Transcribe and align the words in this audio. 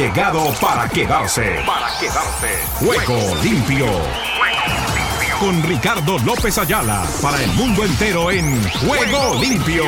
llegado 0.00 0.50
para 0.62 0.88
quedarse. 0.88 1.56
Para 1.66 1.88
quedarse. 1.98 2.48
Juego 2.76 3.36
limpio. 3.42 3.84
Con 5.38 5.62
Ricardo 5.62 6.18
López 6.20 6.56
Ayala 6.56 7.04
para 7.20 7.42
el 7.42 7.50
mundo 7.52 7.84
entero 7.84 8.30
en 8.30 8.64
Juego 8.70 9.38
limpio. 9.38 9.84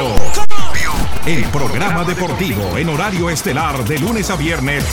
El 1.25 1.43
programa 1.45 2.05
deportivo 2.05 2.77
en 2.77 2.91
horario 2.91 3.31
estelar 3.31 3.83
de 3.85 3.99
lunes 4.01 4.29
a 4.29 4.37
viernes. 4.37 4.85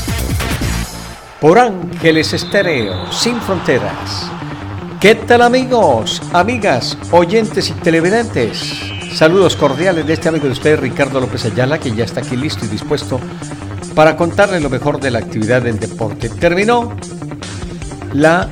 Por 1.42 1.60
Ángeles 1.60 2.32
Estéreo, 2.32 3.12
sin 3.12 3.42
fronteras. 3.42 4.32
¿Qué 5.02 5.16
tal 5.16 5.42
amigos, 5.42 6.22
amigas, 6.32 6.98
oyentes 7.12 7.70
y 7.70 7.74
televidentes? 7.74 8.80
Saludos 9.14 9.58
cordiales 9.58 10.08
de 10.08 10.14
este 10.14 10.30
amigo 10.30 10.46
de 10.46 10.54
usted, 10.54 10.80
Ricardo 10.80 11.20
López 11.20 11.44
Ayala, 11.44 11.78
que 11.78 11.92
ya 11.94 12.06
está 12.06 12.22
aquí 12.22 12.38
listo 12.38 12.64
y 12.64 12.70
dispuesto 12.70 13.20
para 14.00 14.16
contarle 14.16 14.62
lo 14.62 14.70
mejor 14.70 15.02
de 15.02 15.12
la 15.12 15.20
actividad 15.20 15.62
del 15.62 15.78
deporte. 15.78 16.30
Terminó 16.30 16.96
la 18.14 18.48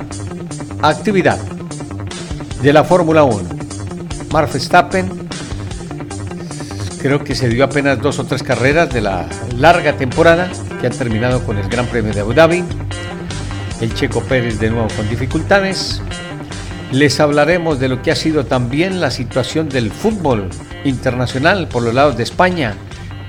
actividad 0.82 1.38
de 2.60 2.70
la 2.70 2.84
Fórmula 2.84 3.22
1. 3.22 3.48
Mark 4.30 4.50
Verstappen 4.52 5.26
creo 7.00 7.24
que 7.24 7.34
se 7.34 7.48
dio 7.48 7.64
apenas 7.64 7.98
dos 8.02 8.18
o 8.18 8.24
tres 8.24 8.42
carreras 8.42 8.92
de 8.92 9.00
la 9.00 9.26
larga 9.56 9.96
temporada 9.96 10.50
que 10.82 10.86
han 10.88 10.92
terminado 10.92 11.42
con 11.42 11.56
el 11.56 11.66
Gran 11.70 11.86
Premio 11.86 12.12
de 12.12 12.20
Abu 12.20 12.34
Dhabi. 12.34 12.62
El 13.80 13.94
Checo 13.94 14.20
Pérez 14.20 14.60
de 14.60 14.68
nuevo 14.68 14.88
con 14.94 15.08
dificultades. 15.08 16.02
Les 16.92 17.20
hablaremos 17.20 17.80
de 17.80 17.88
lo 17.88 18.02
que 18.02 18.10
ha 18.10 18.16
sido 18.16 18.44
también 18.44 19.00
la 19.00 19.10
situación 19.10 19.70
del 19.70 19.92
fútbol 19.92 20.50
internacional 20.84 21.68
por 21.68 21.84
los 21.84 21.94
lados 21.94 22.18
de 22.18 22.24
España. 22.24 22.74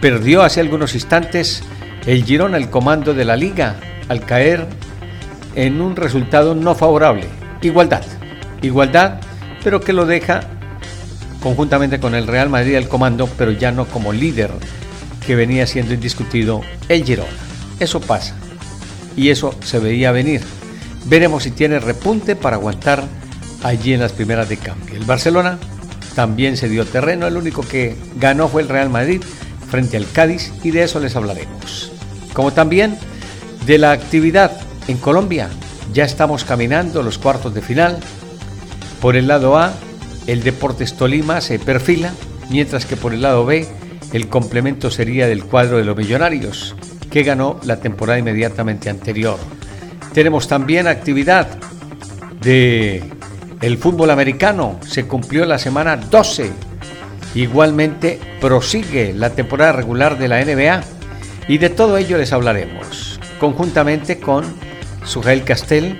Perdió 0.02 0.44
hace 0.44 0.59
algunos 0.59 0.95
instantes 0.95 1.64
el 2.05 2.23
Girona 2.23 2.58
el 2.58 2.70
comando 2.70 3.13
de 3.13 3.26
la 3.26 3.35
liga 3.35 3.76
al 4.08 4.26
caer 4.26 4.67
en 5.55 5.81
un 5.81 5.95
resultado 5.95 6.56
no 6.56 6.75
favorable. 6.75 7.28
Igualdad. 7.61 8.03
Igualdad, 8.61 9.19
pero 9.64 9.81
que 9.81 9.94
lo 9.94 10.06
deja 10.06 10.41
conjuntamente 11.41 12.00
con 12.00 12.16
el 12.16 12.28
Real 12.28 12.50
Madrid 12.50 12.75
al 12.75 12.88
comando, 12.88 13.30
pero 13.38 13.52
ya 13.52 13.72
no 13.72 13.86
como 13.86 14.14
líder 14.14 14.52
que 15.25 15.36
venía 15.36 15.67
siendo 15.67 15.94
indiscutido 15.94 16.61
el 16.88 17.03
Girona. 17.03 17.30
Eso 17.80 18.02
pasa. 18.02 18.36
Y 19.16 19.30
eso 19.30 19.56
se 19.63 19.80
veía 19.80 20.11
venir. 20.11 20.41
Veremos 21.06 21.44
si 21.44 21.52
tiene 21.52 21.80
repunte 21.80 22.36
para 22.36 22.58
aguantar 22.58 23.03
allí 23.63 23.94
en 23.94 24.02
las 24.02 24.11
primeras 24.11 24.50
de 24.50 24.58
cambio. 24.58 24.95
El 24.95 25.06
Barcelona 25.06 25.58
también 26.16 26.58
se 26.58 26.69
dio 26.69 26.86
terreno, 26.86 27.28
el 27.28 27.38
único 27.38 27.61
que 27.61 27.95
ganó 28.17 28.47
fue 28.47 28.61
el 28.61 28.69
Real 28.69 28.89
Madrid 28.89 29.22
frente 29.70 29.98
al 29.98 30.09
Cádiz 30.12 30.52
y 30.64 30.72
de 30.72 30.84
eso 30.84 31.00
les 31.00 31.16
hablaremos. 31.16 31.92
Como 32.34 32.52
también 32.52 32.98
de 33.66 33.78
la 33.78 33.92
actividad 33.92 34.52
en 34.88 34.98
Colombia, 34.98 35.50
ya 35.94 36.03
estamos 36.03 36.44
caminando 36.44 37.03
los 37.03 37.17
cuartos 37.17 37.53
de 37.53 37.62
final. 37.62 37.97
Por 39.02 39.16
el 39.16 39.28
lado 39.28 39.58
A, 39.58 39.73
el 40.28 40.44
Deportes 40.44 40.95
Tolima 40.95 41.42
se 41.42 41.59
perfila, 41.59 42.14
mientras 42.50 42.86
que 42.86 42.97
por 42.97 43.14
el 43.14 43.22
lado 43.22 43.45
B, 43.45 43.67
el 44.14 44.28
complemento 44.28 44.92
sería 44.92 45.28
del 45.28 45.45
cuadro 45.45 45.78
de 45.78 45.84
los 45.84 45.95
Millonarios, 45.95 46.75
que 47.09 47.23
ganó 47.23 47.59
la 47.64 47.80
temporada 47.80 48.20
inmediatamente 48.20 48.90
anterior. 48.90 49.38
Tenemos 50.14 50.47
también 50.47 50.88
actividad 50.88 51.47
de 52.42 53.03
el 53.62 53.78
fútbol 53.78 54.09
americano 54.09 54.80
se 54.88 55.06
cumplió 55.06 55.45
la 55.45 55.59
semana 55.59 55.97
12. 55.97 56.52
Igualmente 57.35 58.19
prosigue 58.41 59.13
la 59.13 59.31
temporada 59.31 59.72
regular 59.72 60.17
de 60.17 60.27
la 60.27 60.44
NBA 60.44 60.81
y 61.47 61.58
de 61.58 61.69
todo 61.69 61.97
ello 61.97 62.17
les 62.17 62.33
hablaremos, 62.33 63.19
conjuntamente 63.39 64.19
con 64.19 64.45
Sujail 65.05 65.44
Castel, 65.44 66.00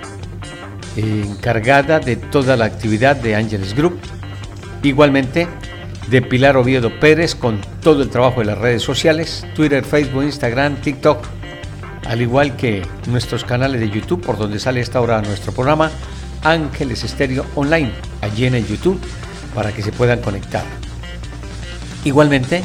encargada 0.96 2.00
de 2.00 2.16
toda 2.16 2.56
la 2.56 2.64
actividad 2.64 3.16
de 3.16 3.36
Ángeles 3.36 3.74
Group, 3.74 3.98
igualmente 4.82 5.46
de 6.08 6.22
Pilar 6.22 6.56
Oviedo 6.56 6.98
Pérez 6.98 7.36
con 7.36 7.60
todo 7.80 8.02
el 8.02 8.10
trabajo 8.10 8.40
de 8.40 8.46
las 8.46 8.58
redes 8.58 8.82
sociales, 8.82 9.46
Twitter, 9.54 9.84
Facebook, 9.84 10.24
Instagram, 10.24 10.76
TikTok, 10.76 11.24
al 12.08 12.20
igual 12.20 12.56
que 12.56 12.82
nuestros 13.06 13.44
canales 13.44 13.80
de 13.80 13.90
YouTube 13.90 14.24
por 14.24 14.36
donde 14.36 14.58
sale 14.58 14.80
esta 14.80 15.00
hora 15.00 15.22
nuestro 15.22 15.52
programa 15.52 15.90
Ángeles 16.42 17.04
Estéreo 17.04 17.46
Online, 17.54 17.92
allí 18.20 18.46
en 18.46 18.66
YouTube, 18.66 19.00
para 19.54 19.72
que 19.72 19.82
se 19.82 19.92
puedan 19.92 20.20
conectar. 20.20 20.64
Igualmente, 22.04 22.62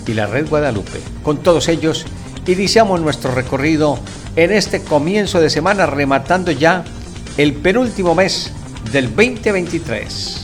y 0.08 0.14
la 0.14 0.28
Red 0.28 0.50
Guadalupe. 0.50 1.00
Con 1.24 1.38
todos 1.38 1.68
ellos, 1.68 2.06
iniciamos 2.48 3.02
nuestro 3.02 3.32
recorrido 3.32 4.00
en 4.36 4.52
este 4.52 4.82
comienzo 4.82 5.40
de 5.42 5.50
semana, 5.50 5.86
rematando 5.86 6.52
ya 6.52 6.84
el 7.38 7.54
penúltimo 7.54 8.16
mes 8.16 8.52
del 8.92 9.08
2023. 9.16 10.42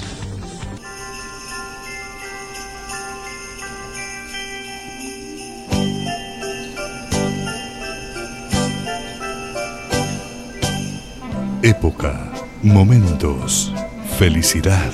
Época 11.63 12.31
Momentos, 12.63 13.74
felicidad, 14.19 14.91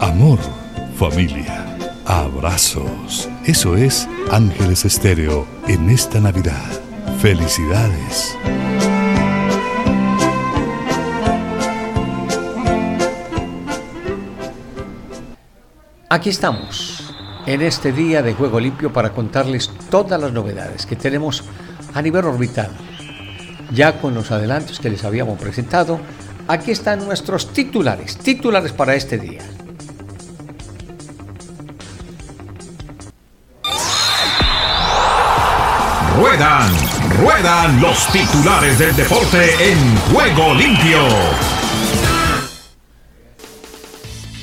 amor, 0.00 0.40
familia, 0.94 1.76
abrazos. 2.04 3.28
Eso 3.44 3.76
es 3.76 4.08
Ángeles 4.30 4.84
Estéreo 4.84 5.46
en 5.66 5.90
esta 5.90 6.20
Navidad. 6.20 6.70
Felicidades. 7.20 8.36
Aquí 16.08 16.30
estamos, 16.30 17.12
en 17.46 17.62
este 17.62 17.90
día 17.92 18.22
de 18.22 18.34
Juego 18.34 18.60
Limpio 18.60 18.92
para 18.92 19.12
contarles 19.12 19.70
todas 19.90 20.20
las 20.20 20.32
novedades 20.32 20.86
que 20.86 20.94
tenemos 20.94 21.42
a 21.92 22.00
nivel 22.00 22.24
orbital. 22.24 22.70
Ya 23.72 24.00
con 24.00 24.14
los 24.14 24.30
adelantos 24.30 24.78
que 24.78 24.90
les 24.90 25.04
habíamos 25.04 25.40
presentado, 25.40 25.98
Aquí 26.46 26.72
están 26.72 26.98
nuestros 27.06 27.54
titulares, 27.54 28.18
titulares 28.18 28.72
para 28.72 28.94
este 28.94 29.16
día. 29.16 29.40
Ruedan, 36.34 36.72
ruedan 37.20 37.80
los 37.80 38.08
titulares 38.08 38.76
del 38.76 38.96
deporte 38.96 39.70
en 39.70 39.96
juego 40.12 40.52
limpio. 40.54 40.98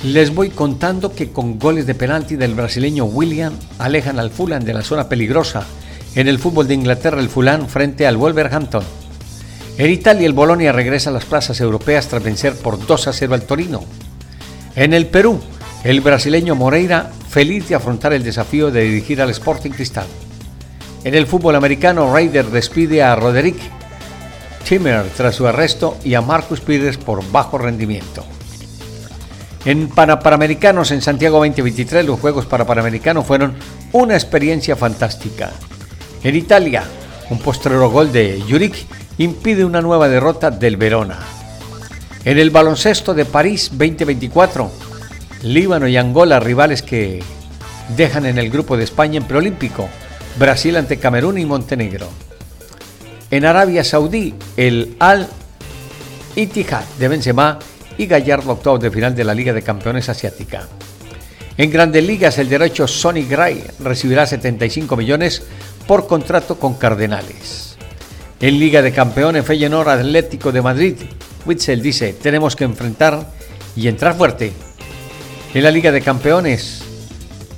Les 0.04 0.34
voy 0.34 0.52
contando 0.52 1.14
que 1.14 1.34
con 1.34 1.60
goles 1.60 1.86
de 1.86 1.94
penalti 1.94 2.38
del 2.38 2.56
brasileño 2.56 3.04
William 3.04 3.52
alejan 3.78 4.20
al 4.20 4.32
Fulham 4.32 4.64
de 4.64 4.74
la 4.74 4.84
zona 4.84 5.10
peligrosa. 5.10 5.66
En 6.16 6.30
el 6.30 6.40
fútbol 6.40 6.66
de 6.66 6.76
Inglaterra, 6.76 7.20
el 7.20 7.28
Fulham 7.28 7.68
frente 7.68 8.08
al 8.08 8.16
Wolverhampton. 8.16 8.86
En 9.78 9.92
Italia 9.92 10.26
el 10.26 10.32
Bolonia 10.32 10.72
regresa 10.72 11.10
a 11.10 11.14
las 11.14 11.26
plazas 11.26 11.60
europeas 11.60 12.08
tras 12.08 12.24
vencer 12.24 12.56
por 12.56 12.86
2 12.86 13.08
a 13.08 13.12
0 13.12 13.34
al 13.34 13.44
Torino. 13.44 13.84
En 14.78 14.94
el 14.94 15.08
Perú, 15.08 15.42
el 15.84 16.00
brasileño 16.00 16.56
Moreira 16.56 17.12
feliz 17.30 17.68
de 17.68 17.76
afrontar 17.76 18.14
el 18.14 18.24
desafío 18.24 18.72
de 18.72 18.84
dirigir 18.84 19.22
al 19.22 19.32
Sporting 19.32 19.72
Cristal. 19.72 20.08
En 21.04 21.16
el 21.16 21.26
fútbol 21.26 21.56
americano, 21.56 22.14
Raider 22.14 22.46
despide 22.46 23.02
a 23.02 23.16
Roderick 23.16 23.58
Timmer 24.68 25.04
tras 25.18 25.36
su 25.36 25.48
arresto 25.48 25.98
y 26.04 26.14
a 26.14 26.22
Marcus 26.22 26.62
Pires 26.62 26.98
por 26.98 27.30
bajo 27.32 27.58
rendimiento. 27.58 28.24
En 29.66 29.90
Panamericanos 29.90 30.92
en 30.92 31.02
Santiago 31.02 31.38
2023 31.38 32.06
los 32.06 32.20
Juegos 32.20 32.46
Panamericanos 32.46 33.26
fueron 33.26 33.54
una 33.92 34.14
experiencia 34.14 34.76
fantástica. 34.76 35.52
En 36.24 36.36
Italia, 36.36 36.84
un 37.32 37.40
postrero 37.40 37.90
gol 37.90 38.12
de 38.12 38.44
Juric 38.48 38.86
impide 39.18 39.66
una 39.66 39.82
nueva 39.82 40.08
derrota 40.08 40.52
del 40.52 40.78
Verona. 40.78 41.20
En 42.26 42.38
el 42.38 42.52
baloncesto 42.52 43.16
de 43.16 43.26
París 43.26 43.70
2024, 43.72 44.72
Líbano 45.44 45.88
y 45.88 45.98
Angola, 45.98 46.40
rivales 46.40 46.84
que 46.84 47.24
dejan 47.98 48.28
en 48.28 48.38
el 48.38 48.52
grupo 48.52 48.78
de 48.78 48.84
España 48.84 49.18
en 49.18 49.26
preolímpico, 49.26 49.90
Brasil 50.38 50.78
ante 50.78 50.98
Camerún 50.98 51.38
y 51.38 51.46
Montenegro. 51.46 52.08
En 53.30 53.46
Arabia 53.46 53.84
Saudí, 53.84 54.34
el 54.58 54.96
Al 55.00 55.28
Ittihad 56.36 56.84
de 57.00 57.08
Benzema 57.08 57.60
y 57.98 58.06
Gallardo 58.06 58.54
octavo 58.54 58.78
de 58.80 58.92
final 58.92 59.16
de 59.16 59.24
la 59.24 59.34
Liga 59.34 59.54
de 59.54 59.62
Campeones 59.62 60.10
Asiática. 60.10 60.68
En 61.58 61.70
Grandes 61.70 62.04
Ligas, 62.04 62.38
el 62.38 62.50
derecho 62.50 62.88
Sonny 62.88 63.24
Gray 63.24 63.64
recibirá 63.80 64.26
75 64.26 64.96
millones 64.96 65.44
por 65.86 66.08
contrato 66.08 66.58
con 66.58 66.76
Cardenales. 66.76 67.76
En 68.40 68.58
Liga 68.58 68.82
de 68.82 68.92
Campeones, 68.92 69.46
Feyenoord 69.46 69.90
Atlético 69.90 70.52
de 70.52 70.62
Madrid, 70.62 70.96
Witzel 71.46 71.82
dice, 71.82 72.14
tenemos 72.14 72.56
que 72.56 72.64
enfrentar 72.64 73.32
y 73.76 73.88
entrar 73.88 74.18
fuerte. 74.18 74.54
En 75.54 75.64
la 75.64 75.72
Liga 75.72 75.92
de 75.92 76.02
Campeones, 76.02 76.81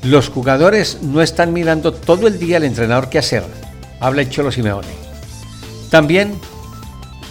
los 0.04 0.30
jugadores 0.30 1.00
no 1.02 1.22
están 1.22 1.54
mirando 1.54 1.94
todo 1.94 2.28
el 2.28 2.38
día 2.38 2.58
al 2.58 2.66
entrenador 2.66 3.10
qué 3.10 3.20
hacer, 3.20 3.44
habla 4.00 4.22
el 4.22 4.30
Cholo 4.30 4.52
Simeone. 4.52 4.88
También, 5.90 6.34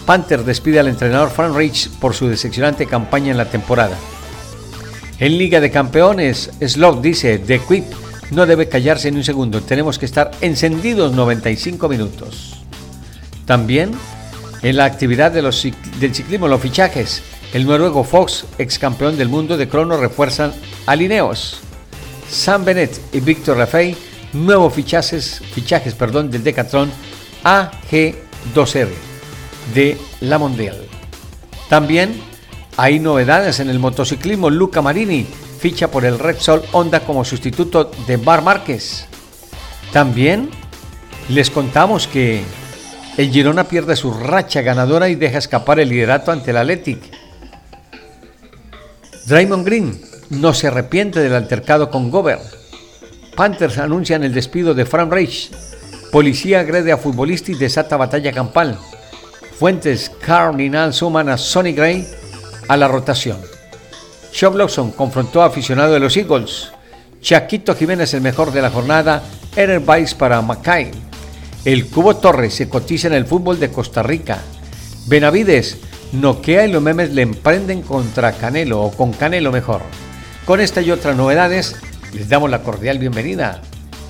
Panther 0.05 0.43
despide 0.43 0.79
al 0.79 0.87
entrenador 0.87 1.29
Frank 1.29 1.55
Rich 1.55 1.89
por 1.99 2.15
su 2.15 2.27
decepcionante 2.27 2.87
campaña 2.87 3.31
en 3.31 3.37
la 3.37 3.45
temporada. 3.45 3.95
En 5.19 5.37
Liga 5.37 5.59
de 5.59 5.69
Campeones, 5.69 6.49
Slot 6.59 7.01
dice, 7.01 7.37
The 7.37 7.59
Quip 7.59 7.85
no 8.31 8.45
debe 8.47 8.67
callarse 8.67 9.11
ni 9.11 9.17
un 9.17 9.23
segundo, 9.23 9.61
tenemos 9.61 9.99
que 9.99 10.05
estar 10.05 10.31
encendidos 10.41 11.11
95 11.11 11.87
minutos. 11.87 12.55
También, 13.45 13.91
en 14.63 14.77
la 14.77 14.85
actividad 14.85 15.31
del 15.31 15.53
ciclismo, 15.53 16.47
los 16.47 16.61
fichajes, 16.61 17.21
el 17.53 17.67
noruego 17.67 18.03
Fox, 18.03 18.45
ex 18.57 18.79
campeón 18.79 19.15
del 19.15 19.29
mundo 19.29 19.57
de 19.57 19.67
crono, 19.67 19.97
refuerzan 19.97 20.53
a 20.87 20.95
Lineos. 20.95 21.59
Sam 22.33 22.65
Bennett 22.65 22.99
y 23.13 23.19
Víctor 23.19 23.57
Rafay, 23.57 23.95
nuevos 24.33 24.73
fichajes, 24.73 25.39
fichajes 25.53 25.93
perdón, 25.93 26.31
del 26.31 26.43
Decathlon 26.43 26.91
AG2R 27.43 28.89
de 29.73 29.97
la 30.21 30.39
Mondial. 30.39 30.77
También 31.69 32.19
hay 32.75 32.99
novedades 32.99 33.59
en 33.59 33.69
el 33.69 33.79
motociclismo. 33.79 34.49
Luca 34.49 34.81
Marini 34.81 35.25
ficha 35.59 35.89
por 35.89 36.05
el 36.05 36.19
Red 36.19 36.39
Sol 36.39 36.63
Honda 36.71 37.01
como 37.01 37.23
sustituto 37.23 37.91
de 38.07 38.17
Bar 38.17 38.41
Márquez. 38.41 39.05
También 39.91 40.49
les 41.29 41.49
contamos 41.49 42.07
que 42.07 42.41
el 43.15 43.31
Girona 43.31 43.65
pierde 43.65 43.95
su 43.95 44.11
racha 44.11 44.61
ganadora 44.61 45.07
y 45.07 45.15
deja 45.15 45.37
escapar 45.37 45.79
el 45.79 45.89
liderato 45.89 46.31
ante 46.31 46.51
el 46.51 46.57
Athletic. 46.57 46.99
Draymond 49.27 49.65
Green 49.65 50.12
no 50.33 50.53
se 50.53 50.67
arrepiente 50.67 51.19
del 51.19 51.33
altercado 51.33 51.89
con 51.89 52.11
Gober. 52.11 52.39
Panthers 53.35 53.77
anuncian 53.77 54.23
el 54.23 54.33
despido 54.33 54.73
de 54.73 54.85
Frank 54.85 55.11
Reich. 55.11 55.51
Policía 56.11 56.59
agrede 56.59 56.91
a 56.91 56.97
futbolista 56.97 57.51
y 57.51 57.55
desata 57.55 57.97
batalla 57.97 58.31
campal. 58.31 58.77
Fuentes 59.57 60.11
Cardinal 60.21 60.93
suman 60.93 61.29
a 61.29 61.37
Sonny 61.37 61.73
Gray 61.73 62.07
a 62.67 62.77
la 62.77 62.87
rotación. 62.87 63.37
Sean 64.31 64.57
Lawson 64.57 64.91
confrontó 64.91 65.41
a 65.41 65.45
aficionado 65.45 65.93
de 65.93 65.99
los 65.99 66.17
Eagles. 66.17 66.71
Chaquito 67.21 67.75
Jiménez 67.75 68.13
el 68.13 68.21
mejor 68.21 68.51
de 68.51 68.61
la 68.61 68.69
jornada. 68.69 69.23
Erer 69.55 69.79
Vice 69.79 70.15
para 70.15 70.41
Mackay. 70.41 70.91
El 71.65 71.87
Cubo 71.87 72.17
Torres 72.17 72.53
se 72.55 72.67
cotiza 72.67 73.07
en 73.07 73.13
el 73.13 73.25
fútbol 73.25 73.59
de 73.59 73.69
Costa 73.69 74.03
Rica. 74.03 74.39
Benavides 75.05 75.77
noquea 76.11 76.65
y 76.65 76.71
los 76.71 76.81
memes 76.81 77.11
le 77.11 77.21
emprenden 77.21 77.81
contra 77.81 78.33
Canelo 78.33 78.81
o 78.81 78.91
con 78.91 79.13
Canelo 79.13 79.51
mejor. 79.51 79.81
Con 80.45 80.59
esta 80.59 80.81
y 80.81 80.91
otras 80.91 81.15
novedades, 81.15 81.77
les 82.13 82.27
damos 82.27 82.49
la 82.49 82.63
cordial 82.63 82.99
bienvenida 82.99 83.61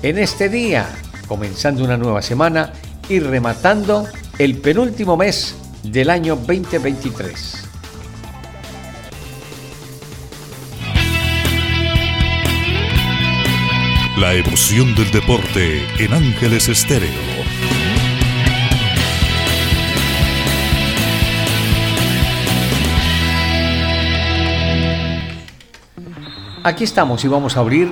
en 0.02 0.18
este 0.18 0.48
día, 0.48 0.88
comenzando 1.28 1.84
una 1.84 1.96
nueva 1.96 2.22
semana 2.22 2.72
y 3.08 3.20
rematando 3.20 4.08
el 4.38 4.58
penúltimo 4.58 5.16
mes 5.16 5.54
del 5.84 6.10
año 6.10 6.34
2023. 6.34 7.68
La 14.18 14.34
emoción 14.34 14.92
del 14.96 15.12
deporte 15.12 15.86
en 16.00 16.14
Ángeles 16.14 16.68
Estéreo. 16.68 17.10
Aquí 26.66 26.84
estamos 26.84 27.22
y 27.26 27.28
vamos 27.28 27.58
a 27.58 27.60
abrir 27.60 27.90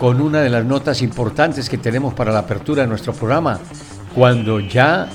con 0.00 0.20
una 0.20 0.40
de 0.40 0.50
las 0.50 0.64
notas 0.64 1.02
importantes 1.02 1.70
que 1.70 1.78
tenemos 1.78 2.14
para 2.14 2.32
la 2.32 2.40
apertura 2.40 2.82
de 2.82 2.88
nuestro 2.88 3.12
programa, 3.12 3.60
cuando 4.12 4.58
ya 4.58 5.08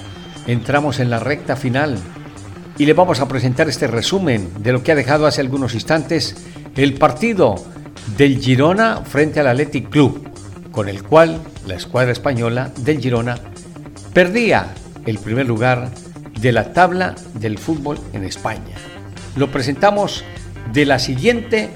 entramos 0.47 1.01
en 1.01 1.09
la 1.09 1.19
recta 1.19 1.57
final 1.57 1.97
y 2.77 2.85
le 2.85 2.93
vamos 2.93 3.19
a 3.19 3.27
presentar 3.27 3.67
este 3.67 3.87
resumen 3.87 4.49
de 4.59 4.71
lo 4.71 4.83
que 4.83 4.93
ha 4.93 4.95
dejado 4.95 5.27
hace 5.27 5.41
algunos 5.41 5.73
instantes 5.73 6.37
el 6.77 6.93
partido 6.93 7.55
del 8.15 8.39
Girona 8.39 9.01
frente 9.03 9.41
al 9.41 9.47
Athletic 9.47 9.89
Club, 9.89 10.25
con 10.71 10.87
el 10.87 11.03
cual 11.03 11.41
la 11.67 11.75
escuadra 11.75 12.13
española 12.13 12.71
del 12.77 13.01
Girona 13.01 13.37
perdía 14.13 14.67
el 15.05 15.17
primer 15.19 15.45
lugar 15.45 15.89
de 16.39 16.53
la 16.53 16.71
tabla 16.71 17.15
del 17.33 17.57
fútbol 17.57 17.99
en 18.13 18.23
España. 18.23 18.77
Lo 19.35 19.51
presentamos 19.51 20.23
de 20.71 20.85
la 20.85 20.99
siguiente 20.99 21.69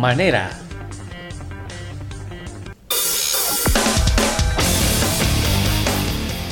manera. 0.00 0.50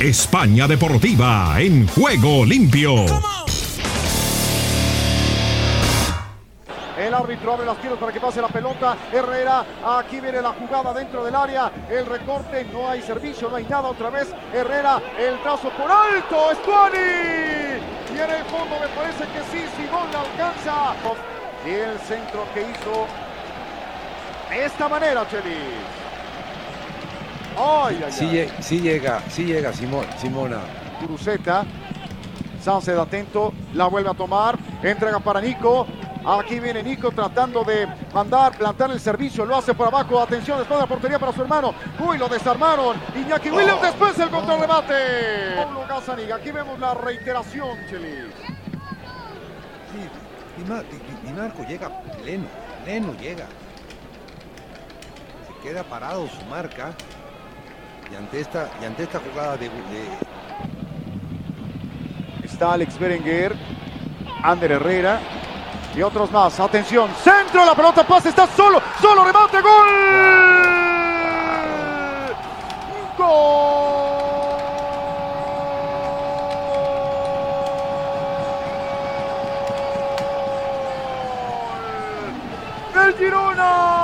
España 0.00 0.68
Deportiva 0.68 1.54
en 1.58 1.88
juego 1.88 2.44
limpio. 2.44 3.06
El 6.98 7.14
árbitro 7.14 7.54
abre 7.54 7.64
las 7.64 7.76
piernas 7.78 7.98
para 7.98 8.12
que 8.12 8.20
pase 8.20 8.42
la 8.42 8.48
pelota. 8.48 8.94
Herrera, 9.10 9.64
aquí 9.98 10.20
viene 10.20 10.42
la 10.42 10.50
jugada 10.50 10.92
dentro 10.92 11.24
del 11.24 11.34
área. 11.34 11.72
El 11.90 12.04
recorte, 12.04 12.66
no 12.74 12.90
hay 12.90 13.00
servicio, 13.00 13.48
no 13.48 13.56
hay 13.56 13.64
nada. 13.64 13.88
Otra 13.88 14.10
vez 14.10 14.28
Herrera, 14.52 15.00
el 15.18 15.38
brazo 15.38 15.70
por 15.70 15.90
alto. 15.90 16.50
Estuani. 16.52 16.98
Y 18.14 18.18
en 18.18 18.30
el 18.30 18.44
fondo 18.44 18.76
me 18.78 18.88
parece 18.88 19.24
que 19.24 19.40
sí, 19.50 19.64
si 19.78 19.86
gol 19.88 20.08
le 20.10 20.18
alcanza. 20.18 20.94
Y 21.66 21.70
el 21.70 21.98
centro 22.00 22.44
que 22.52 22.60
hizo 22.60 23.06
de 24.50 24.66
esta 24.66 24.88
manera, 24.90 25.26
Chelis. 25.30 26.05
Ay, 27.56 28.02
ay, 28.04 28.12
sí, 28.12 28.38
ay. 28.38 28.52
sí, 28.60 28.80
llega, 28.80 29.22
sí 29.30 29.44
llega 29.44 29.72
Simona. 29.72 30.60
Cruzeta. 31.00 31.64
Sánchez 32.62 32.98
atento, 32.98 33.52
la 33.74 33.86
vuelve 33.86 34.10
a 34.10 34.14
tomar, 34.14 34.58
entrega 34.82 35.20
para 35.20 35.40
Nico. 35.40 35.86
Aquí 36.26 36.58
viene 36.58 36.82
Nico 36.82 37.12
tratando 37.12 37.62
de 37.62 37.86
mandar, 38.12 38.58
plantar 38.58 38.90
el 38.90 38.98
servicio, 38.98 39.46
lo 39.46 39.54
hace 39.54 39.72
por 39.72 39.86
abajo. 39.86 40.20
Atención, 40.20 40.58
después 40.58 40.76
de 40.76 40.82
la 40.82 40.88
portería 40.88 41.18
para 41.20 41.32
su 41.32 41.42
hermano. 41.42 41.72
Uy, 42.00 42.18
lo 42.18 42.28
desarmaron. 42.28 42.96
Iñaki 43.14 43.50
Williams 43.50 43.78
oh. 43.80 43.86
después 43.86 44.18
el 44.18 44.30
contrarrebate. 44.30 44.94
Paulo 45.54 45.84
Gazzaniga, 45.88 46.34
aquí 46.34 46.50
vemos 46.50 46.76
la 46.80 46.94
reiteración, 46.94 47.78
Chelis. 47.88 48.34
Sí, 49.92 50.10
y, 51.24 51.32
Marco 51.32 51.62
llega 51.68 51.88
pleno, 52.20 52.46
pleno 52.84 53.14
llega. 53.20 53.46
Se 55.46 55.68
queda 55.68 55.84
parado 55.84 56.26
su 56.26 56.44
marca 56.46 56.92
y 58.10 58.14
ante 58.14 58.40
esta, 58.40 58.70
ante 58.84 59.02
esta 59.04 59.20
jugada 59.20 59.56
de, 59.56 59.70
Está 62.42 62.72
Alex 62.72 62.98
Berenguer, 62.98 63.54
Ander 64.42 64.72
Herrera 64.72 65.20
y 65.94 66.02
otros 66.02 66.30
más. 66.30 66.58
Atención, 66.60 67.10
centro, 67.22 67.64
la 67.64 67.74
pelota 67.74 68.06
pasa, 68.06 68.28
está 68.28 68.46
solo, 68.46 68.80
solo, 69.00 69.24
remate, 69.24 69.60
gol. 69.60 69.88
Gol. 73.18 73.96
Girona. 83.18 83.95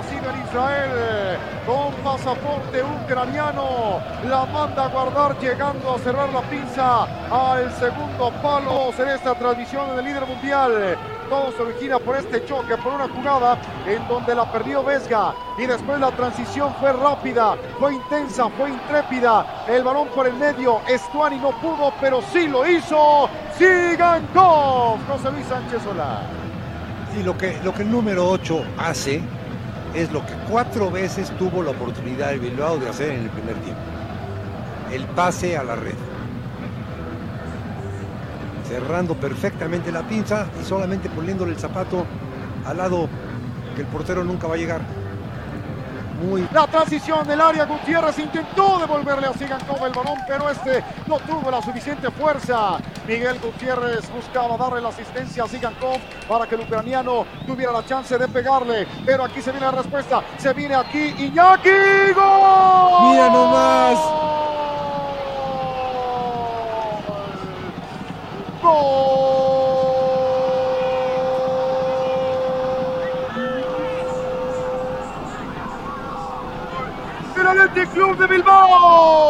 Nacido 0.00 0.30
en 0.30 0.40
Israel, 0.42 1.38
con 1.66 1.92
pasaporte 2.02 2.82
ucraniano, 2.82 4.00
la 4.28 4.46
manda 4.46 4.84
a 4.84 4.88
guardar 4.88 5.38
llegando 5.38 5.94
a 5.94 5.98
cerrar 5.98 6.32
la 6.32 6.40
pinza 6.42 7.02
al 7.30 7.70
segundo 7.74 8.32
palo 8.42 8.90
en 8.98 9.08
esta 9.08 9.34
transmisión 9.34 9.96
del 9.96 10.06
líder 10.06 10.26
mundial. 10.26 10.96
Todo 11.28 11.52
se 11.52 11.62
origina 11.62 11.98
por 11.98 12.16
este 12.16 12.44
choque, 12.46 12.76
por 12.78 12.94
una 12.94 13.08
jugada 13.08 13.58
en 13.86 14.06
donde 14.08 14.34
la 14.34 14.50
perdió 14.50 14.82
Vesga 14.82 15.34
y 15.58 15.66
después 15.66 16.00
la 16.00 16.10
transición 16.12 16.74
fue 16.80 16.92
rápida, 16.92 17.56
fue 17.78 17.94
intensa, 17.94 18.48
fue 18.56 18.70
intrépida. 18.70 19.64
El 19.68 19.84
balón 19.84 20.08
por 20.08 20.26
el 20.26 20.34
medio, 20.34 20.80
Estuani 20.88 21.36
no 21.36 21.50
pudo, 21.60 21.92
pero 22.00 22.22
sí 22.32 22.48
lo 22.48 22.66
hizo. 22.66 23.28
Sigankov, 23.58 24.98
José 25.06 25.30
Luis 25.30 25.46
Sánchez 25.46 25.82
Solá. 25.82 26.22
Sí, 27.14 27.22
lo 27.22 27.36
que, 27.36 27.60
lo 27.62 27.74
que 27.74 27.82
el 27.82 27.90
número 27.90 28.28
8 28.28 28.64
hace 28.78 29.22
es 29.94 30.12
lo 30.12 30.24
que 30.24 30.32
cuatro 30.48 30.90
veces 30.90 31.30
tuvo 31.38 31.62
la 31.62 31.70
oportunidad 31.70 32.30
de 32.30 32.38
Bilbao 32.38 32.78
de 32.78 32.88
hacer 32.88 33.10
en 33.10 33.22
el 33.22 33.30
primer 33.30 33.54
tiempo. 33.56 33.80
El 34.92 35.04
pase 35.06 35.56
a 35.56 35.64
la 35.64 35.76
red 35.76 35.94
cerrando 38.70 39.16
perfectamente 39.16 39.90
la 39.90 40.06
pinza 40.06 40.46
y 40.60 40.64
solamente 40.64 41.08
poniéndole 41.10 41.52
el 41.52 41.58
zapato 41.58 42.06
al 42.64 42.76
lado 42.76 43.08
que 43.74 43.82
el 43.82 43.88
portero 43.88 44.22
nunca 44.22 44.46
va 44.46 44.54
a 44.54 44.58
llegar. 44.58 44.80
Muy... 46.20 46.46
La 46.52 46.66
transición 46.66 47.26
del 47.26 47.40
área, 47.40 47.64
Gutiérrez 47.64 48.18
intentó 48.18 48.78
devolverle 48.78 49.26
a 49.26 49.32
Sigankov 49.32 49.84
el 49.86 49.92
balón, 49.92 50.18
pero 50.28 50.50
este 50.50 50.84
no 51.06 51.18
tuvo 51.20 51.50
la 51.50 51.62
suficiente 51.62 52.10
fuerza. 52.10 52.78
Miguel 53.06 53.38
Gutiérrez 53.40 54.10
buscaba 54.12 54.56
darle 54.56 54.80
la 54.80 54.90
asistencia 54.90 55.44
a 55.44 55.48
Sigankov 55.48 55.98
para 56.28 56.46
que 56.46 56.54
el 56.56 56.62
ucraniano 56.62 57.24
tuviera 57.46 57.72
la 57.72 57.84
chance 57.84 58.16
de 58.18 58.28
pegarle. 58.28 58.86
Pero 59.06 59.24
aquí 59.24 59.40
se 59.40 59.50
viene 59.50 59.66
la 59.66 59.72
respuesta, 59.72 60.22
se 60.38 60.52
viene 60.52 60.74
aquí 60.74 61.14
Iñaki. 61.18 62.12
¡Gol! 62.14 63.10
Mira 63.10 63.30
nomás. 63.30 63.98
El 68.62 69.69
Athletic 77.50 77.92
Club 77.92 78.16
de 78.16 78.26
Bilbao. 78.28 79.28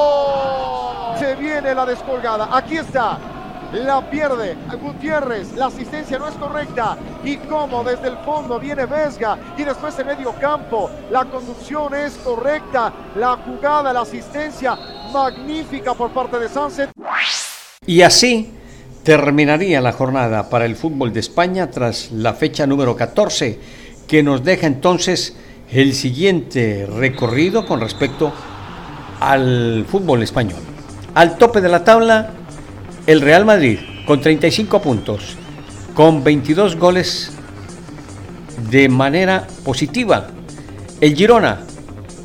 Se 1.19 1.35
viene 1.37 1.75
la 1.75 1.87
descolgada. 1.87 2.55
Aquí 2.55 2.77
está. 2.77 3.19
La 3.73 4.11
pierde 4.11 4.59
Gutiérrez. 4.83 5.55
La 5.55 5.67
asistencia 5.67 6.19
no 6.19 6.29
es 6.29 6.35
correcta. 6.35 6.99
Y 7.25 7.39
como 7.39 7.83
desde 7.83 8.09
el 8.09 8.19
fondo 8.19 8.61
viene 8.61 8.85
Vesga. 8.85 9.39
Y 9.57 9.65
después 9.65 9.99
en 9.99 10.09
medio 10.09 10.33
campo. 10.35 10.91
La 11.11 11.25
conducción 11.25 11.95
es 11.95 12.19
correcta. 12.19 12.93
La 13.17 13.39
jugada, 13.39 13.91
la 13.91 14.03
asistencia 14.03 14.77
magnífica 15.12 15.95
por 15.95 16.11
parte 16.11 16.39
de 16.39 16.50
Sunset. 16.50 16.91
Y 17.87 18.03
así 18.03 18.53
terminaría 19.03 19.81
la 19.81 19.93
jornada 19.93 20.50
para 20.50 20.67
el 20.67 20.77
fútbol 20.77 21.11
de 21.15 21.21
España 21.21 21.71
tras 21.71 22.12
la 22.12 22.35
fecha 22.35 22.67
número 22.67 22.95
14, 22.95 23.59
que 24.07 24.23
nos 24.23 24.45
deja 24.45 24.67
entonces 24.67 25.35
el 25.73 25.95
siguiente 25.95 26.87
recorrido 26.87 27.65
con 27.65 27.81
respecto 27.81 28.33
al 29.21 29.85
fútbol 29.89 30.23
español. 30.23 30.61
Al 31.15 31.39
tope 31.39 31.61
de 31.61 31.69
la 31.69 31.85
tabla, 31.85 32.31
el 33.07 33.21
Real 33.21 33.45
Madrid 33.45 33.79
con 34.07 34.21
35 34.21 34.83
puntos, 34.83 35.37
con 35.95 36.25
22 36.25 36.77
goles 36.77 37.33
de 38.71 38.89
manera 38.89 39.47
positiva. 39.65 40.29
El 41.00 41.15
Girona 41.15 41.61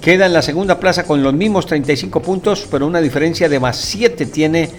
queda 0.01 0.25
en 0.25 0.33
la 0.33 0.41
segunda 0.41 0.79
plaza 0.79 1.05
con 1.05 1.21
los 1.21 1.33
mismos 1.33 1.65
35 1.67 2.21
puntos, 2.21 2.67
pero 2.69 2.87
una 2.87 3.01
diferencia 3.01 3.47
de 3.47 3.59
más 3.59 3.77
7 3.77 4.25
tiene 4.25 4.69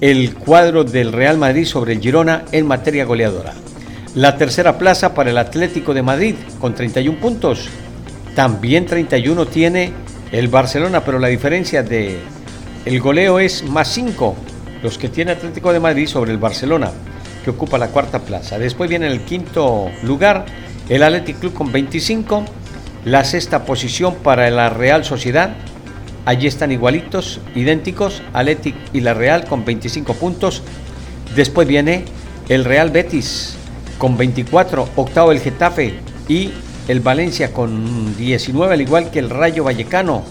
el 0.00 0.34
cuadro 0.34 0.84
del 0.84 1.12
Real 1.12 1.38
Madrid 1.38 1.64
sobre 1.64 1.92
el 1.92 2.00
Girona 2.00 2.44
en 2.52 2.66
materia 2.66 3.04
goleadora. 3.04 3.54
La 4.14 4.36
tercera 4.36 4.78
plaza 4.78 5.14
para 5.14 5.30
el 5.30 5.38
Atlético 5.38 5.92
de 5.92 6.02
Madrid 6.02 6.34
con 6.60 6.74
31 6.74 7.20
puntos. 7.20 7.68
También 8.38 8.86
31 8.86 9.46
tiene 9.46 9.92
el 10.30 10.46
Barcelona, 10.46 11.04
pero 11.04 11.18
la 11.18 11.26
diferencia 11.26 11.82
de 11.82 12.20
el 12.84 13.00
goleo 13.00 13.40
es 13.40 13.64
más 13.64 13.88
5, 13.88 14.36
los 14.80 14.96
que 14.96 15.08
tiene 15.08 15.32
Atlético 15.32 15.72
de 15.72 15.80
Madrid 15.80 16.06
sobre 16.06 16.30
el 16.30 16.38
Barcelona, 16.38 16.92
que 17.42 17.50
ocupa 17.50 17.78
la 17.78 17.88
cuarta 17.88 18.20
plaza. 18.20 18.56
Después 18.56 18.88
viene 18.88 19.06
en 19.06 19.12
el 19.12 19.22
quinto 19.22 19.90
lugar 20.04 20.46
el 20.88 21.02
Athletic 21.02 21.40
Club 21.40 21.52
con 21.52 21.72
25, 21.72 22.44
la 23.06 23.24
sexta 23.24 23.64
posición 23.64 24.14
para 24.14 24.48
la 24.50 24.70
Real 24.70 25.04
Sociedad 25.04 25.56
Allí 26.24 26.46
están 26.46 26.70
igualitos, 26.70 27.40
idénticos, 27.56 28.22
Athletic 28.34 28.76
y 28.92 29.00
la 29.00 29.14
Real 29.14 29.46
con 29.46 29.64
25 29.64 30.14
puntos. 30.14 30.62
Después 31.34 31.66
viene 31.66 32.04
el 32.48 32.64
Real 32.64 32.90
Betis 32.90 33.56
con 33.98 34.16
24, 34.16 34.90
octavo 34.94 35.32
el 35.32 35.40
Getafe 35.40 35.94
y 36.28 36.52
el 36.88 37.00
Valencia 37.00 37.52
con 37.52 38.16
19, 38.16 38.74
al 38.74 38.80
igual 38.80 39.10
que 39.10 39.20
el 39.20 39.30
Rayo 39.30 39.64
Vallecano. 39.64 40.24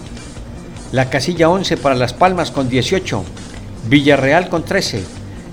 La 0.92 1.08
casilla 1.08 1.48
11 1.48 1.76
para 1.78 1.94
Las 1.94 2.12
Palmas 2.12 2.50
con 2.50 2.68
18, 2.68 3.24
Villarreal 3.88 4.48
con 4.48 4.64
13, 4.64 5.02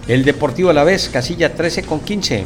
el 0.07 0.25
Deportivo 0.25 0.69
Alavés 0.69 1.09
casilla 1.09 1.53
13 1.53 1.83
con 1.83 1.99
15, 2.01 2.45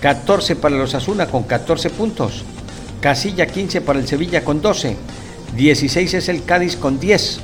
14 0.00 0.56
para 0.56 0.76
los 0.76 0.94
Asuna 0.94 1.26
con 1.26 1.42
14 1.42 1.90
puntos, 1.90 2.44
casilla 3.00 3.46
15 3.46 3.80
para 3.80 3.98
el 3.98 4.06
Sevilla 4.06 4.44
con 4.44 4.62
12, 4.62 4.96
16 5.56 6.14
es 6.14 6.28
el 6.28 6.44
Cádiz 6.44 6.76
con 6.76 7.00
10. 7.00 7.40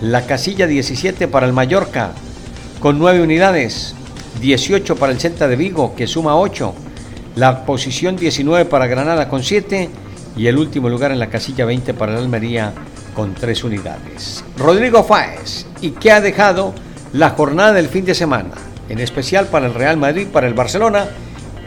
La 0.00 0.26
casilla 0.26 0.66
17 0.66 1.28
para 1.28 1.46
el 1.46 1.52
Mallorca 1.52 2.12
con 2.80 2.98
9 2.98 3.22
unidades. 3.22 3.94
18 4.40 4.96
para 4.96 5.12
el 5.12 5.20
Celta 5.20 5.46
de 5.46 5.56
Vigo 5.56 5.94
que 5.94 6.06
suma 6.06 6.36
8. 6.36 6.74
La 7.38 7.64
posición 7.64 8.16
19 8.16 8.64
para 8.64 8.88
Granada 8.88 9.28
con 9.28 9.44
7. 9.44 9.88
Y 10.36 10.48
el 10.48 10.58
último 10.58 10.88
lugar 10.88 11.12
en 11.12 11.20
la 11.20 11.28
casilla 11.28 11.64
20 11.66 11.94
para 11.94 12.10
el 12.10 12.18
Almería 12.18 12.72
con 13.14 13.32
3 13.32 13.62
unidades. 13.62 14.44
Rodrigo 14.56 15.04
Fáez. 15.04 15.64
¿Y 15.80 15.92
qué 15.92 16.10
ha 16.10 16.20
dejado 16.20 16.74
la 17.12 17.30
jornada 17.30 17.74
del 17.74 17.86
fin 17.86 18.04
de 18.04 18.16
semana? 18.16 18.50
En 18.88 18.98
especial 18.98 19.46
para 19.46 19.66
el 19.66 19.74
Real 19.74 19.96
Madrid, 19.96 20.26
para 20.32 20.48
el 20.48 20.54
Barcelona 20.54 21.06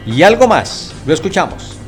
y 0.04 0.22
algo 0.22 0.46
más. 0.46 0.94
Lo 1.06 1.14
escuchamos. 1.14 1.78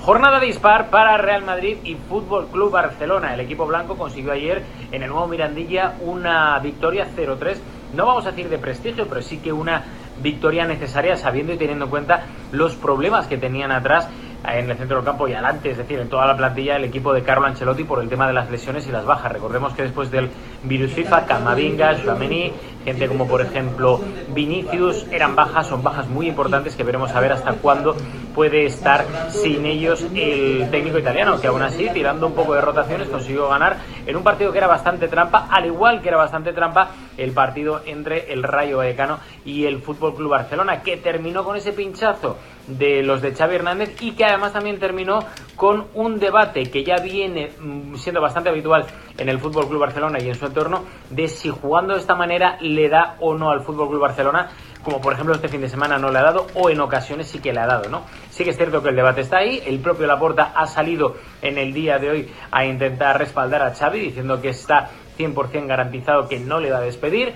Jornada 0.00 0.38
dispar 0.38 0.90
para 0.90 1.18
Real 1.18 1.44
Madrid 1.44 1.78
y 1.82 1.96
Fútbol 1.96 2.46
Club 2.52 2.70
Barcelona. 2.70 3.34
El 3.34 3.40
equipo 3.40 3.66
blanco 3.66 3.96
consiguió 3.96 4.30
ayer 4.30 4.62
en 4.92 5.02
el 5.02 5.10
nuevo 5.10 5.26
Mirandilla 5.26 5.96
una 6.00 6.60
victoria 6.60 7.08
0-3. 7.16 7.56
No 7.94 8.06
vamos 8.06 8.24
a 8.24 8.30
decir 8.30 8.48
de 8.48 8.58
prestigio, 8.58 9.08
pero 9.08 9.20
sí 9.20 9.38
que 9.38 9.52
una 9.52 9.82
victoria 10.22 10.64
necesaria 10.64 11.16
sabiendo 11.16 11.52
y 11.52 11.56
teniendo 11.56 11.86
en 11.86 11.90
cuenta 11.90 12.26
los 12.52 12.74
problemas 12.74 13.26
que 13.26 13.38
tenían 13.38 13.72
atrás 13.72 14.08
en 14.46 14.70
el 14.70 14.76
centro 14.76 14.96
del 14.96 15.04
campo 15.04 15.26
y 15.26 15.32
adelante, 15.32 15.70
es 15.70 15.78
decir, 15.78 15.98
en 15.98 16.08
toda 16.08 16.26
la 16.26 16.36
plantilla 16.36 16.76
el 16.76 16.84
equipo 16.84 17.12
de 17.12 17.22
Carlo 17.22 17.46
Ancelotti 17.46 17.84
por 17.84 18.02
el 18.02 18.08
tema 18.08 18.26
de 18.26 18.32
las 18.32 18.50
lesiones 18.50 18.86
y 18.86 18.92
las 18.92 19.04
bajas. 19.04 19.32
Recordemos 19.32 19.74
que 19.74 19.82
después 19.82 20.10
del 20.10 20.30
virus 20.62 20.92
FIFA, 20.92 21.26
Camavinga, 21.26 21.98
Suameni, 21.98 22.52
gente 22.84 23.08
como 23.08 23.26
por 23.26 23.40
ejemplo 23.40 24.00
Vinicius, 24.34 25.06
eran 25.10 25.34
bajas, 25.34 25.66
son 25.66 25.82
bajas 25.82 26.08
muy 26.08 26.28
importantes 26.28 26.74
que 26.74 26.84
veremos 26.84 27.10
a 27.12 27.20
ver 27.20 27.32
hasta 27.32 27.52
cuándo 27.54 27.96
puede 28.34 28.66
estar 28.66 29.04
sin 29.30 29.66
ellos 29.66 30.06
el 30.14 30.68
técnico 30.70 30.98
italiano, 30.98 31.40
que 31.40 31.48
aún 31.48 31.62
así, 31.62 31.88
tirando 31.92 32.26
un 32.26 32.34
poco 32.34 32.54
de 32.54 32.60
rotaciones, 32.60 33.08
consiguió 33.08 33.48
ganar 33.48 33.78
en 34.06 34.16
un 34.16 34.22
partido 34.22 34.52
que 34.52 34.58
era 34.58 34.66
bastante 34.66 35.08
trampa, 35.08 35.48
al 35.50 35.66
igual 35.66 36.00
que 36.00 36.08
era 36.08 36.18
bastante 36.18 36.52
trampa 36.52 36.90
el 37.16 37.32
partido 37.32 37.80
entre 37.84 38.32
el 38.32 38.42
Rayo 38.44 38.78
Vallecano 38.78 39.18
y 39.44 39.64
el 39.64 39.82
Fútbol 39.82 40.14
Club 40.14 40.30
Barcelona, 40.30 40.82
que 40.82 40.96
terminó 40.98 41.42
con 41.42 41.56
ese 41.56 41.72
pinchazo 41.72 42.36
de 42.68 43.02
los 43.02 43.22
de 43.22 43.34
Xavi 43.34 43.56
Hernández 43.56 43.96
y 44.00 44.12
que 44.12 44.24
además 44.24 44.52
también 44.52 44.78
terminó 44.78 45.20
con 45.56 45.86
un 45.94 46.18
debate 46.18 46.70
que 46.70 46.84
ya 46.84 46.96
viene 47.02 47.50
mm, 47.58 47.96
siendo 47.96 48.20
bastante 48.20 48.50
habitual 48.50 48.84
en 49.16 49.28
el 49.28 49.40
Fútbol 49.40 49.68
Club 49.68 49.80
Barcelona 49.80 50.18
y 50.20 50.28
en 50.28 50.34
su 50.34 50.46
entorno 50.46 50.84
de 51.10 51.28
si 51.28 51.48
jugando 51.48 51.94
de 51.94 52.00
esta 52.00 52.14
manera 52.14 52.58
le 52.68 52.88
da 52.88 53.16
o 53.20 53.34
no 53.34 53.50
al 53.50 53.62
Fútbol 53.62 53.88
Club 53.88 54.00
Barcelona 54.00 54.48
como 54.82 55.00
por 55.00 55.12
ejemplo 55.12 55.34
este 55.34 55.48
fin 55.48 55.60
de 55.60 55.68
semana 55.68 55.98
no 55.98 56.10
le 56.10 56.18
ha 56.18 56.22
dado 56.22 56.46
o 56.54 56.70
en 56.70 56.80
ocasiones 56.80 57.26
sí 57.28 57.40
que 57.40 57.52
le 57.52 57.60
ha 57.60 57.66
dado, 57.66 57.90
¿no? 57.90 58.04
Sí 58.30 58.44
que 58.44 58.50
es 58.50 58.56
cierto 58.56 58.82
que 58.82 58.90
el 58.90 58.96
debate 58.96 59.22
está 59.22 59.38
ahí, 59.38 59.62
el 59.66 59.80
propio 59.80 60.06
Laporta 60.06 60.52
ha 60.54 60.66
salido 60.66 61.16
en 61.42 61.58
el 61.58 61.72
día 61.72 61.98
de 61.98 62.10
hoy 62.10 62.28
a 62.50 62.64
intentar 62.64 63.18
respaldar 63.18 63.62
a 63.62 63.74
Xavi 63.74 64.00
diciendo 64.00 64.40
que 64.40 64.50
está 64.50 64.88
100% 65.18 65.66
garantizado 65.66 66.28
que 66.28 66.38
no 66.38 66.60
le 66.60 66.70
va 66.70 66.78
a 66.78 66.82
despedir 66.82 67.34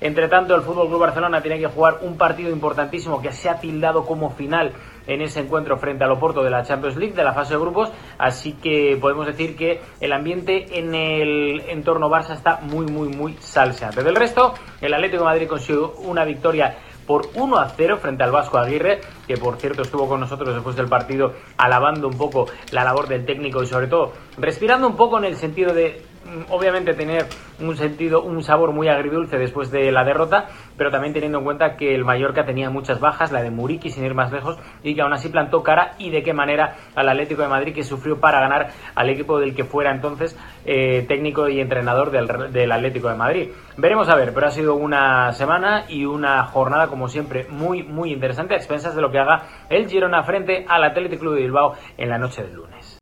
entre 0.00 0.28
tanto, 0.28 0.54
el 0.54 0.62
Fútbol 0.62 0.88
Club 0.88 1.00
Barcelona 1.00 1.40
tiene 1.40 1.58
que 1.58 1.66
jugar 1.66 1.98
un 2.02 2.16
partido 2.16 2.50
importantísimo 2.50 3.20
que 3.20 3.32
se 3.32 3.48
ha 3.48 3.58
tildado 3.58 4.06
como 4.06 4.30
final 4.30 4.72
en 5.06 5.22
ese 5.22 5.40
encuentro 5.40 5.78
frente 5.78 6.04
al 6.04 6.12
Oporto 6.12 6.44
de 6.44 6.50
la 6.50 6.62
Champions 6.62 6.96
League 6.96 7.14
de 7.14 7.24
la 7.24 7.32
fase 7.32 7.54
de 7.54 7.60
grupos, 7.60 7.90
así 8.18 8.52
que 8.52 8.96
podemos 9.00 9.26
decir 9.26 9.56
que 9.56 9.80
el 10.00 10.12
ambiente 10.12 10.78
en 10.78 10.94
el 10.94 11.62
entorno 11.68 12.08
Barça 12.10 12.34
está 12.34 12.60
muy 12.60 12.86
muy 12.86 13.08
muy 13.08 13.34
salseante. 13.40 14.02
Del 14.02 14.14
resto, 14.14 14.54
el 14.80 14.94
Atlético 14.94 15.22
de 15.22 15.30
Madrid 15.30 15.48
consiguió 15.48 15.94
una 16.04 16.24
victoria 16.24 16.76
por 17.08 17.30
1 17.34 17.56
a 17.56 17.70
0 17.70 17.96
frente 18.02 18.22
al 18.22 18.30
Vasco 18.30 18.58
Aguirre, 18.58 19.00
que 19.26 19.38
por 19.38 19.56
cierto 19.56 19.80
estuvo 19.80 20.06
con 20.06 20.20
nosotros 20.20 20.54
después 20.54 20.76
del 20.76 20.88
partido 20.88 21.32
alabando 21.56 22.06
un 22.06 22.18
poco 22.18 22.46
la 22.70 22.84
labor 22.84 23.08
del 23.08 23.24
técnico 23.24 23.62
y 23.62 23.66
sobre 23.66 23.86
todo 23.86 24.12
respirando 24.36 24.86
un 24.86 24.94
poco 24.94 25.16
en 25.16 25.24
el 25.24 25.36
sentido 25.36 25.72
de 25.72 26.02
obviamente 26.50 26.94
tener 26.94 27.26
un 27.60 27.76
sentido, 27.76 28.22
un 28.22 28.42
sabor 28.42 28.72
muy 28.72 28.88
agridulce 28.88 29.38
después 29.38 29.70
de 29.70 29.90
la 29.90 30.04
derrota, 30.04 30.46
pero 30.76 30.90
también 30.90 31.12
teniendo 31.12 31.38
en 31.38 31.44
cuenta 31.44 31.76
que 31.76 31.94
el 31.94 32.04
Mallorca 32.04 32.44
tenía 32.44 32.70
muchas 32.70 33.00
bajas, 33.00 33.32
la 33.32 33.42
de 33.42 33.50
Muriqui 33.50 33.90
sin 33.90 34.04
ir 34.04 34.14
más 34.14 34.30
lejos, 34.30 34.58
y 34.82 34.94
que 34.94 35.02
aún 35.02 35.12
así 35.12 35.28
plantó 35.28 35.62
cara 35.62 35.94
y 35.98 36.10
de 36.10 36.22
qué 36.22 36.32
manera 36.32 36.76
al 36.94 37.08
Atlético 37.08 37.42
de 37.42 37.48
Madrid 37.48 37.74
que 37.74 37.82
sufrió 37.82 38.20
para 38.20 38.40
ganar 38.40 38.70
al 38.94 39.10
equipo 39.10 39.38
del 39.38 39.54
que 39.54 39.64
fuera 39.64 39.90
entonces 39.90 40.36
eh, 40.64 41.04
técnico 41.08 41.48
y 41.48 41.60
entrenador 41.60 42.10
del, 42.10 42.52
del 42.52 42.72
Atlético 42.72 43.08
de 43.08 43.16
Madrid. 43.16 43.48
Veremos 43.76 44.08
a 44.08 44.16
ver, 44.16 44.32
pero 44.34 44.46
ha 44.46 44.50
sido 44.50 44.74
una 44.74 45.32
semana 45.32 45.84
y 45.88 46.04
una 46.04 46.44
jornada 46.44 46.88
como 46.88 47.08
siempre 47.08 47.46
muy 47.48 47.82
muy 47.82 48.12
interesante 48.12 48.54
a 48.54 48.56
expensas 48.56 48.94
de 48.94 49.02
lo 49.02 49.10
que 49.10 49.18
haga 49.18 49.42
el 49.68 49.88
Girona 49.88 50.22
frente 50.22 50.64
al 50.68 50.84
Atlético 50.84 51.20
Club 51.20 51.34
de 51.34 51.42
Bilbao 51.42 51.74
en 51.96 52.08
la 52.08 52.18
noche 52.18 52.42
del 52.42 52.54
lunes. 52.54 52.98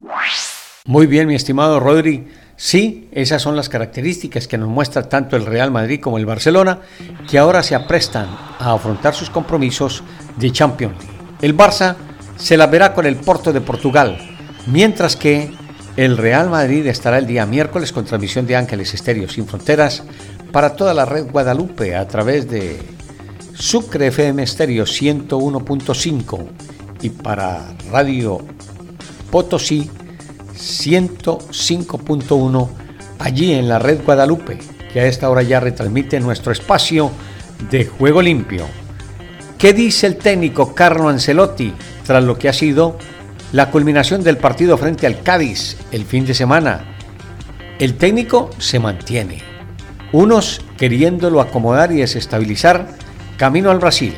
Muy 0.86 1.06
bien, 1.06 1.26
mi 1.26 1.34
estimado 1.34 1.80
Rodri. 1.80 2.28
Sí, 2.56 3.08
esas 3.12 3.42
son 3.42 3.54
las 3.54 3.68
características 3.68 4.48
que 4.48 4.56
nos 4.56 4.68
muestra 4.68 5.08
tanto 5.08 5.36
el 5.36 5.44
Real 5.44 5.70
Madrid 5.70 6.00
como 6.00 6.16
el 6.16 6.24
Barcelona, 6.24 6.80
que 7.28 7.38
ahora 7.38 7.62
se 7.62 7.74
aprestan 7.74 8.28
a 8.58 8.72
afrontar 8.72 9.14
sus 9.14 9.28
compromisos 9.28 10.02
de 10.36 10.50
Champions 10.50 10.94
League. 10.98 11.18
El 11.42 11.56
Barça 11.56 11.96
se 12.38 12.56
la 12.56 12.66
verá 12.66 12.94
con 12.94 13.04
el 13.04 13.16
Porto 13.16 13.52
de 13.52 13.60
Portugal, 13.60 14.18
mientras 14.66 15.16
que 15.16 15.50
el 15.96 16.16
Real 16.16 16.48
Madrid 16.48 16.86
estará 16.86 17.18
el 17.18 17.26
día 17.26 17.44
miércoles 17.44 17.92
con 17.92 18.04
transmisión 18.04 18.46
de 18.46 18.56
Ángeles 18.56 18.94
Estéreo 18.94 19.28
Sin 19.28 19.46
Fronteras 19.46 20.02
para 20.50 20.74
toda 20.74 20.94
la 20.94 21.04
red 21.04 21.30
Guadalupe 21.30 21.94
a 21.94 22.08
través 22.08 22.48
de 22.48 22.78
Sucre 23.54 24.08
FM 24.08 24.42
Estéreo 24.42 24.84
101.5 24.84 26.46
y 27.02 27.10
para 27.10 27.74
Radio 27.90 28.40
Potosí 29.30 29.90
105.1 30.56 32.68
allí 33.18 33.54
en 33.54 33.68
la 33.68 33.78
red 33.78 34.02
Guadalupe, 34.04 34.58
que 34.92 35.00
a 35.00 35.06
esta 35.06 35.30
hora 35.30 35.42
ya 35.42 35.60
retransmite 35.60 36.20
nuestro 36.20 36.52
espacio 36.52 37.10
de 37.70 37.86
juego 37.86 38.22
limpio. 38.22 38.66
¿Qué 39.58 39.72
dice 39.72 40.06
el 40.06 40.16
técnico 40.16 40.74
Carlo 40.74 41.08
Ancelotti 41.08 41.72
tras 42.04 42.22
lo 42.22 42.38
que 42.38 42.48
ha 42.48 42.52
sido 42.52 42.98
la 43.52 43.70
culminación 43.70 44.22
del 44.22 44.36
partido 44.36 44.76
frente 44.76 45.06
al 45.06 45.22
Cádiz 45.22 45.76
el 45.92 46.04
fin 46.04 46.26
de 46.26 46.34
semana? 46.34 46.84
El 47.78 47.96
técnico 47.96 48.50
se 48.58 48.78
mantiene, 48.78 49.42
unos 50.12 50.60
queriéndolo 50.76 51.40
acomodar 51.40 51.92
y 51.92 51.96
desestabilizar 51.96 52.88
camino 53.36 53.70
al 53.70 53.78
Brasil. 53.78 54.14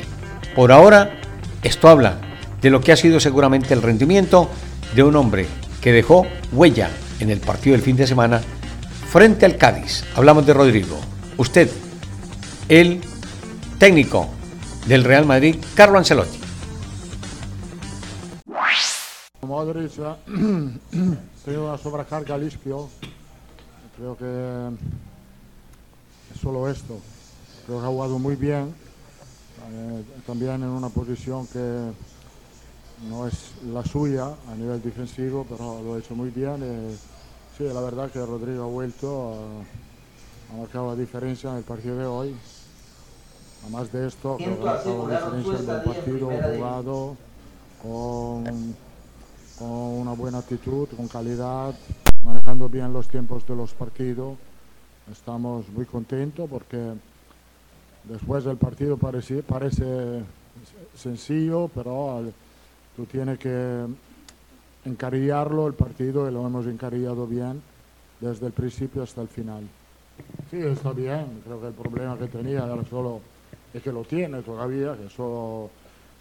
Por 0.55 0.71
ahora, 0.71 1.19
esto 1.63 1.87
habla 1.87 2.19
de 2.61 2.69
lo 2.69 2.81
que 2.81 2.91
ha 2.91 2.97
sido 2.97 3.19
seguramente 3.19 3.73
el 3.73 3.81
rendimiento 3.81 4.49
de 4.95 5.03
un 5.03 5.15
hombre 5.15 5.45
que 5.81 5.91
dejó 5.91 6.25
huella 6.51 6.89
en 7.19 7.29
el 7.29 7.39
partido 7.39 7.73
del 7.73 7.81
fin 7.81 7.95
de 7.95 8.07
semana 8.07 8.41
frente 9.09 9.45
al 9.45 9.57
Cádiz. 9.57 10.03
Hablamos 10.15 10.45
de 10.45 10.53
Rodrigo. 10.53 10.99
Usted, 11.37 11.69
el 12.67 13.01
técnico 13.77 14.29
del 14.87 15.03
Real 15.03 15.25
Madrid, 15.25 15.55
Carlo 15.75 15.97
Ancelotti. 15.97 16.39
Modric 19.49 19.91
tiene 21.43 21.59
una 21.59 21.77
sobrecarga 21.83 22.37
limpio. 22.37 22.87
Creo 23.97 24.15
que 24.15 24.69
es 26.33 26.39
solo 26.39 26.69
esto. 26.69 26.99
Creo 27.65 27.79
que 27.79 27.85
ha 27.85 27.89
jugado 27.89 28.19
muy 28.19 28.35
bien. 28.35 28.73
Eh, 29.71 30.03
también 30.25 30.55
en 30.55 30.69
una 30.69 30.89
posición 30.89 31.47
que 31.47 31.91
no 33.07 33.27
es 33.27 33.53
la 33.71 33.83
suya 33.83 34.33
a 34.47 34.55
nivel 34.55 34.81
defensivo, 34.81 35.45
pero 35.47 35.81
lo 35.81 35.93
ha 35.93 35.99
hecho 35.99 36.15
muy 36.15 36.29
bien. 36.29 36.59
Eh, 36.61 36.95
sí, 37.57 37.63
la 37.63 37.81
verdad 37.81 38.11
que 38.11 38.19
Rodrigo 38.25 38.63
ha 38.63 38.67
vuelto, 38.67 39.35
ha, 40.51 40.57
marcado 40.57 40.87
la 40.87 40.95
diferencia 40.95 41.51
en 41.51 41.57
el 41.57 41.63
partido 41.63 41.97
de 41.97 42.05
hoy. 42.05 42.35
Además 43.63 43.91
de 43.91 44.07
esto, 44.07 44.37
que 44.37 44.45
ha 44.45 44.49
marcado 44.49 45.07
la 45.07 45.19
diferencia 45.19 45.59
en 45.59 45.69
el 45.69 45.83
partido, 45.83 46.29
jugado 46.29 47.17
con, 47.81 48.75
con 49.57 49.69
una 49.69 50.13
buena 50.13 50.39
actitud, 50.39 50.87
con 50.95 51.07
calidad, 51.07 51.73
manejando 52.23 52.67
bien 52.67 52.91
los 52.91 53.07
tiempos 53.07 53.45
de 53.47 53.55
los 53.55 53.73
partidos. 53.73 54.37
Estamos 55.11 55.67
muy 55.69 55.85
contentos 55.85 56.47
porque 56.49 56.93
después 58.03 58.43
del 58.43 58.57
partido 58.57 58.97
parece, 58.97 59.41
parece 59.41 60.21
sencillo, 60.95 61.69
pero 61.73 62.31
tú 62.99 63.05
tienes 63.05 63.39
que 63.39 63.85
encarillarlo 64.83 65.67
el 65.67 65.73
partido 65.73 66.29
y 66.29 66.33
lo 66.33 66.45
hemos 66.45 66.65
encarillado 66.65 67.25
bien 67.25 67.61
desde 68.19 68.47
el 68.47 68.51
principio 68.51 69.03
hasta 69.03 69.21
el 69.21 69.29
final. 69.29 69.63
Sí, 70.51 70.57
está 70.57 70.91
bien. 70.91 71.41
Creo 71.45 71.61
que 71.61 71.67
el 71.67 71.73
problema 71.73 72.17
que 72.17 72.27
tenía 72.27 72.65
era 72.65 72.75
solo 72.89 73.21
es 73.73 73.81
que 73.81 73.93
lo 73.93 74.03
tiene 74.03 74.41
todavía, 74.41 74.97
que 74.97 75.09
solo 75.09 75.69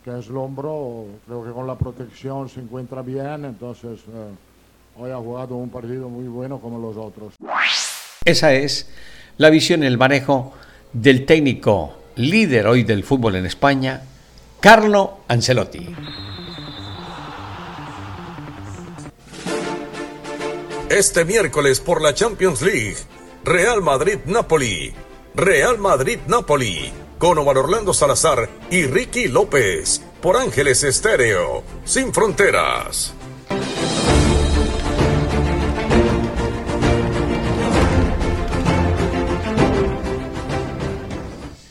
que 0.04 0.16
es 0.20 0.28
el 0.28 0.36
hombro. 0.36 1.06
Creo 1.26 1.44
que 1.44 1.50
con 1.50 1.66
la 1.66 1.74
protección 1.74 2.48
se 2.48 2.60
encuentra 2.60 3.02
bien. 3.02 3.44
Entonces 3.44 3.98
eh, 4.14 5.00
hoy 5.00 5.10
ha 5.10 5.16
jugado 5.16 5.56
un 5.56 5.70
partido 5.70 6.08
muy 6.08 6.28
bueno 6.28 6.60
como 6.60 6.78
los 6.78 6.96
otros. 6.96 7.34
Esa 8.24 8.52
es 8.52 8.88
la 9.36 9.50
visión 9.50 9.82
el 9.82 9.98
manejo 9.98 10.54
del 10.92 11.26
técnico 11.26 11.94
líder 12.14 12.68
hoy 12.68 12.84
del 12.84 13.02
fútbol 13.02 13.34
en 13.34 13.46
España, 13.46 14.00
Carlo 14.60 15.22
Ancelotti. 15.26 15.88
Este 20.90 21.26
miércoles 21.26 21.80
por 21.80 22.00
la 22.00 22.14
Champions 22.14 22.62
League, 22.62 22.96
Real 23.44 23.82
Madrid-Napoli. 23.82 24.94
Real 25.34 25.76
Madrid-Napoli. 25.76 26.90
Con 27.18 27.36
Omar 27.36 27.58
Orlando 27.58 27.92
Salazar 27.92 28.48
y 28.70 28.86
Ricky 28.86 29.28
López. 29.28 30.00
Por 30.22 30.38
Ángeles 30.38 30.82
Estéreo. 30.84 31.62
Sin 31.84 32.14
fronteras. 32.14 33.12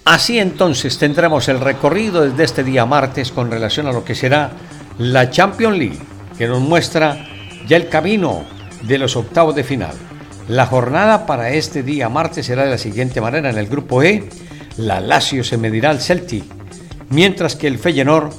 Así 0.05 0.37
entonces 0.37 0.99
tendremos 0.99 1.47
el 1.47 1.59
recorrido 1.59 2.21
desde 2.21 2.43
este 2.43 2.63
día 2.63 2.85
martes 2.85 3.31
con 3.31 3.49
relación 3.49 3.87
a 3.87 3.91
lo 3.91 4.05
que 4.05 4.13
será 4.13 4.51
la 4.99 5.31
Champions 5.31 5.75
League, 5.75 5.99
que 6.37 6.47
nos 6.47 6.61
muestra 6.61 7.27
ya 7.67 7.77
el 7.77 7.89
camino 7.89 8.56
de 8.83 8.97
los 8.97 9.15
octavos 9.15 9.55
de 9.55 9.63
final. 9.63 9.95
La 10.47 10.65
jornada 10.65 11.25
para 11.25 11.51
este 11.51 11.83
día 11.83 12.09
martes 12.09 12.45
será 12.45 12.63
de 12.63 12.71
la 12.71 12.77
siguiente 12.77 13.19
manera. 13.19 13.49
En 13.49 13.57
el 13.57 13.67
grupo 13.67 14.01
E, 14.03 14.29
la 14.77 15.01
Lazio 15.01 15.43
se 15.43 15.57
medirá 15.57 15.89
al 15.89 15.99
Celtic, 15.99 16.45
mientras 17.09 17.55
que 17.55 17.67
el 17.67 17.79
Feyenoord 17.79 18.31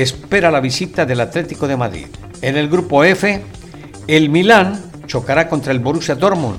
espera 0.00 0.50
la 0.50 0.60
visita 0.60 1.04
del 1.06 1.20
Atlético 1.20 1.68
de 1.68 1.76
Madrid. 1.76 2.06
En 2.42 2.56
el 2.56 2.68
grupo 2.68 3.04
F, 3.04 3.42
el 4.06 4.30
Milán 4.30 4.80
chocará 5.06 5.48
contra 5.48 5.72
el 5.72 5.78
Borussia 5.78 6.14
Dortmund, 6.14 6.58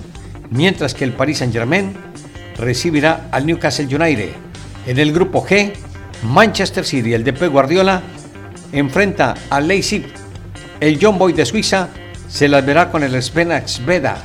mientras 0.52 0.94
que 0.94 1.04
el 1.04 1.14
Paris 1.14 1.40
Saint-Germain 1.40 1.94
recibirá 2.58 3.30
al 3.32 3.46
Newcastle 3.46 3.86
United. 3.86 4.30
En 4.88 5.00
el 5.00 5.12
grupo 5.12 5.46
G, 5.46 5.74
Manchester 6.24 6.86
City, 6.86 7.14
el 7.14 7.24
de 7.24 7.34
Pep 7.34 7.52
Guardiola, 7.52 8.02
enfrenta 8.72 9.36
al 9.50 9.68
Leipzig. 9.68 10.06
El 10.80 11.00
John 11.02 11.18
Boy 11.18 11.34
de 11.34 11.46
Suiza 11.46 11.90
se 12.32 12.48
las 12.48 12.66
verá 12.66 12.90
con 12.90 13.04
el 13.04 13.22
Spenax 13.22 13.86
Veda, 13.86 14.18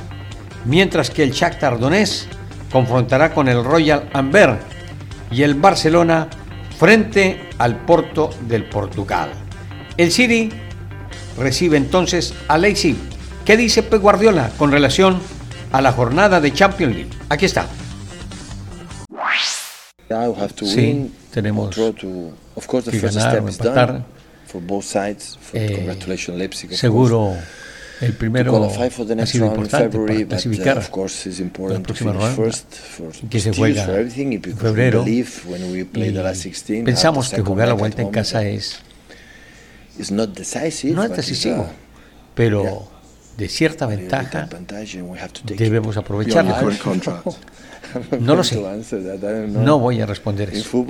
mientras 0.65 1.09
que 1.09 1.23
el 1.23 1.31
Shakhtar 1.31 1.77
Donetsk 1.77 2.27
confrontará 2.71 3.33
con 3.33 3.49
el 3.49 3.63
Royal 3.63 4.09
Amber 4.13 4.57
y 5.29 5.43
el 5.43 5.55
Barcelona 5.55 6.27
frente 6.79 7.49
al 7.57 7.75
Porto 7.85 8.29
del 8.47 8.63
Portugal. 8.63 9.29
El 9.97 10.11
City 10.11 10.49
recibe 11.37 11.77
entonces 11.77 12.33
a 12.47 12.57
Leipzig. 12.57 12.95
¿Qué 13.45 13.57
dice 13.57 13.83
Pep 13.83 14.01
Guardiola 14.01 14.51
con 14.57 14.71
relación 14.71 15.19
a 15.71 15.81
la 15.81 15.91
jornada 15.91 16.39
de 16.39 16.53
Champions 16.53 16.95
League? 16.95 17.11
Aquí 17.29 17.45
está. 17.45 17.67
Sí, 20.65 21.11
tenemos 21.31 21.75
que 21.75 22.99
ganar 22.99 23.39
o 23.43 23.47
empatar. 23.49 24.05
Eh, 25.53 25.97
seguro 26.71 27.35
el 28.01 28.13
primero 28.13 28.63
ha 28.63 29.25
sido 29.25 29.47
importante 29.47 29.97
para 29.97 30.25
clasificar 30.25 30.77
la 30.77 31.79
próxima 31.79 32.13
ronda 32.13 32.35
que 33.29 33.39
se 33.39 33.53
juega 33.53 33.99
en 33.99 34.41
febrero. 34.41 35.05
Y 35.07 35.23
pensamos 36.83 37.29
que 37.29 37.41
jugar 37.41 37.67
la 37.67 37.73
vuelta 37.73 38.01
en 38.01 38.09
casa 38.09 38.43
es 38.43 38.79
no 40.83 41.03
es 41.03 41.15
decisivo, 41.15 41.67
pero 42.35 42.87
de 43.37 43.47
cierta 43.49 43.85
ventaja, 43.87 44.47
debemos 45.43 45.97
aprovecharla. 45.97 46.61
No 48.19 48.35
lo 48.35 48.43
sé. 48.43 48.61
No 49.49 49.79
voy 49.79 50.01
a 50.01 50.05
responder 50.05 50.49
eso. 50.49 50.85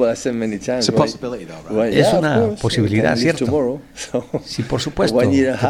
Es 1.91 2.13
una 2.13 2.50
posibilidad, 2.62 3.15
¿cierto? 3.15 3.82
Sí, 4.43 4.63
por 4.63 4.82
supuesto. 4.88 5.17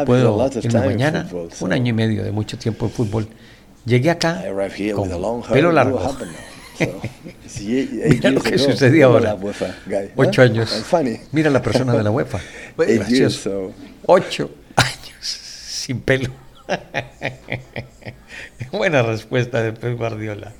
puedo 0.06 0.50
irme 0.62 0.80
mañana, 0.86 1.28
un 1.60 1.74
año 1.74 1.90
y 1.90 1.94
medio 1.94 2.24
de 2.24 2.32
mucho 2.32 2.58
tiempo 2.58 2.86
en 2.86 2.92
fútbol. 2.92 3.28
Llegué 3.86 4.10
acá 4.10 4.44
con 4.94 5.10
pelo 5.52 5.72
largo. 5.72 6.16
Mira 8.10 8.32
lo 8.32 8.42
que 8.42 8.58
sucedió 8.58 9.08
ahora. 9.08 9.38
Ocho 10.16 10.42
años. 10.42 10.86
Mira 11.32 11.50
la 11.50 11.62
persona 11.62 11.94
de 11.94 12.04
la 12.04 12.12
UEFA. 12.12 12.40
Gracioso. 12.78 13.72
Ocho 14.06 14.52
años 14.76 15.26
sin 15.26 16.02
pelo. 16.02 16.30
Buena 18.72 19.02
respuesta 19.02 19.62
de 19.62 19.72
Pep 19.72 19.98
Guardiola. 19.98 20.52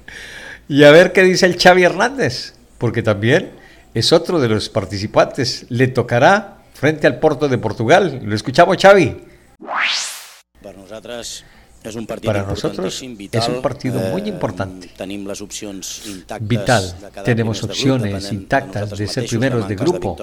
Y 0.70 0.84
a 0.84 0.92
ver 0.92 1.14
qué 1.14 1.24
dice 1.24 1.46
el 1.46 1.58
Xavi 1.58 1.84
Hernández, 1.84 2.54
porque 2.78 3.02
también 3.02 3.52
es 3.94 4.12
otro 4.12 4.40
de 4.40 4.50
los 4.50 4.70
participantes. 4.70 5.66
Le 5.70 5.88
tocará 5.88 6.58
frente 6.74 7.08
al 7.08 7.20
Porto 7.20 7.48
de 7.48 7.58
Portugal. 7.58 8.20
Lo 8.24 8.36
escuchamos, 8.36 8.78
Xavi. 8.78 9.18
Para 10.62 10.78
nosotros 10.78 11.46
es 11.84 11.96
un 11.96 12.06
partido 12.06 12.34
Para 12.34 12.44
nosotros 12.44 13.02
es 13.02 13.48
un 13.48 13.62
partido 13.62 14.00
muy 14.12 14.24
eh, 14.24 14.28
importante. 14.30 14.92
Vital. 16.42 16.96
Tenemos 17.24 17.64
opciones 17.64 18.32
intactas 18.32 18.98
de 18.98 19.08
ser 19.08 19.26
primeros 19.26 19.68
de 19.68 19.76
grupo. 19.76 20.18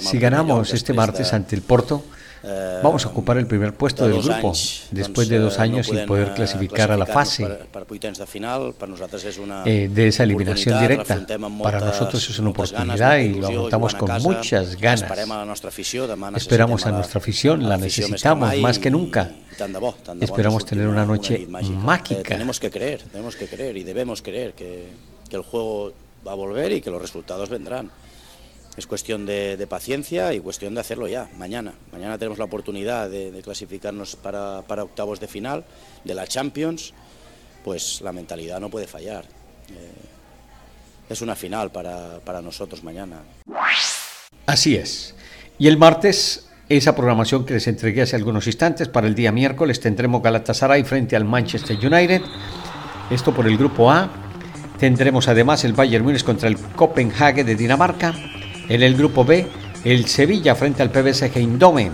Si 0.00 0.18
ganamos 0.18 0.72
este 0.74 0.92
martes 0.92 1.32
ante 1.32 1.56
el 1.56 1.62
Porto, 1.62 2.04
eh, 2.42 2.80
vamos 2.82 3.04
a 3.04 3.08
ocupar 3.08 3.36
el 3.38 3.46
primer 3.46 3.74
puesto 3.74 4.06
del 4.06 4.22
grupo 4.22 4.52
después 4.90 5.28
de 5.28 5.38
dos 5.38 5.58
eh, 5.58 5.62
años 5.62 5.86
sin 5.86 6.06
poder 6.06 6.34
clasificar 6.34 6.92
a 6.92 6.96
la 6.96 7.06
fase 7.06 7.58
eh, 9.64 9.90
de 9.92 10.08
esa 10.08 10.22
eliminación 10.22 10.80
directa. 10.80 11.26
Para 11.62 11.80
nosotros 11.80 12.28
es 12.28 12.38
una 12.38 12.50
oportunidad 12.50 13.18
y 13.18 13.34
lo 13.34 13.48
afrontamos 13.48 13.94
con 13.94 14.22
muchas 14.22 14.76
ganas. 14.76 15.10
Esperamos 16.36 16.86
a 16.86 16.92
nuestra 16.92 17.18
afición, 17.18 17.68
la 17.68 17.76
necesitamos 17.76 18.56
más 18.58 18.78
que 18.78 18.90
nunca. 18.90 19.32
Esperamos 20.20 20.64
tener 20.64 20.86
una 20.86 21.04
noche 21.04 21.46
mágica. 21.48 22.22
Tenemos 22.22 22.60
que 22.60 22.70
creer, 22.70 23.02
tenemos 23.10 23.34
que 23.34 23.46
creer 23.46 23.76
y 23.76 23.82
debemos 23.82 24.22
creer 24.22 24.52
que 24.52 24.86
el 25.30 25.42
juego 25.42 25.92
va 26.26 26.32
a 26.32 26.36
volver 26.36 26.72
y 26.72 26.80
que 26.80 26.90
los 26.90 27.02
resultados 27.02 27.48
vendrán. 27.48 27.90
Es 28.78 28.86
cuestión 28.86 29.26
de, 29.26 29.66
paciencia 29.68 30.32
y 30.32 30.38
cuestión 30.38 30.72
de 30.72 30.80
hacerlo 30.80 31.08
ya, 31.08 31.28
mañana. 31.36 31.74
Mañana 31.90 32.16
tenemos 32.16 32.38
la 32.38 32.44
oportunidad 32.44 33.10
de, 33.10 33.40
clasificarnos 33.42 34.14
para, 34.14 34.60
octavos 34.60 35.18
de 35.18 35.26
final 35.26 35.64
de 36.04 36.14
la 36.14 36.28
Champions, 36.28 36.94
pues 37.64 38.00
la 38.02 38.12
mentalidad 38.12 38.60
no 38.60 38.70
puede 38.70 38.86
fallar. 38.86 39.24
Eh, 39.24 41.10
es 41.10 41.20
una 41.20 41.34
final 41.34 41.72
para, 41.72 42.20
para 42.20 42.40
nosotros 42.40 42.84
mañana. 42.84 43.16
Así 44.46 44.76
es. 44.76 45.16
Y 45.58 45.66
el 45.66 45.76
martes 45.76 46.48
esa 46.68 46.94
programación 46.94 47.44
que 47.44 47.54
les 47.54 47.66
entregué 47.66 48.02
hace 48.02 48.14
algunos 48.14 48.46
instantes. 48.46 48.86
Para 48.86 49.08
el 49.08 49.16
día 49.16 49.32
miércoles 49.32 49.80
tendremos 49.80 50.22
Galatasaray 50.22 50.84
frente 50.84 51.16
al 51.16 51.24
Manchester 51.24 51.76
United. 51.84 52.22
Esto 53.10 53.34
por 53.34 53.48
el 53.48 53.58
grupo 53.58 53.90
A. 53.90 54.08
Tendremos 54.78 55.26
además 55.26 55.64
el 55.64 55.72
Bayern 55.72 56.04
Múnich 56.04 56.22
contra 56.22 56.48
el 56.48 56.56
Copenhague 56.56 57.42
de 57.42 57.56
Dinamarca. 57.56 58.14
En 58.68 58.82
el 58.82 58.96
grupo 58.96 59.24
B, 59.24 59.46
el 59.84 60.06
Sevilla 60.06 60.54
frente 60.54 60.82
al 60.82 60.90
PBSG 60.90 61.38
Eindhoven, 61.38 61.92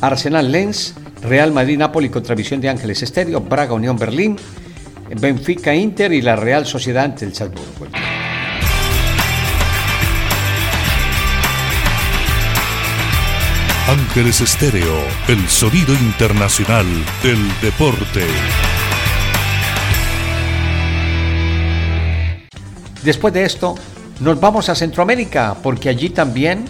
Arsenal 0.00 0.50
Lens, 0.50 0.94
Real 1.22 1.52
Madrid 1.52 1.78
Napoli 1.78 2.08
contra 2.08 2.34
Visión 2.34 2.60
de 2.60 2.68
Ángeles 2.68 3.02
Estéreo, 3.02 3.40
Braga 3.40 3.74
Unión 3.74 3.96
Berlín, 3.96 4.36
Benfica 5.20 5.72
Inter 5.72 6.12
y 6.12 6.20
la 6.20 6.34
Real 6.34 6.66
Sociedad 6.66 7.04
ante 7.04 7.24
el 7.24 7.34
Salzburgo. 7.34 7.86
Ángeles 13.88 14.40
Estéreo, 14.40 14.98
el 15.28 15.48
sonido 15.48 15.94
internacional 15.94 16.86
del 17.22 17.38
deporte. 17.60 18.24
Después 23.02 23.32
de 23.32 23.44
esto, 23.44 23.74
nos 24.20 24.38
vamos 24.38 24.68
a 24.68 24.74
Centroamérica 24.74 25.56
porque 25.62 25.88
allí 25.88 26.10
también 26.10 26.66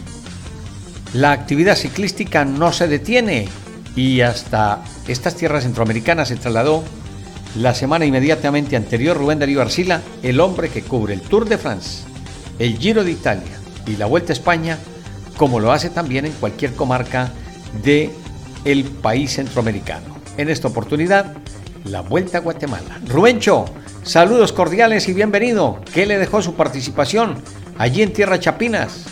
la 1.13 1.33
actividad 1.33 1.77
ciclística 1.77 2.45
no 2.45 2.73
se 2.73 2.87
detiene 2.87 3.49
y 3.97 4.21
hasta 4.21 4.83
estas 5.09 5.35
tierras 5.35 5.65
centroamericanas 5.65 6.29
se 6.29 6.37
trasladó 6.37 6.85
la 7.57 7.75
semana 7.75 8.05
inmediatamente 8.05 8.77
anterior 8.77 9.17
Rubén 9.17 9.41
Darío 9.41 9.61
Arcila, 9.61 10.01
el 10.23 10.39
hombre 10.39 10.69
que 10.69 10.83
cubre 10.83 11.15
el 11.15 11.21
Tour 11.21 11.49
de 11.49 11.59
France, 11.59 12.05
el 12.61 12.79
Giro 12.79 13.03
de 13.03 13.11
Italia 13.11 13.59
y 13.87 13.97
la 13.97 14.07
Vuelta 14.07 14.33
a 14.33 14.35
España, 14.35 14.79
como 15.37 15.59
lo 15.59 15.73
hace 15.73 15.91
también 15.91 16.27
en 16.27 16.33
cualquier 16.33 16.75
comarca 16.75 17.33
de 17.83 18.11
el 18.65 18.85
país 18.85 19.33
centroamericano. 19.33 20.15
En 20.37 20.49
esta 20.49 20.69
oportunidad, 20.69 21.35
la 21.85 22.03
Vuelta 22.03 22.39
a 22.39 22.41
Guatemala. 22.43 23.01
Rubencho, 23.09 23.65
Saludos 24.03 24.53
cordiales 24.53 25.09
y 25.09 25.13
bienvenido. 25.13 25.81
¿Qué 25.93 26.07
le 26.07 26.19
dejó 26.19 26.41
su 26.43 26.55
participación 26.55 27.43
allí 27.79 28.03
en 28.03 28.13
Tierra 28.13 28.41
Chapinas? 28.41 29.07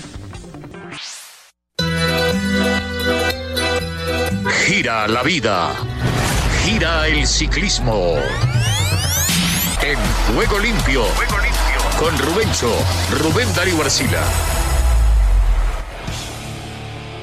Gira 4.67 5.07
la 5.07 5.23
vida. 5.23 5.71
Gira 6.65 7.07
el 7.07 7.27
ciclismo. 7.27 8.15
En 9.83 10.35
Juego 10.35 10.59
Limpio. 10.59 11.03
Con 11.99 12.17
Rubencho, 12.19 12.73
Rubén 13.23 13.49
Darío 13.55 13.81
Arcila. 13.83 14.23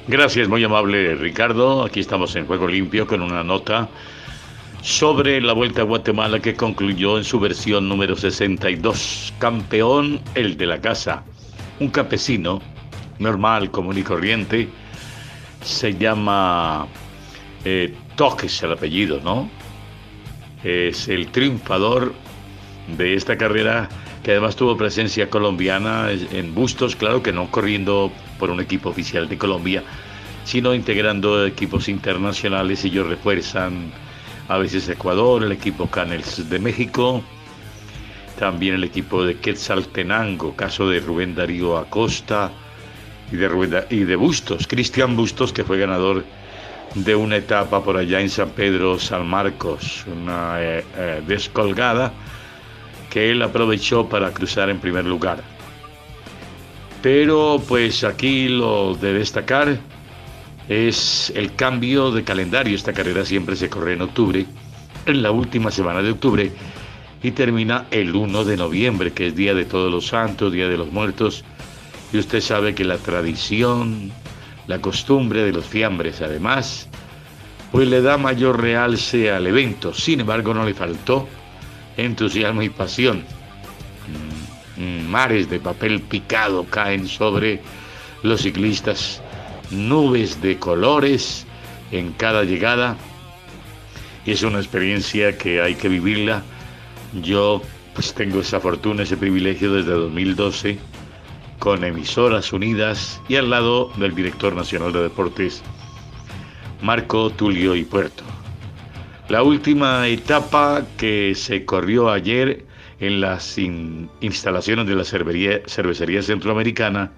Gracias, 0.07 0.47
muy 0.47 0.63
amable 0.63 1.15
Ricardo. 1.15 1.83
Aquí 1.83 1.99
estamos 1.99 2.35
en 2.35 2.45
Juego 2.45 2.67
Limpio 2.67 3.07
con 3.07 3.21
una 3.21 3.43
nota 3.43 3.89
sobre 4.85 5.41
la 5.41 5.53
Vuelta 5.53 5.81
a 5.81 5.83
Guatemala 5.83 6.39
que 6.39 6.53
concluyó 6.53 7.17
en 7.17 7.23
su 7.23 7.39
versión 7.39 7.89
número 7.89 8.15
62. 8.15 9.33
Campeón 9.39 10.21
el 10.35 10.57
de 10.57 10.67
la 10.67 10.79
casa, 10.79 11.23
un 11.79 11.89
campesino 11.89 12.61
normal, 13.17 13.71
común 13.71 13.97
y 13.97 14.03
corriente, 14.03 14.69
se 15.63 15.95
llama 15.95 16.85
eh, 17.65 17.95
Toques 18.15 18.61
el 18.61 18.73
apellido, 18.73 19.19
¿no? 19.23 19.49
Es 20.63 21.07
el 21.07 21.29
triunfador 21.29 22.13
de 22.95 23.15
esta 23.15 23.39
carrera 23.39 23.89
que 24.21 24.31
además 24.31 24.55
tuvo 24.55 24.77
presencia 24.77 25.31
colombiana 25.31 26.09
en 26.11 26.53
Bustos, 26.53 26.95
claro 26.95 27.23
que 27.23 27.33
no 27.33 27.49
corriendo 27.49 28.11
por 28.37 28.51
un 28.51 28.61
equipo 28.61 28.89
oficial 28.89 29.27
de 29.27 29.37
Colombia, 29.39 29.83
sino 30.43 30.75
integrando 30.75 31.43
equipos 31.43 31.89
internacionales 31.89 32.85
ellos 32.85 33.07
refuerzan 33.07 33.91
a 34.47 34.57
veces 34.57 34.87
Ecuador, 34.89 35.43
el 35.43 35.51
equipo 35.51 35.87
Canels 35.87 36.49
de 36.49 36.59
México, 36.59 37.23
también 38.37 38.75
el 38.75 38.83
equipo 38.83 39.23
de 39.23 39.37
Quetzaltenango, 39.37 40.55
caso 40.55 40.89
de 40.89 40.99
Rubén 40.99 41.35
Darío 41.35 41.77
Acosta 41.77 42.51
y 43.31 43.37
de, 43.37 44.15
Bustos, 44.15 44.67
Cristian 44.67 45.15
Bustos, 45.15 45.51
que 45.51 45.63
fue 45.63 45.79
ganador 45.79 46.23
de 46.93 47.15
una 47.15 47.37
etapa 47.37 47.83
por 47.83 47.97
allá 47.97 48.21
en 48.21 48.29
San 48.29 48.49
Pedro 48.49 48.99
San 48.99 49.27
Marcos, 49.27 50.05
una 50.07 50.61
eh, 50.61 50.85
eh, 50.95 51.23
descolgada 51.25 52.13
que 53.09 53.31
él 53.31 53.41
aprovechó 53.41 54.07
para 54.07 54.31
cruzar 54.31 54.69
en 54.69 54.79
primer 54.79 55.05
lugar. 55.05 55.41
Pero 57.01 57.61
pues 57.67 58.03
aquí 58.03 58.47
lo 58.47 58.95
de 58.95 59.13
destacar 59.13 59.77
es 60.69 61.31
el 61.35 61.55
cambio 61.55 62.11
de 62.11 62.23
calendario. 62.23 62.75
Esta 62.75 62.93
carrera 62.93 63.25
siempre 63.25 63.55
se 63.55 63.69
corre 63.69 63.93
en 63.93 64.01
octubre, 64.01 64.45
en 65.05 65.21
la 65.21 65.31
última 65.31 65.71
semana 65.71 66.01
de 66.01 66.11
octubre, 66.11 66.51
y 67.21 67.31
termina 67.31 67.85
el 67.91 68.15
1 68.15 68.45
de 68.45 68.57
noviembre, 68.57 69.13
que 69.13 69.27
es 69.27 69.35
Día 69.35 69.53
de 69.53 69.65
Todos 69.65 69.91
los 69.91 70.07
Santos, 70.07 70.51
Día 70.51 70.67
de 70.67 70.77
los 70.77 70.91
Muertos. 70.91 71.43
Y 72.13 72.17
usted 72.17 72.41
sabe 72.41 72.75
que 72.75 72.83
la 72.83 72.97
tradición, 72.97 74.11
la 74.67 74.79
costumbre 74.79 75.43
de 75.43 75.51
los 75.51 75.65
fiambres, 75.65 76.21
además, 76.21 76.87
pues 77.71 77.87
le 77.87 78.01
da 78.01 78.17
mayor 78.17 78.61
realce 78.61 79.31
al 79.31 79.47
evento. 79.47 79.93
Sin 79.93 80.21
embargo, 80.21 80.53
no 80.53 80.65
le 80.65 80.73
faltó 80.73 81.27
entusiasmo 81.97 82.61
y 82.61 82.69
pasión. 82.69 83.23
Mm, 84.77 85.07
mares 85.07 85.49
de 85.49 85.59
papel 85.59 86.01
picado 86.01 86.65
caen 86.65 87.07
sobre 87.07 87.61
los 88.23 88.41
ciclistas 88.41 89.21
nubes 89.71 90.41
de 90.41 90.57
colores 90.57 91.45
en 91.91 92.11
cada 92.13 92.43
llegada. 92.43 92.97
Es 94.25 94.43
una 94.43 94.59
experiencia 94.59 95.37
que 95.37 95.61
hay 95.61 95.75
que 95.75 95.89
vivirla. 95.89 96.43
Yo 97.21 97.61
pues 97.93 98.13
tengo 98.13 98.41
esa 98.41 98.59
fortuna, 98.59 99.03
ese 99.03 99.15
privilegio 99.15 99.73
desde 99.73 99.91
2012 99.91 100.77
con 101.59 101.83
emisoras 101.83 102.51
unidas 102.53 103.21
y 103.27 103.37
al 103.37 103.49
lado 103.49 103.91
del 103.97 104.13
director 104.13 104.53
nacional 104.53 104.91
de 104.91 105.03
deportes, 105.03 105.63
Marco 106.81 107.29
Tulio 107.29 107.75
y 107.75 107.83
Puerto. 107.85 108.23
La 109.29 109.41
última 109.41 110.07
etapa 110.07 110.83
que 110.97 111.33
se 111.33 111.65
corrió 111.65 112.11
ayer 112.11 112.65
en 112.99 113.21
las 113.21 113.57
instalaciones 113.57 114.85
de 114.85 114.95
la 114.95 115.03
cervecería 115.03 116.21
centroamericana, 116.21 117.11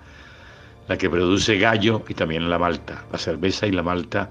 la 0.87 0.97
que 0.97 1.09
produce 1.09 1.57
Gallo 1.57 2.03
y 2.07 2.13
también 2.13 2.49
la 2.49 2.59
Malta, 2.59 3.05
la 3.11 3.17
cerveza 3.17 3.67
y 3.67 3.71
la 3.71 3.83
Malta 3.83 4.29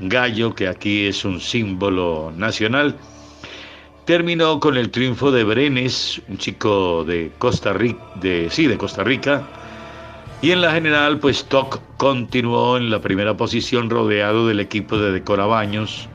Gallo, 0.00 0.54
que 0.54 0.66
aquí 0.66 1.06
es 1.06 1.24
un 1.24 1.40
símbolo 1.40 2.32
nacional. 2.34 2.96
Terminó 4.06 4.58
con 4.58 4.76
el 4.76 4.90
triunfo 4.90 5.30
de 5.30 5.44
Brenes, 5.44 6.22
un 6.28 6.38
chico 6.38 7.04
de 7.04 7.30
Costa 7.38 7.74
Rica, 7.74 8.00
sí, 8.48 8.66
de 8.66 8.78
Costa 8.78 9.04
Rica. 9.04 9.46
Y 10.40 10.52
en 10.52 10.62
la 10.62 10.72
general, 10.72 11.18
pues 11.18 11.44
Toc 11.44 11.80
continuó 11.98 12.78
en 12.78 12.90
la 12.90 13.00
primera 13.00 13.36
posición 13.36 13.90
rodeado 13.90 14.48
del 14.48 14.58
equipo 14.58 14.96
de 14.96 15.12
Decorabaños, 15.12 16.08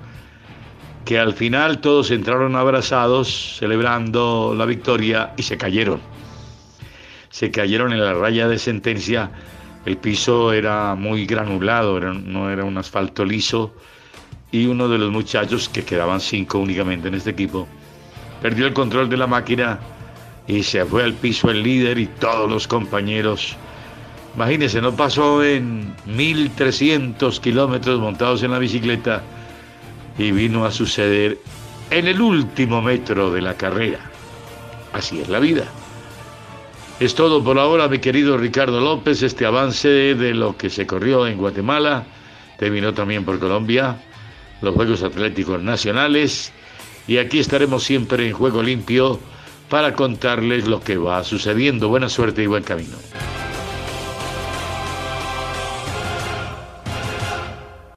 que 1.06 1.19
al 1.19 1.34
final 1.34 1.80
todos 1.80 2.10
entraron 2.10 2.56
abrazados 2.56 3.58
celebrando 3.60 4.56
la 4.58 4.65
victoria 4.65 5.34
y 5.38 5.43
se 5.43 5.58
cayeron. 5.58 6.02
Se 7.30 7.52
cayeron 7.52 7.93
en 7.93 8.04
la 8.04 8.15
raya 8.15 8.48
de 8.48 8.58
sentencia 8.58 9.30
el 9.86 9.98
piso 9.98 10.52
era 10.52 10.95
muy 10.95 11.26
granulado, 11.26 12.00
no 12.00 12.50
era 12.50 12.63
un 12.63 12.78
asfalto 12.78 13.24
liso. 13.24 13.74
Y 14.52 14.67
uno 14.67 14.88
de 14.88 14.98
los 14.98 15.12
muchachos, 15.12 15.69
que 15.69 15.84
quedaban 15.84 16.19
cinco 16.19 16.60
únicamente 16.60 17.08
en 17.08 17.15
este 17.15 17.32
equipo, 17.32 17.67
perdió 18.41 18.67
el 18.67 18.74
control 18.74 19.10
de 19.10 19.17
la 19.17 19.28
máquina 19.28 19.80
y 20.48 20.63
se 20.63 20.86
fue 20.86 21.04
al 21.04 21.13
piso 21.13 21.50
el 21.50 21.63
líder 21.63 21.98
y 21.98 22.08
todos 22.08 22.50
los 22.50 22.67
compañeros. 22.67 23.56
Imagínense, 24.36 24.82
no 24.82 24.95
pasó 24.95 25.43
en 25.43 25.93
1300 26.06 27.39
kilómetros 27.39 28.00
montados 28.00 28.43
en 28.43 28.52
la 28.52 28.60
bicicleta 28.60 29.24
y 30.17 30.32
vino 30.32 30.65
a 30.65 30.71
suceder 30.71 31.38
en 31.89 32.08
el 32.08 32.21
último 32.21 32.82
metro 32.82 33.32
de 33.32 33.41
la 33.41 33.56
carrera. 33.56 34.00
Así 34.93 35.19
es 35.19 35.30
la 35.30 35.39
vida. 35.39 35.65
Es 36.97 37.13
todo 37.13 37.43
por 37.43 37.60
ahora, 37.60 37.89
mi 37.89 37.99
querido 37.99 38.38
Ricardo 38.38 38.79
López, 38.79 39.21
este 39.21 39.45
avance 39.45 39.89
de 39.89 40.34
lo 40.34 40.55
que 40.55 40.69
se 40.69 40.88
corrió 40.88 41.27
en 41.27 41.38
Guatemala, 41.38 42.05
terminó 42.58 42.93
también 42.93 43.25
por 43.25 43.38
Colombia, 43.38 43.97
los 44.62 44.73
Juegos 44.73 45.03
Atléticos 45.03 45.62
Nacionales, 45.62 46.53
y 47.05 47.17
aquí 47.17 47.39
estaremos 47.39 47.84
siempre 47.84 48.25
en 48.25 48.34
Juego 48.34 48.63
Limpio 48.63 49.19
para 49.69 49.93
contarles 49.93 50.67
lo 50.67 50.79
que 50.79 50.95
va 50.95 51.21
sucediendo. 51.25 51.89
Buena 51.89 52.08
suerte 52.08 52.43
y 52.43 52.47
buen 52.47 52.63
camino. 52.63 52.95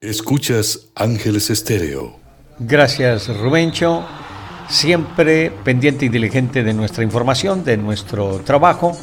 Escuchas 0.01 0.89
Ángeles 0.97 1.51
Estéreo. 1.51 2.19
Gracias, 2.59 3.29
Rubencho 3.29 4.05
siempre 4.69 5.51
pendiente 5.65 6.05
y 6.05 6.09
diligente 6.09 6.63
de 6.63 6.75
nuestra 6.75 7.03
información, 7.03 7.65
de 7.65 7.77
nuestro 7.77 8.41
trabajo, 8.41 8.97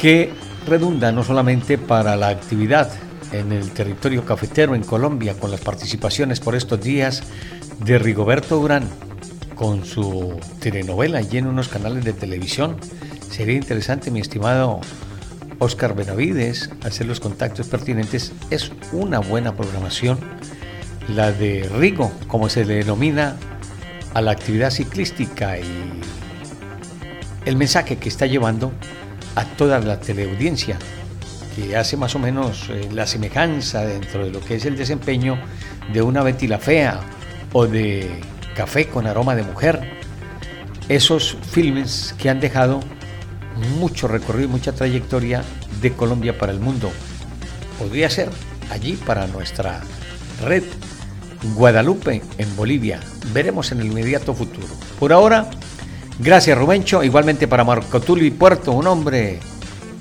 que 0.00 0.32
redunda 0.66 1.12
no 1.12 1.22
solamente 1.24 1.78
para 1.78 2.16
la 2.16 2.28
actividad 2.28 2.90
en 3.32 3.52
el 3.52 3.70
territorio 3.70 4.24
cafetero 4.24 4.74
en 4.74 4.82
Colombia, 4.82 5.34
con 5.38 5.50
las 5.50 5.60
participaciones 5.60 6.40
por 6.40 6.54
estos 6.54 6.80
días 6.80 7.22
de 7.84 7.98
Rigoberto 7.98 8.56
Durán, 8.58 8.88
con 9.54 9.84
su 9.84 10.38
telenovela 10.58 11.20
y 11.20 11.36
en 11.36 11.46
unos 11.46 11.68
canales 11.68 12.04
de 12.04 12.12
televisión. 12.12 12.76
Sería 13.30 13.56
interesante, 13.56 14.10
mi 14.10 14.20
estimado 14.20 14.80
Oscar 15.58 15.94
Benavides, 15.94 16.70
hacer 16.82 17.06
los 17.06 17.20
contactos 17.20 17.68
pertinentes. 17.68 18.32
Es 18.50 18.72
una 18.92 19.20
buena 19.20 19.54
programación, 19.54 20.18
la 21.14 21.30
de 21.30 21.68
Rigo, 21.78 22.10
como 22.26 22.48
se 22.48 22.64
le 22.64 22.76
denomina 22.76 23.36
a 24.14 24.20
la 24.20 24.32
actividad 24.32 24.70
ciclística 24.70 25.58
y 25.58 26.00
el 27.44 27.56
mensaje 27.56 27.96
que 27.96 28.08
está 28.08 28.26
llevando 28.26 28.72
a 29.34 29.44
toda 29.44 29.78
la 29.80 30.00
teleaudiencia, 30.00 30.78
que 31.54 31.76
hace 31.76 31.96
más 31.96 32.14
o 32.14 32.18
menos 32.18 32.68
eh, 32.70 32.88
la 32.92 33.06
semejanza 33.06 33.82
dentro 33.82 34.24
de 34.24 34.30
lo 34.30 34.40
que 34.40 34.56
es 34.56 34.64
el 34.66 34.76
desempeño 34.76 35.38
de 35.92 36.02
una 36.02 36.22
Betty 36.22 36.48
Fea 36.58 37.00
o 37.52 37.66
de 37.66 38.20
Café 38.54 38.88
con 38.88 39.06
aroma 39.06 39.34
de 39.34 39.42
mujer. 39.42 39.80
Esos 40.88 41.36
filmes 41.50 42.14
que 42.18 42.30
han 42.30 42.40
dejado 42.40 42.80
mucho 43.78 44.08
recorrido 44.08 44.48
y 44.48 44.52
mucha 44.52 44.72
trayectoria 44.72 45.42
de 45.80 45.92
Colombia 45.92 46.36
para 46.36 46.52
el 46.52 46.60
mundo. 46.60 46.90
Podría 47.78 48.10
ser 48.10 48.28
allí 48.70 48.94
para 48.94 49.26
nuestra 49.28 49.80
red 50.44 50.64
Guadalupe, 51.54 52.22
en 52.38 52.56
Bolivia. 52.56 53.00
Veremos 53.32 53.72
en 53.72 53.80
el 53.80 53.86
inmediato 53.86 54.34
futuro. 54.34 54.66
Por 54.98 55.12
ahora, 55.12 55.48
gracias 56.18 56.56
Rubencho, 56.56 57.02
igualmente 57.02 57.48
para 57.48 57.64
Marco 57.64 58.00
Tulio 58.00 58.26
y 58.26 58.30
Puerto, 58.30 58.72
un 58.72 58.86
hombre 58.86 59.40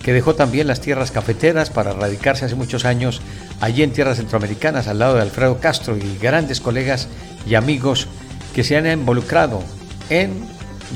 que 0.03 0.13
dejó 0.13 0.35
también 0.35 0.67
las 0.67 0.81
tierras 0.81 1.11
cafeteras 1.11 1.69
para 1.69 1.93
radicarse 1.93 2.45
hace 2.45 2.55
muchos 2.55 2.85
años 2.85 3.21
allí 3.61 3.83
en 3.83 3.91
tierras 3.91 4.17
centroamericanas 4.17 4.87
al 4.87 4.99
lado 4.99 5.15
de 5.15 5.21
Alfredo 5.21 5.59
Castro 5.59 5.97
y 5.97 6.17
grandes 6.17 6.61
colegas 6.61 7.07
y 7.45 7.55
amigos 7.55 8.07
que 8.53 8.63
se 8.63 8.77
han 8.77 8.87
involucrado 8.87 9.61
en 10.09 10.31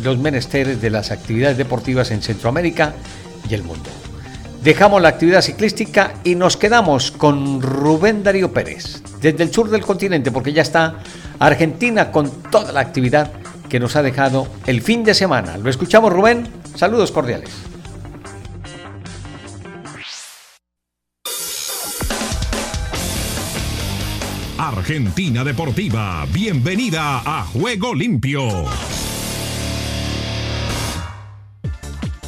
los 0.03 0.17
menesteres 0.17 0.81
de 0.81 0.89
las 0.89 1.11
actividades 1.11 1.57
deportivas 1.57 2.11
en 2.11 2.21
Centroamérica 2.21 2.93
y 3.49 3.53
el 3.53 3.63
mundo. 3.63 3.89
Dejamos 4.63 5.01
la 5.01 5.09
actividad 5.09 5.41
ciclística 5.41 6.13
y 6.23 6.35
nos 6.35 6.55
quedamos 6.55 7.11
con 7.11 7.61
Rubén 7.61 8.23
Darío 8.23 8.53
Pérez, 8.53 9.03
desde 9.19 9.43
el 9.43 9.53
sur 9.53 9.69
del 9.69 9.81
continente, 9.81 10.31
porque 10.31 10.53
ya 10.53 10.61
está 10.61 10.99
Argentina 11.37 12.11
con 12.11 12.31
toda 12.43 12.71
la 12.71 12.79
actividad 12.79 13.29
que 13.67 13.81
nos 13.81 13.97
ha 13.97 14.01
dejado 14.01 14.47
el 14.65 14.81
fin 14.81 15.03
de 15.03 15.13
semana. 15.13 15.57
Lo 15.57 15.69
escuchamos, 15.69 16.13
Rubén. 16.13 16.47
Saludos 16.75 17.11
cordiales. 17.11 17.49
Argentina 24.57 25.43
Deportiva, 25.43 26.25
bienvenida 26.31 27.17
a 27.25 27.43
Juego 27.47 27.93
Limpio. 27.93 28.63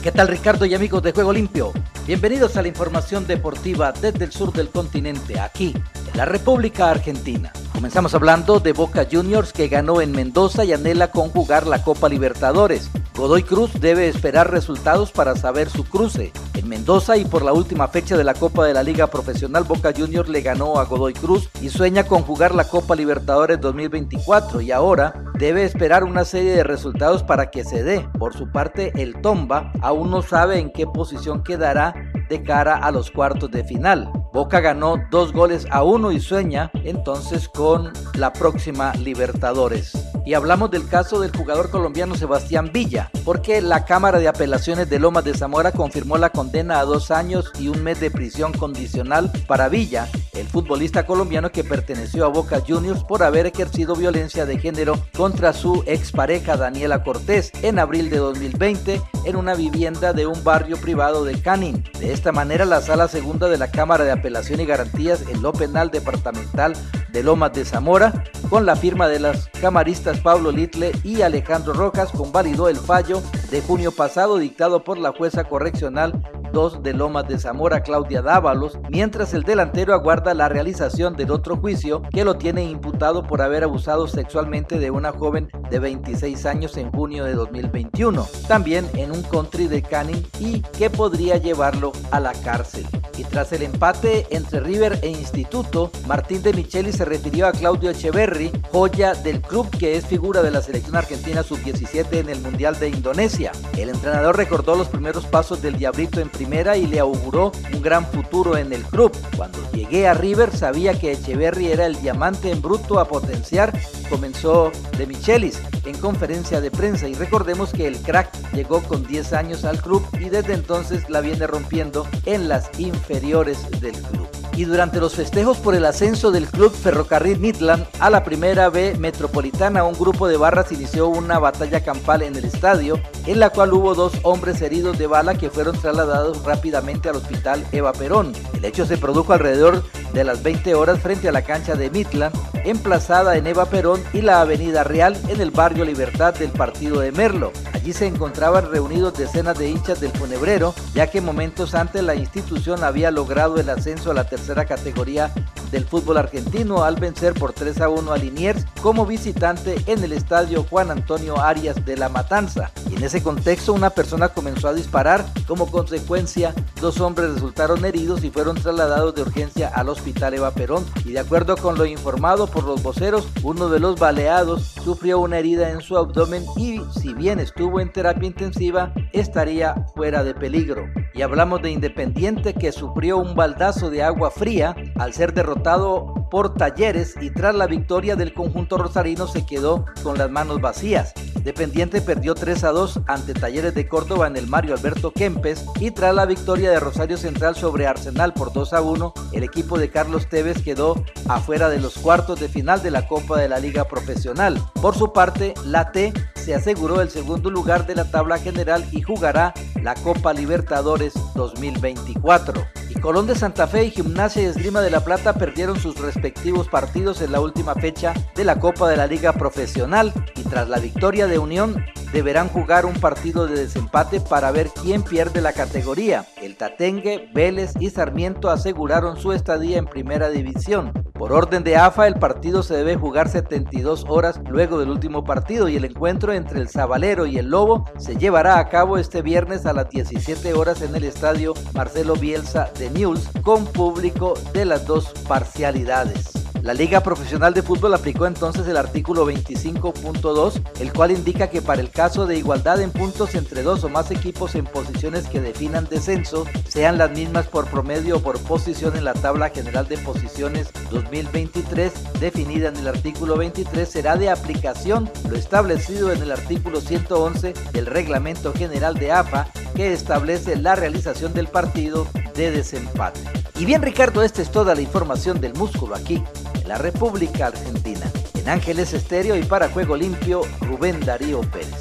¿Qué 0.03 0.11
tal 0.11 0.27
Ricardo 0.27 0.65
y 0.65 0.75
amigos 0.75 1.01
de 1.01 1.13
Juego 1.13 1.31
Limpio? 1.31 1.71
Bienvenidos 2.07 2.55
a 2.55 2.61
la 2.61 2.67
información 2.67 3.25
deportiva 3.25 3.91
desde 3.91 4.25
el 4.25 4.31
sur 4.31 4.53
del 4.53 4.69
continente, 4.69 5.39
aquí, 5.39 5.73
en 6.11 6.17
la 6.17 6.25
República 6.25 6.91
Argentina. 6.91 7.51
Comenzamos 7.73 8.13
hablando 8.13 8.59
de 8.59 8.73
Boca 8.73 9.07
Juniors 9.11 9.51
que 9.51 9.69
ganó 9.69 10.01
en 10.01 10.11
Mendoza 10.11 10.63
y 10.65 10.71
anhela 10.71 11.09
con 11.09 11.29
jugar 11.29 11.65
la 11.65 11.81
Copa 11.81 12.07
Libertadores. 12.07 12.91
Godoy 13.15 13.41
Cruz 13.41 13.71
debe 13.79 14.07
esperar 14.07 14.51
resultados 14.51 15.11
para 15.11 15.35
saber 15.35 15.67
su 15.71 15.83
cruce. 15.83 16.31
En 16.55 16.69
Mendoza 16.69 17.17
y 17.17 17.25
por 17.25 17.43
la 17.43 17.51
última 17.51 17.89
fecha 17.89 18.15
de 18.15 18.23
la 18.23 18.33
Copa 18.33 18.65
de 18.65 18.73
la 18.73 18.81
Liga 18.81 19.07
Profesional, 19.07 19.65
Boca 19.65 19.91
Juniors 19.95 20.29
le 20.29 20.39
ganó 20.39 20.79
a 20.79 20.85
Godoy 20.85 21.11
Cruz 21.11 21.49
y 21.61 21.67
sueña 21.67 22.05
con 22.05 22.21
jugar 22.21 22.55
la 22.55 22.63
Copa 22.63 22.95
Libertadores 22.95 23.59
2024 23.59 24.61
y 24.61 24.71
ahora 24.71 25.25
debe 25.37 25.65
esperar 25.65 26.05
una 26.05 26.23
serie 26.23 26.55
de 26.55 26.63
resultados 26.63 27.23
para 27.23 27.51
que 27.51 27.65
se 27.65 27.83
dé. 27.83 28.07
Por 28.17 28.33
su 28.33 28.51
parte, 28.53 28.93
el 28.95 29.19
Tomba 29.21 29.73
aún 29.81 30.09
no 30.09 30.21
sabe 30.21 30.59
en 30.59 30.71
qué 30.71 30.87
posición 30.87 31.43
quedará 31.43 31.93
de 32.29 32.41
cara 32.41 32.77
a 32.77 32.89
los 32.91 33.11
cuartos 33.11 33.51
de 33.51 33.65
final. 33.65 34.09
Boca 34.33 34.59
ganó 34.59 34.97
dos 35.11 35.33
goles 35.33 35.67
a 35.71 35.83
uno 35.83 36.11
y 36.11 36.19
sueña 36.19 36.71
entonces 36.73 37.47
con 37.49 37.91
la 38.15 38.33
próxima 38.33 38.93
Libertadores. 38.95 39.93
Y 40.25 40.33
hablamos 40.33 40.71
del 40.71 40.87
caso 40.87 41.19
del 41.19 41.35
jugador 41.35 41.69
colombiano 41.69 42.15
Sebastián 42.15 42.71
Villa, 42.73 43.11
porque 43.23 43.61
la 43.61 43.85
Cámara 43.85 44.19
de 44.19 44.27
Apelaciones 44.27 44.89
de 44.89 44.99
Lomas 44.99 45.23
de 45.23 45.35
Zamora 45.35 45.71
confirmó 45.71 46.17
la 46.17 46.31
condena 46.31 46.44
a 46.55 46.85
dos 46.85 47.11
años 47.11 47.51
y 47.59 47.67
un 47.67 47.83
mes 47.83 47.99
de 47.99 48.11
prisión 48.11 48.53
condicional 48.53 49.31
para 49.47 49.67
Villa, 49.67 50.07
el 50.33 50.47
futbolista 50.47 51.05
colombiano 51.05 51.51
que 51.51 51.63
perteneció 51.63 52.23
a 52.23 52.29
Boca 52.29 52.61
Juniors 52.65 53.03
por 53.03 53.23
haber 53.23 53.45
ejercido 53.45 53.95
violencia 53.95 54.45
de 54.45 54.59
género 54.59 54.93
contra 55.17 55.53
su 55.53 55.83
expareja 55.85 56.55
Daniela 56.55 57.03
Cortés 57.03 57.51
en 57.61 57.79
abril 57.79 58.09
de 58.09 58.17
2020 58.17 59.01
en 59.25 59.35
una 59.35 59.55
vivienda 59.55 60.13
de 60.13 60.27
un 60.27 60.43
barrio 60.43 60.77
privado 60.77 61.25
de 61.25 61.41
Canin. 61.41 61.83
De 61.99 62.13
esta 62.13 62.31
manera, 62.31 62.63
la 62.63 62.81
Sala 62.81 63.07
Segunda 63.07 63.49
de 63.49 63.57
la 63.57 63.71
Cámara 63.71 64.05
de 64.05 64.11
Apelación 64.11 64.61
y 64.61 64.65
Garantías 64.65 65.23
en 65.27 65.41
lo 65.41 65.51
Penal 65.51 65.89
Departamental 65.89 66.73
de 67.11 67.23
Lomas 67.23 67.53
de 67.53 67.65
Zamora, 67.65 68.25
con 68.49 68.65
la 68.65 68.75
firma 68.75 69.07
de 69.07 69.19
las 69.19 69.47
camaristas 69.61 70.19
Pablo 70.19 70.51
Litle 70.51 70.91
y 71.03 71.21
Alejandro 71.21 71.73
Rojas, 71.73 72.11
convalidó 72.11 72.69
el 72.69 72.75
fallo 72.75 73.21
de 73.49 73.61
junio 73.61 73.91
pasado 73.91 74.37
dictado 74.37 74.83
por 74.83 74.97
la 74.97 75.11
jueza 75.11 75.45
correccional 75.45 76.13
2 76.55 76.83
de 76.83 76.93
Lomas 76.93 77.27
de 77.27 77.37
Zamora, 77.37 77.83
Claudia 77.83 78.21
Dávalos, 78.21 78.79
mientras 78.89 79.33
el 79.33 79.43
delantero 79.43 79.93
aguarda 79.93 80.33
la 80.33 80.47
realización 80.47 81.17
del 81.17 81.31
otro 81.31 81.57
juicio 81.57 82.01
que 82.11 82.23
lo 82.23 82.37
tiene 82.37 82.63
imputado 82.63 83.23
por 83.23 83.41
haber 83.41 83.65
abusado 83.65 84.07
sexualmente 84.07 84.79
de 84.79 84.89
una 84.89 85.11
joven 85.11 85.49
de 85.69 85.79
26 85.79 86.45
años 86.45 86.77
en 86.77 86.93
junio 86.93 87.25
de 87.25 87.33
2021, 87.33 88.25
también 88.47 88.89
en 88.93 89.11
un 89.11 89.21
country 89.23 89.67
de 89.67 89.81
Canning 89.81 90.25
y 90.39 90.61
que 90.61 90.89
podría 90.89 91.35
llevarlo 91.35 91.91
a 92.11 92.21
la 92.21 92.31
cárcel. 92.31 92.87
Y 93.17 93.25
tras 93.25 93.51
el 93.51 93.61
empate 93.61 94.25
entre 94.29 94.61
River 94.61 94.99
e 95.01 95.09
Instituto, 95.09 95.91
Martín 96.07 96.41
de 96.41 96.53
Micheli 96.53 96.93
se 96.93 97.03
refirió 97.03 97.47
a 97.47 97.51
Claudio 97.51 97.89
Echeverry, 97.89 98.51
joya 98.71 99.13
del 99.13 99.41
club 99.41 99.69
que 99.77 99.97
es 99.97 100.05
figura 100.05 100.41
de 100.41 100.51
la 100.51 100.61
selección 100.61 100.95
argentina 100.95 101.43
sub-17 101.43 102.13
en 102.13 102.29
el 102.29 102.39
Mundial 102.39 102.79
de 102.79 102.89
Indonesia. 102.89 103.51
El 103.77 103.89
entrenador 103.89 104.37
recordó 104.37 104.75
los 104.75 104.87
primeros 104.87 105.25
pasos 105.25 105.61
del 105.61 105.77
Diablito 105.77 106.21
en 106.21 106.29
primera 106.29 106.44
y 106.45 106.85
le 106.87 106.99
auguró 106.99 107.51
un 107.73 107.81
gran 107.81 108.05
futuro 108.05 108.55
en 108.55 108.71
el 108.71 108.83
club. 108.83 109.11
Cuando 109.35 109.59
llegué 109.71 110.07
a 110.07 110.13
River 110.13 110.55
sabía 110.55 110.97
que 110.97 111.11
Echeverry 111.11 111.67
era 111.67 111.85
el 111.85 111.99
diamante 111.99 112.51
en 112.51 112.61
bruto 112.61 112.99
a 112.99 113.07
potenciar, 113.07 113.73
comenzó 114.09 114.71
de 114.97 115.07
Michelis 115.07 115.59
en 115.85 115.97
conferencia 115.97 116.61
de 116.61 116.71
prensa 116.71 117.07
y 117.07 117.13
recordemos 117.15 117.71
que 117.71 117.87
el 117.87 117.97
crack 117.97 118.29
llegó 118.53 118.81
con 118.83 119.05
10 119.05 119.33
años 119.33 119.65
al 119.65 119.81
club 119.81 120.05
y 120.13 120.29
desde 120.29 120.53
entonces 120.53 121.09
la 121.09 121.21
viene 121.21 121.47
rompiendo 121.47 122.07
en 122.25 122.47
las 122.47 122.69
inferiores 122.79 123.69
del 123.81 123.95
club 123.95 124.34
y 124.55 124.63
durante 124.63 124.99
los 124.99 125.15
festejos 125.15 125.57
por 125.57 125.75
el 125.75 125.85
ascenso 125.85 126.31
del 126.31 126.47
club 126.47 126.73
Ferrocarril 126.73 127.39
Midland 127.39 127.85
a 127.99 128.09
la 128.09 128.23
primera 128.23 128.69
B 128.69 128.95
metropolitana, 128.97 129.83
un 129.83 129.93
grupo 129.93 130.27
de 130.27 130.37
barras 130.37 130.71
inició 130.71 131.09
una 131.09 131.39
batalla 131.39 131.81
campal 131.81 132.21
en 132.21 132.35
el 132.35 132.45
estadio, 132.45 132.99
en 133.25 133.39
la 133.39 133.49
cual 133.49 133.73
hubo 133.73 133.95
dos 133.95 134.13
hombres 134.23 134.61
heridos 134.61 134.97
de 134.97 135.07
bala 135.07 135.35
que 135.35 135.49
fueron 135.49 135.77
trasladados 135.77 136.43
rápidamente 136.43 137.09
al 137.09 137.17
hospital 137.17 137.65
Eva 137.71 137.91
Perón. 137.93 138.33
El 138.53 138.65
hecho 138.65 138.85
se 138.85 138.97
produjo 138.97 139.33
alrededor 139.33 139.83
de 140.13 140.23
las 140.23 140.41
20 140.43 140.75
horas 140.75 140.99
frente 140.99 141.27
a 141.27 141.33
la 141.33 141.41
cancha 141.41 141.75
de 141.75 141.89
Midland, 141.89 142.33
emplazada 142.63 143.35
en 143.35 143.47
Eva 143.47 143.65
Perón 143.65 144.01
y 144.13 144.21
la 144.21 144.41
Avenida 144.41 144.83
Real 144.83 145.17
en 145.27 145.41
el 145.41 145.51
barrio 145.51 145.83
Libertad 145.83 146.33
del 146.33 146.51
partido 146.51 147.01
de 147.01 147.11
Merlo. 147.11 147.51
Allí 147.73 147.91
se 147.91 148.07
encontraban 148.07 148.71
reunidos 148.71 149.15
decenas 149.15 149.57
de 149.57 149.69
hinchas 149.69 149.99
del 149.99 150.11
funebrero, 150.11 150.73
ya 150.93 151.07
que 151.07 151.19
momentos 151.19 151.75
antes 151.75 152.01
la 152.01 152.15
institución 152.15 152.83
había 152.83 153.11
logrado 153.11 153.57
el 153.57 153.69
ascenso 153.69 154.11
a 154.11 154.13
la 154.13 154.23
tercera 154.27 154.44
tercera 154.45 154.65
categoría 154.65 155.33
del 155.71 155.85
fútbol 155.85 156.17
argentino 156.17 156.83
al 156.83 156.97
vencer 156.97 157.33
por 157.33 157.51
3 157.51 157.81
a 157.81 157.89
1 157.89 158.13
a 158.13 158.17
Liniers 158.17 158.63
como 158.79 159.03
visitante 159.07 159.75
en 159.87 160.03
el 160.03 160.13
estadio 160.13 160.63
Juan 160.69 160.91
Antonio 160.91 161.39
Arias 161.39 161.83
de 161.83 161.97
La 161.97 162.09
Matanza. 162.09 162.71
Y 162.91 162.95
en 162.95 163.03
ese 163.03 163.23
contexto 163.23 163.73
una 163.73 163.89
persona 163.89 164.29
comenzó 164.29 164.67
a 164.67 164.75
disparar. 164.75 165.25
Como 165.47 165.71
consecuencia, 165.71 166.53
dos 166.79 166.99
hombres 166.99 167.33
resultaron 167.33 167.83
heridos 167.85 168.23
y 168.23 168.29
fueron 168.29 168.55
trasladados 168.55 169.15
de 169.15 169.23
urgencia 169.23 169.69
al 169.69 169.89
hospital 169.89 170.35
Eva 170.35 170.51
Perón. 170.51 170.85
Y 171.03 171.13
de 171.13 171.19
acuerdo 171.19 171.57
con 171.57 171.75
lo 171.75 171.87
informado 171.87 172.45
por 172.45 172.65
los 172.65 172.83
voceros, 172.83 173.27
uno 173.41 173.67
de 173.69 173.79
los 173.79 173.99
baleados 173.99 174.75
sufrió 174.83 175.19
una 175.19 175.39
herida 175.39 175.71
en 175.71 175.81
su 175.81 175.97
abdomen 175.97 176.45
y 176.55 176.81
si 176.99 177.15
bien 177.15 177.39
estuvo 177.39 177.79
en 177.79 177.91
terapia 177.91 178.27
intensiva, 178.27 178.93
estaría 179.11 179.73
fuera 179.95 180.23
de 180.23 180.35
peligro. 180.35 180.85
Y 181.15 181.21
hablamos 181.21 181.61
de 181.61 181.71
Independiente 181.71 182.53
que 182.53 182.73
sufrió 182.73 183.17
un 183.17 183.35
baldazo 183.35 183.89
de 183.89 184.03
agua 184.03 184.31
fría 184.31 184.75
al 184.95 185.13
ser 185.13 185.33
derrotado 185.33 186.27
por 186.29 186.53
Talleres 186.53 187.15
y 187.21 187.29
tras 187.29 187.55
la 187.55 187.67
victoria 187.67 188.15
del 188.15 188.33
conjunto 188.33 188.77
rosarino 188.77 189.27
se 189.27 189.45
quedó 189.45 189.85
con 190.03 190.17
las 190.17 190.29
manos 190.29 190.61
vacías. 190.61 191.13
Independiente 191.35 192.01
perdió 192.01 192.33
3 192.33 192.63
a 192.63 192.71
2 192.71 193.01
ante 193.07 193.33
Talleres 193.33 193.75
de 193.75 193.87
Córdoba 193.87 194.27
en 194.27 194.35
el 194.35 194.47
Mario 194.47 194.73
Alberto 194.73 195.11
Kempes 195.11 195.63
y 195.79 195.91
tras 195.91 196.15
la 196.15 196.25
victoria 196.25 196.71
de 196.71 196.79
Rosario 196.79 197.17
Central 197.17 197.55
sobre 197.55 197.85
Arsenal 197.85 198.33
por 198.33 198.51
2 198.51 198.73
a 198.73 198.81
1, 198.81 199.13
el 199.31 199.43
equipo 199.43 199.77
de 199.77 199.89
Carlos 199.89 200.27
Tevez 200.27 200.63
quedó 200.63 200.95
afuera 201.27 201.69
de 201.69 201.79
los 201.79 201.97
cuartos 201.97 202.39
de 202.39 202.49
final 202.49 202.81
de 202.81 202.91
la 202.91 203.07
Copa 203.07 203.39
de 203.39 203.47
la 203.47 203.59
Liga 203.59 203.87
Profesional. 203.87 204.59
Por 204.81 204.95
su 204.95 205.13
parte, 205.13 205.53
la 205.65 205.91
T 205.91 206.13
se 206.33 206.55
aseguró 206.55 207.01
el 207.01 207.09
segundo 207.09 207.49
lugar 207.49 207.85
de 207.85 207.95
la 207.95 208.05
tabla 208.05 208.37
general 208.37 208.83
y 208.91 209.01
jugará 209.01 209.53
la 209.81 209.93
Copa 209.95 210.33
Libertadores 210.33 211.13
2024. 211.35 212.84
Colón 213.01 213.27
de 213.27 213.35
Santa 213.35 213.67
Fe 213.67 213.85
y 213.85 213.91
Gimnasia 213.91 214.41
y 214.41 214.45
Esgrima 214.45 214.81
de 214.81 214.89
la 214.89 215.03
Plata 215.03 215.33
perdieron 215.33 215.79
sus 215.79 215.99
respectivos 215.99 216.67
partidos 216.67 217.21
en 217.21 217.31
la 217.31 217.39
última 217.39 217.75
fecha 217.75 218.13
de 218.35 218.43
la 218.43 218.59
Copa 218.59 218.89
de 218.89 218.97
la 218.97 219.07
Liga 219.07 219.33
Profesional 219.33 220.13
y 220.35 220.43
tras 220.43 220.69
la 220.69 220.79
victoria 220.79 221.27
de 221.27 221.37
Unión 221.37 221.85
deberán 222.11 222.47
jugar 222.47 222.85
un 222.85 222.93
partido 222.93 223.45
de 223.45 223.59
desempate 223.59 224.21
para 224.21 224.51
ver 224.51 224.69
quién 224.81 225.03
pierde 225.03 225.41
la 225.41 225.53
categoría. 225.53 226.25
El 226.41 226.55
Tatengue, 226.55 227.29
Vélez 227.33 227.73
y 227.79 227.89
Sarmiento 227.89 228.49
aseguraron 228.49 229.17
su 229.17 229.33
estadía 229.33 229.77
en 229.77 229.85
primera 229.85 230.29
división. 230.29 230.93
Por 231.13 231.31
orden 231.31 231.63
de 231.63 231.77
AFA, 231.77 232.07
el 232.07 232.15
partido 232.15 232.61
se 232.61 232.75
debe 232.75 232.97
jugar 232.97 233.29
72 233.29 234.05
horas 234.09 234.41
luego 234.49 234.79
del 234.79 234.89
último 234.89 235.23
partido 235.23 235.69
y 235.69 235.77
el 235.77 235.85
encuentro 235.85 236.33
entre 236.33 236.59
el 236.59 236.67
Zabalero 236.67 237.25
y 237.25 237.37
el 237.37 237.49
Lobo 237.49 237.85
se 237.97 238.17
llevará 238.17 238.59
a 238.59 238.67
cabo 238.67 238.97
este 238.97 239.21
viernes 239.21 239.65
a 239.65 239.73
las 239.73 239.89
17 239.89 240.53
horas 240.53 240.81
en 240.81 240.93
el 240.93 241.05
estadio 241.05 241.53
Marcelo 241.73 242.15
Bielsa 242.15 242.69
de 242.77 242.84
News 242.89 243.27
con 243.43 243.65
público 243.65 244.33
de 244.53 244.65
las 244.65 244.85
dos 244.85 245.11
parcialidades. 245.27 246.44
La 246.65 246.73
Liga 246.73 247.01
Profesional 247.01 247.53
de 247.53 247.61
Fútbol 247.61 247.93
aplicó 247.93 248.25
entonces 248.25 248.67
el 248.67 248.75
artículo 248.75 249.31
25.2, 249.31 250.63
el 250.79 250.93
cual 250.93 251.11
indica 251.11 251.47
que 251.47 251.61
para 251.61 251.79
el 251.79 251.91
caso 251.91 252.25
de 252.25 252.39
igualdad 252.39 252.81
en 252.81 252.89
puntos 252.89 253.35
entre 253.35 253.61
dos 253.61 253.83
o 253.83 253.89
más 253.89 254.09
equipos 254.09 254.55
en 254.55 254.65
posiciones 254.65 255.27
que 255.27 255.39
definan 255.39 255.85
descenso, 255.87 256.47
sean 256.67 256.97
las 256.97 257.11
mismas 257.11 257.45
por 257.45 257.69
promedio 257.69 258.17
o 258.17 258.19
por 258.19 258.39
posición 258.39 258.97
en 258.97 259.03
la 259.03 259.13
tabla 259.13 259.51
general 259.51 259.87
de 259.87 259.99
posiciones 259.99 260.69
2023, 260.89 261.93
definida 262.19 262.69
en 262.69 262.77
el 262.77 262.87
artículo 262.87 263.37
23, 263.37 263.87
será 263.87 264.17
de 264.17 264.31
aplicación 264.31 265.07
lo 265.29 265.35
establecido 265.35 266.11
en 266.11 266.23
el 266.23 266.31
artículo 266.31 266.81
111 266.81 267.53
del 267.73 267.85
Reglamento 267.85 268.53
General 268.53 268.95
de 268.95 269.11
AFA, 269.11 269.49
que 269.75 269.93
establece 269.93 270.55
la 270.55 270.73
realización 270.73 271.31
del 271.31 271.47
partido 271.47 272.07
de 272.33 272.49
desempate. 272.49 273.19
Y 273.57 273.65
bien 273.65 273.83
Ricardo, 273.83 274.23
esta 274.23 274.41
es 274.41 274.51
toda 274.51 274.73
la 274.73 274.81
información 274.81 275.39
del 275.39 275.53
músculo 275.53 275.95
aquí, 275.95 276.21
la 276.65 276.77
República 276.77 277.47
Argentina. 277.47 278.11
En 278.33 278.49
Ángeles 278.49 278.93
Estéreo 278.93 279.37
y 279.37 279.43
para 279.43 279.69
Juego 279.69 279.95
Limpio, 279.95 280.41
Rubén 280.61 280.99
Darío 280.99 281.41
Pérez. 281.41 281.73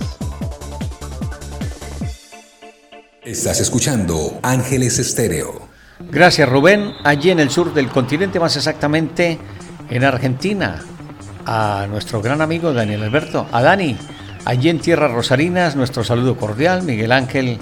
Estás 3.23 3.61
escuchando 3.61 4.39
Ángeles 4.43 4.99
Estéreo. 4.99 5.69
Gracias 6.11 6.49
Rubén, 6.49 6.93
allí 7.05 7.31
en 7.31 7.41
el 7.41 7.51
sur 7.51 7.73
del 7.73 7.89
continente, 7.89 8.39
más 8.39 8.57
exactamente 8.57 9.39
en 9.89 10.05
Argentina, 10.05 10.83
a 11.47 11.87
nuestro 11.89 12.21
gran 12.21 12.43
amigo 12.43 12.73
Daniel 12.73 13.05
Alberto, 13.05 13.47
a 13.53 13.63
Dani, 13.63 13.97
allí 14.45 14.69
en 14.69 14.81
Tierras 14.81 15.13
Rosarinas, 15.13 15.77
nuestro 15.77 16.05
saludo 16.05 16.37
cordial, 16.37 16.83
Miguel 16.83 17.13
Ángel 17.13 17.59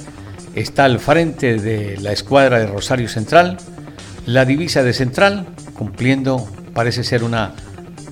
está 0.55 0.85
al 0.85 0.99
frente 0.99 1.59
de 1.59 1.99
la 1.99 2.13
escuadra 2.13 2.59
de 2.59 2.67
Rosario 2.67 3.09
Central, 3.09 3.59
la 4.27 4.45
divisa 4.45 4.83
de 4.83 4.93
Central, 4.93 5.47
cumpliendo, 5.75 6.49
parece 6.75 7.05
ser 7.05 7.25
una 7.25 7.55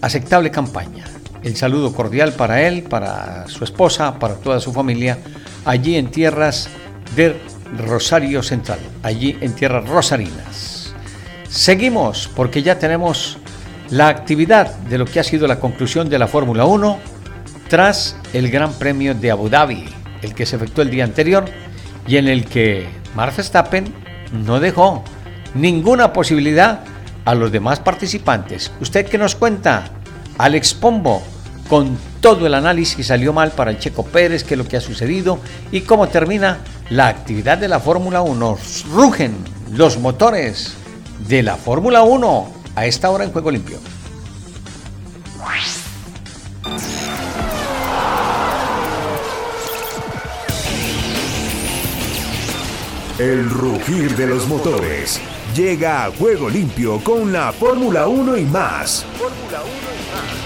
aceptable 0.00 0.50
campaña. 0.50 1.04
El 1.42 1.56
saludo 1.56 1.92
cordial 1.92 2.32
para 2.32 2.62
él, 2.62 2.82
para 2.82 3.48
su 3.48 3.64
esposa, 3.64 4.18
para 4.18 4.34
toda 4.34 4.60
su 4.60 4.72
familia, 4.72 5.18
allí 5.64 5.96
en 5.96 6.10
tierras 6.10 6.68
de 7.16 7.40
Rosario 7.78 8.42
Central, 8.42 8.78
allí 9.02 9.38
en 9.40 9.54
tierras 9.54 9.88
rosarinas. 9.88 10.94
Seguimos 11.48 12.30
porque 12.34 12.62
ya 12.62 12.78
tenemos 12.78 13.38
la 13.90 14.08
actividad 14.08 14.76
de 14.80 14.98
lo 14.98 15.04
que 15.04 15.20
ha 15.20 15.24
sido 15.24 15.46
la 15.46 15.58
conclusión 15.58 16.08
de 16.08 16.18
la 16.18 16.28
Fórmula 16.28 16.64
1 16.64 16.98
tras 17.68 18.16
el 18.32 18.50
Gran 18.50 18.72
Premio 18.74 19.14
de 19.14 19.30
Abu 19.30 19.48
Dhabi, 19.48 19.86
el 20.22 20.34
que 20.34 20.46
se 20.46 20.56
efectuó 20.56 20.82
el 20.82 20.90
día 20.90 21.04
anterior 21.04 21.44
y 22.06 22.16
en 22.16 22.28
el 22.28 22.44
que 22.44 22.88
Max 23.14 23.36
Verstappen 23.36 23.92
no 24.32 24.60
dejó 24.60 25.02
ninguna 25.54 26.12
posibilidad 26.12 26.80
a 27.30 27.34
los 27.36 27.52
demás 27.52 27.78
participantes. 27.78 28.72
¿Usted 28.80 29.06
qué 29.06 29.16
nos 29.16 29.36
cuenta? 29.36 29.84
Alex 30.36 30.74
Pombo, 30.74 31.22
con 31.68 31.96
todo 32.20 32.44
el 32.44 32.54
análisis 32.54 33.06
salió 33.06 33.32
mal 33.32 33.52
para 33.52 33.70
el 33.70 33.78
Checo 33.78 34.04
Pérez, 34.04 34.42
qué 34.42 34.54
es 34.54 34.58
lo 34.58 34.66
que 34.66 34.76
ha 34.76 34.80
sucedido 34.80 35.38
y 35.70 35.82
cómo 35.82 36.08
termina 36.08 36.58
la 36.88 37.06
actividad 37.06 37.56
de 37.56 37.68
la 37.68 37.78
Fórmula 37.78 38.20
1. 38.22 38.58
Rugen 38.92 39.36
los 39.70 39.96
motores 39.98 40.74
de 41.28 41.44
la 41.44 41.54
Fórmula 41.54 42.02
1 42.02 42.52
a 42.74 42.86
esta 42.86 43.10
hora 43.10 43.22
en 43.22 43.30
Juego 43.30 43.52
Limpio. 43.52 43.78
El 53.20 53.50
rugir 53.50 54.16
de 54.16 54.26
los 54.26 54.48
motores 54.48 55.20
llega 55.54 56.06
a 56.06 56.10
juego 56.10 56.48
limpio 56.48 57.04
con 57.04 57.30
la 57.30 57.52
Fórmula 57.52 58.08
1 58.08 58.38
y 58.38 58.46
más. 58.46 59.04
Fórmula 59.18 59.60
1 59.60 59.68
y 59.68 60.00
más. 60.10 60.40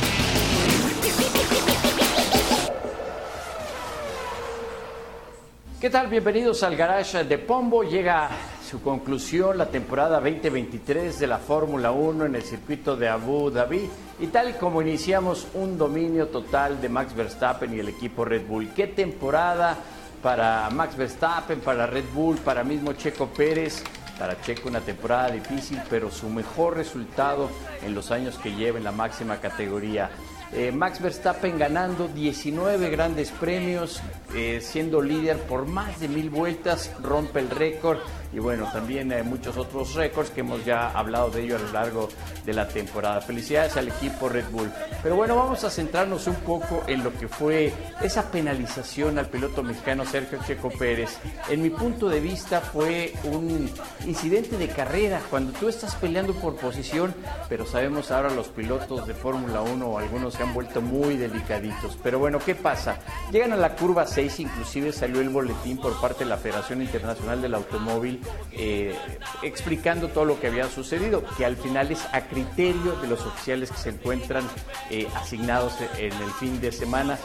¿Qué 5.80 5.88
tal? 5.88 6.08
Bienvenidos 6.08 6.64
al 6.64 6.74
Garage 6.74 7.22
de 7.22 7.38
Pombo. 7.38 7.84
Llega 7.84 8.28
su 8.68 8.82
conclusión 8.82 9.56
la 9.56 9.66
temporada 9.66 10.18
2023 10.18 11.20
de 11.20 11.28
la 11.28 11.38
Fórmula 11.38 11.92
1 11.92 12.24
en 12.24 12.34
el 12.34 12.42
circuito 12.42 12.96
de 12.96 13.08
Abu 13.08 13.52
Dhabi. 13.52 13.88
Y 14.18 14.26
tal 14.26 14.58
como 14.58 14.82
iniciamos 14.82 15.46
un 15.54 15.78
dominio 15.78 16.26
total 16.26 16.80
de 16.80 16.88
Max 16.88 17.14
Verstappen 17.14 17.72
y 17.72 17.78
el 17.78 17.90
equipo 17.90 18.24
Red 18.24 18.48
Bull. 18.48 18.70
¿Qué 18.74 18.88
temporada? 18.88 19.78
Para 20.24 20.70
Max 20.70 20.96
Verstappen, 20.96 21.60
para 21.60 21.86
Red 21.86 22.06
Bull, 22.14 22.38
para 22.38 22.64
mismo 22.64 22.94
Checo 22.94 23.26
Pérez. 23.28 23.84
Para 24.18 24.40
Checo 24.40 24.68
una 24.68 24.80
temporada 24.80 25.30
difícil, 25.30 25.78
pero 25.90 26.10
su 26.10 26.30
mejor 26.30 26.76
resultado 26.76 27.50
en 27.82 27.94
los 27.94 28.10
años 28.10 28.38
que 28.38 28.54
lleva 28.54 28.78
en 28.78 28.84
la 28.84 28.92
máxima 28.92 29.36
categoría. 29.38 30.08
Eh, 30.52 30.70
Max 30.72 31.02
Verstappen 31.02 31.58
ganando 31.58 32.06
19 32.08 32.88
grandes 32.90 33.32
premios, 33.32 34.00
eh, 34.34 34.60
siendo 34.62 35.02
líder 35.02 35.36
por 35.42 35.66
más 35.66 36.00
de 36.00 36.08
mil 36.08 36.30
vueltas, 36.30 36.92
rompe 37.02 37.40
el 37.40 37.50
récord 37.50 37.98
y 38.34 38.40
bueno, 38.40 38.68
también 38.72 39.12
hay 39.12 39.22
muchos 39.22 39.56
otros 39.56 39.94
récords 39.94 40.30
que 40.30 40.40
hemos 40.40 40.64
ya 40.64 40.90
hablado 40.90 41.30
de 41.30 41.44
ello 41.44 41.54
a 41.54 41.60
lo 41.60 41.70
largo 41.70 42.08
de 42.44 42.52
la 42.52 42.66
temporada. 42.66 43.20
Felicidades 43.20 43.76
al 43.76 43.88
equipo 43.88 44.28
Red 44.28 44.46
Bull. 44.50 44.72
Pero 45.04 45.14
bueno, 45.14 45.36
vamos 45.36 45.62
a 45.62 45.70
centrarnos 45.70 46.26
un 46.26 46.34
poco 46.36 46.82
en 46.88 47.04
lo 47.04 47.16
que 47.16 47.28
fue 47.28 47.72
esa 48.02 48.32
penalización 48.32 49.18
al 49.18 49.26
piloto 49.26 49.62
mexicano 49.62 50.04
Sergio 50.04 50.40
Checo 50.44 50.68
Pérez. 50.70 51.16
En 51.48 51.62
mi 51.62 51.70
punto 51.70 52.08
de 52.08 52.18
vista 52.18 52.60
fue 52.60 53.12
un 53.22 53.70
incidente 54.04 54.56
de 54.58 54.66
carrera, 54.68 55.20
cuando 55.30 55.52
tú 55.52 55.68
estás 55.68 55.94
peleando 55.94 56.34
por 56.34 56.56
posición, 56.56 57.14
pero 57.48 57.64
sabemos 57.64 58.10
ahora 58.10 58.30
los 58.30 58.48
pilotos 58.48 59.06
de 59.06 59.14
Fórmula 59.14 59.60
1 59.60 59.86
o 59.86 59.98
algunos 59.98 60.34
se 60.34 60.42
han 60.42 60.52
vuelto 60.52 60.80
muy 60.80 61.16
delicaditos. 61.16 61.96
Pero 62.02 62.18
bueno, 62.18 62.40
¿qué 62.40 62.56
pasa? 62.56 62.98
Llegan 63.30 63.52
a 63.52 63.56
la 63.56 63.76
curva 63.76 64.08
6, 64.08 64.40
inclusive 64.40 64.90
salió 64.90 65.20
el 65.20 65.28
boletín 65.28 65.78
por 65.78 66.00
parte 66.00 66.24
de 66.24 66.30
la 66.30 66.36
Federación 66.36 66.82
Internacional 66.82 67.40
del 67.40 67.54
Automóvil 67.54 68.23
eh, 68.52 68.94
explicando 69.42 70.08
todo 70.08 70.24
lo 70.24 70.40
que 70.40 70.48
había 70.48 70.68
sucedido, 70.68 71.24
que 71.36 71.44
al 71.44 71.56
final 71.56 71.90
es 71.90 72.04
a 72.12 72.22
criterio 72.28 72.92
de 73.00 73.08
los 73.08 73.24
oficiales 73.26 73.70
que 73.70 73.78
se 73.78 73.90
encuentran 73.90 74.44
eh, 74.90 75.08
asignados 75.14 75.74
en 75.98 76.12
el 76.12 76.30
fin 76.38 76.60
de 76.60 76.72
semana. 76.72 77.18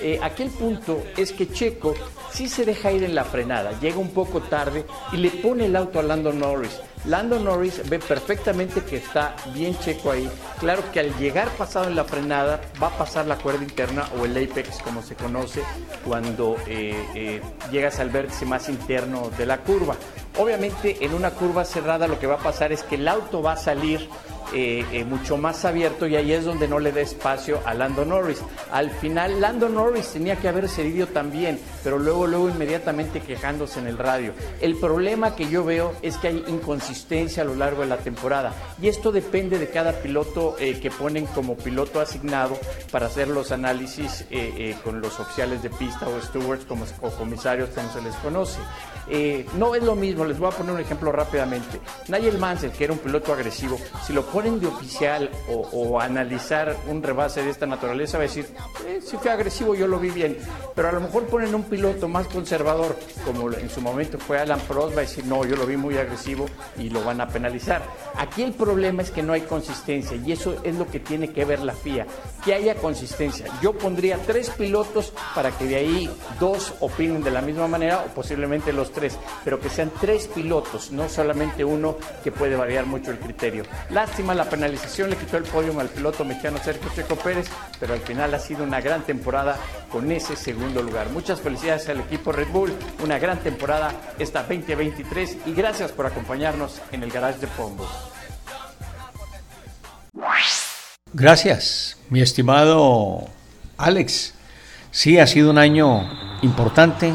Eh, 0.00 0.18
aquel 0.22 0.50
punto 0.50 1.02
es 1.16 1.32
que 1.32 1.48
Checo 1.48 1.94
sí 2.32 2.48
se 2.48 2.64
deja 2.64 2.92
ir 2.92 3.04
en 3.04 3.14
la 3.14 3.24
frenada, 3.24 3.78
llega 3.80 3.98
un 3.98 4.10
poco 4.10 4.40
tarde 4.42 4.84
y 5.12 5.18
le 5.18 5.30
pone 5.30 5.66
el 5.66 5.76
auto 5.76 6.00
a 6.00 6.02
Lando 6.02 6.32
Norris. 6.32 6.80
Lando 7.06 7.38
Norris 7.38 7.82
ve 7.88 7.98
perfectamente 7.98 8.82
que 8.82 8.96
está 8.96 9.36
bien 9.52 9.78
Checo 9.78 10.10
ahí. 10.10 10.30
Claro 10.58 10.82
que 10.90 11.00
al 11.00 11.14
llegar 11.18 11.50
pasado 11.50 11.86
en 11.86 11.96
la 11.96 12.04
frenada 12.04 12.62
va 12.82 12.86
a 12.86 12.98
pasar 12.98 13.26
la 13.26 13.36
cuerda 13.36 13.62
interna 13.62 14.08
o 14.18 14.24
el 14.24 14.36
apex 14.36 14.78
como 14.82 15.02
se 15.02 15.14
conoce 15.14 15.62
cuando 16.04 16.56
llegas 17.70 18.00
al 18.00 18.08
vértice 18.08 18.46
más 18.46 18.70
interno 18.70 19.30
de 19.36 19.44
la 19.44 19.58
curva. 19.58 19.96
Obviamente 20.38 21.04
en 21.04 21.14
una 21.14 21.30
curva 21.30 21.64
cerrada 21.64 22.08
lo 22.08 22.18
que 22.18 22.26
va 22.26 22.36
a 22.36 22.38
pasar 22.38 22.72
es 22.72 22.82
que 22.82 22.94
el 22.94 23.06
auto 23.06 23.42
va 23.42 23.52
a 23.52 23.56
salir 23.56 24.08
eh, 24.52 24.84
eh, 24.92 25.04
mucho 25.04 25.36
más 25.36 25.64
abierto 25.64 26.06
y 26.06 26.16
ahí 26.16 26.32
es 26.32 26.44
donde 26.44 26.68
no 26.68 26.78
le 26.78 26.92
da 26.92 27.00
espacio 27.00 27.60
a 27.64 27.74
Lando 27.74 28.04
Norris. 28.04 28.40
Al 28.70 28.90
final 28.90 29.40
Lando 29.40 29.68
Norris 29.68 30.08
tenía 30.08 30.36
que 30.36 30.48
haber 30.48 30.68
cedido 30.68 31.06
también, 31.06 31.58
pero 31.82 31.98
luego, 31.98 32.26
luego 32.26 32.48
inmediatamente 32.48 33.20
quejándose 33.20 33.80
en 33.80 33.86
el 33.86 33.98
radio. 33.98 34.32
El 34.60 34.76
problema 34.76 35.34
que 35.34 35.48
yo 35.48 35.64
veo 35.64 35.94
es 36.02 36.16
que 36.18 36.28
hay 36.28 36.44
inconsistencia 36.48 37.42
a 37.42 37.46
lo 37.46 37.54
largo 37.54 37.82
de 37.82 37.88
la 37.88 37.98
temporada 37.98 38.52
y 38.80 38.88
esto 38.88 39.12
depende 39.12 39.58
de 39.58 39.68
cada 39.68 39.92
piloto 39.92 40.56
eh, 40.58 40.78
que 40.80 40.90
ponen 40.90 41.26
como 41.26 41.56
piloto 41.56 42.00
asignado 42.00 42.58
para 42.90 43.06
hacer 43.06 43.28
los 43.28 43.52
análisis 43.52 44.24
con 44.82 45.00
los 45.00 45.18
oficiales 45.20 45.62
de 45.62 45.70
pista 45.70 46.08
o 46.08 46.20
stewards 46.20 46.64
como, 46.64 46.84
o 47.00 47.10
comisarios 47.10 47.70
como 47.70 47.92
se 47.92 48.02
les 48.02 48.14
conoce. 48.16 48.58
No 49.56 49.74
es 49.74 49.82
lo 49.82 49.94
mismo, 49.94 50.24
les 50.24 50.38
voy 50.38 50.48
a 50.48 50.56
poner 50.56 50.74
un 50.74 50.80
ejemplo 50.80 51.12
rápidamente. 51.12 51.80
Nigel 52.08 52.38
Mansell, 52.38 52.72
que 52.72 52.84
era 52.84 52.92
un 52.92 52.98
piloto 52.98 53.32
agresivo, 53.32 53.78
si 54.06 54.12
lo 54.12 54.24
ponen 54.26 54.60
de 54.60 54.66
oficial 54.66 55.30
o, 55.48 56.00
analizar 56.00 56.76
un 56.88 57.02
rebase 57.02 57.42
de 57.42 57.50
esta 57.50 57.66
naturaleza, 57.66 58.18
va 58.18 58.24
a 58.24 58.26
decir, 58.26 58.46
eh, 58.86 59.00
si 59.02 59.16
fue 59.16 59.30
agresivo 59.30 59.74
yo 59.74 59.86
lo 59.86 59.98
vi 59.98 60.10
bien, 60.10 60.36
pero 60.74 60.88
a 60.88 60.92
lo 60.92 61.00
mejor 61.00 61.24
ponen 61.24 61.54
un 61.54 61.64
piloto 61.64 62.08
más 62.08 62.26
conservador, 62.26 62.96
como 63.24 63.50
en 63.52 63.70
su 63.70 63.80
momento 63.80 64.18
fue 64.18 64.38
Alan 64.38 64.60
Prost, 64.60 64.94
va 64.94 64.98
a 64.98 65.02
decir, 65.02 65.24
no, 65.26 65.44
yo 65.44 65.56
lo 65.56 65.66
vi 65.66 65.76
muy 65.76 65.96
agresivo 65.96 66.46
y 66.78 66.90
lo 66.90 67.04
van 67.04 67.20
a 67.20 67.28
penalizar. 67.28 67.82
Aquí 68.16 68.42
el 68.42 68.52
problema 68.52 69.02
es 69.02 69.10
que 69.10 69.22
no 69.22 69.32
hay 69.32 69.42
consistencia 69.42 70.16
y 70.16 70.32
eso 70.32 70.56
es 70.62 70.74
lo 70.76 70.86
que 70.86 71.00
tiene 71.00 71.32
que 71.32 71.44
ver 71.44 71.60
la 71.60 71.72
FIA, 71.72 72.06
que 72.44 72.54
haya 72.54 72.74
consistencia. 72.76 73.46
Yo 73.62 73.72
pondría 73.72 74.18
tres 74.26 74.50
pilotos 74.50 75.12
para 75.34 75.50
que 75.50 75.66
de 75.66 75.76
ahí 75.76 76.10
dos 76.40 76.74
opinen 76.80 77.22
de 77.22 77.30
la 77.30 77.40
misma 77.40 77.68
manera 77.68 78.04
o 78.06 78.14
posiblemente 78.14 78.72
los 78.72 78.92
tres, 78.94 79.18
pero 79.44 79.60
que 79.60 79.68
sean 79.68 79.90
tres 80.00 80.28
pilotos, 80.28 80.92
no 80.92 81.08
solamente 81.08 81.64
uno 81.64 81.96
que 82.22 82.32
puede 82.32 82.56
variar 82.56 82.86
mucho 82.86 83.10
el 83.10 83.18
criterio. 83.18 83.64
Lástima 83.90 84.34
la 84.34 84.48
penalización 84.48 85.10
le 85.10 85.16
quitó 85.16 85.36
el 85.36 85.44
podio 85.44 85.78
al 85.78 85.88
piloto 85.88 86.24
mexicano 86.24 86.58
Sergio 86.62 86.90
Checo 86.94 87.16
Pérez, 87.16 87.48
pero 87.80 87.94
al 87.94 88.00
final 88.00 88.32
ha 88.34 88.38
sido 88.38 88.64
una 88.64 88.80
gran 88.80 89.02
temporada 89.02 89.56
con 89.90 90.10
ese 90.10 90.36
segundo 90.36 90.82
lugar. 90.82 91.10
Muchas 91.10 91.40
felicidades 91.40 91.88
al 91.88 92.00
equipo 92.00 92.32
Red 92.32 92.48
Bull, 92.48 92.72
una 93.02 93.18
gran 93.18 93.38
temporada 93.40 93.92
esta 94.18 94.42
2023 94.42 95.38
y 95.46 95.52
gracias 95.52 95.92
por 95.92 96.06
acompañarnos 96.06 96.80
en 96.92 97.02
el 97.02 97.10
Garage 97.10 97.40
de 97.40 97.46
Pombo. 97.48 97.86
Gracias, 101.12 101.96
mi 102.10 102.20
estimado 102.20 103.28
Alex. 103.76 104.34
Sí, 104.90 105.18
ha 105.18 105.26
sido 105.26 105.50
un 105.50 105.58
año 105.58 106.38
importante 106.42 107.12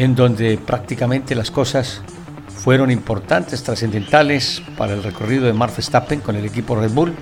en 0.00 0.14
donde 0.14 0.56
prácticamente 0.56 1.34
las 1.34 1.50
cosas 1.50 2.00
fueron 2.48 2.90
importantes, 2.90 3.62
trascendentales 3.62 4.62
para 4.78 4.94
el 4.94 5.02
recorrido 5.02 5.44
de 5.44 5.52
Mark 5.52 5.74
Verstappen 5.76 6.20
con 6.20 6.36
el 6.36 6.46
equipo 6.46 6.74
Red 6.74 6.92
Bull. 6.92 7.12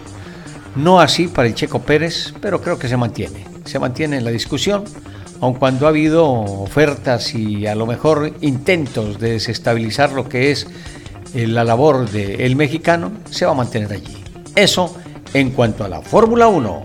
No 0.77 1.01
así 1.01 1.27
para 1.27 1.49
el 1.49 1.57
Checo 1.57 1.83
Pérez, 1.83 2.33
pero 2.41 2.61
creo 2.61 2.79
que 2.79 2.87
se 2.87 2.97
mantiene. 2.97 3.45
Se 3.65 3.81
mantiene 3.81 4.19
en 4.19 4.25
la 4.25 4.31
discusión, 4.31 4.85
aun 5.41 5.55
cuando 5.55 5.87
ha 5.87 5.89
habido 5.89 6.25
ofertas 6.25 7.35
y 7.35 7.67
a 7.67 7.75
lo 7.75 7.85
mejor 7.85 8.33
intentos 8.43 9.19
de 9.19 9.33
desestabilizar 9.33 10.13
lo 10.13 10.29
que 10.29 10.53
es 10.53 10.69
eh, 11.35 11.49
la 11.49 11.65
labor 11.65 12.09
del 12.09 12.55
mexicano, 12.55 13.11
se 13.29 13.45
va 13.45 13.51
a 13.51 13.57
mantener 13.57 13.93
allí. 13.93 14.23
Eso 14.55 14.97
en 15.35 15.51
cuanto 15.51 15.83
a 15.83 15.89
la 15.89 16.01
Fórmula 16.01 16.47
1. 16.47 16.85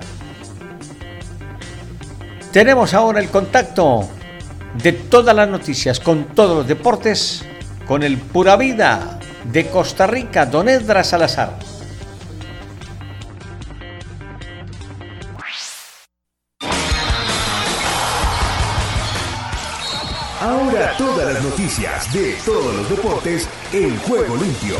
Tenemos 2.52 2.96
ahora 2.96 3.20
el 3.20 3.30
contacto 3.30 4.10
de 4.82 4.92
todas 4.92 5.36
las 5.36 5.48
noticias 5.48 6.00
con 6.00 6.26
todos 6.26 6.58
los 6.58 6.68
deportes 6.68 7.46
con 7.86 8.04
el 8.04 8.18
Pura 8.18 8.56
Vida 8.56 9.20
de 9.52 9.68
Costa 9.68 10.08
Rica, 10.08 10.46
Don 10.46 10.70
Edra 10.70 11.04
Salazar. 11.04 11.60
Ahora 20.42 20.94
todas 20.98 21.34
las 21.34 21.44
noticias 21.44 22.14
de 22.14 22.36
todos 22.46 22.76
los 22.76 22.90
deportes 22.90 23.48
en 23.72 23.98
juego 24.00 24.36
limpio. 24.36 24.76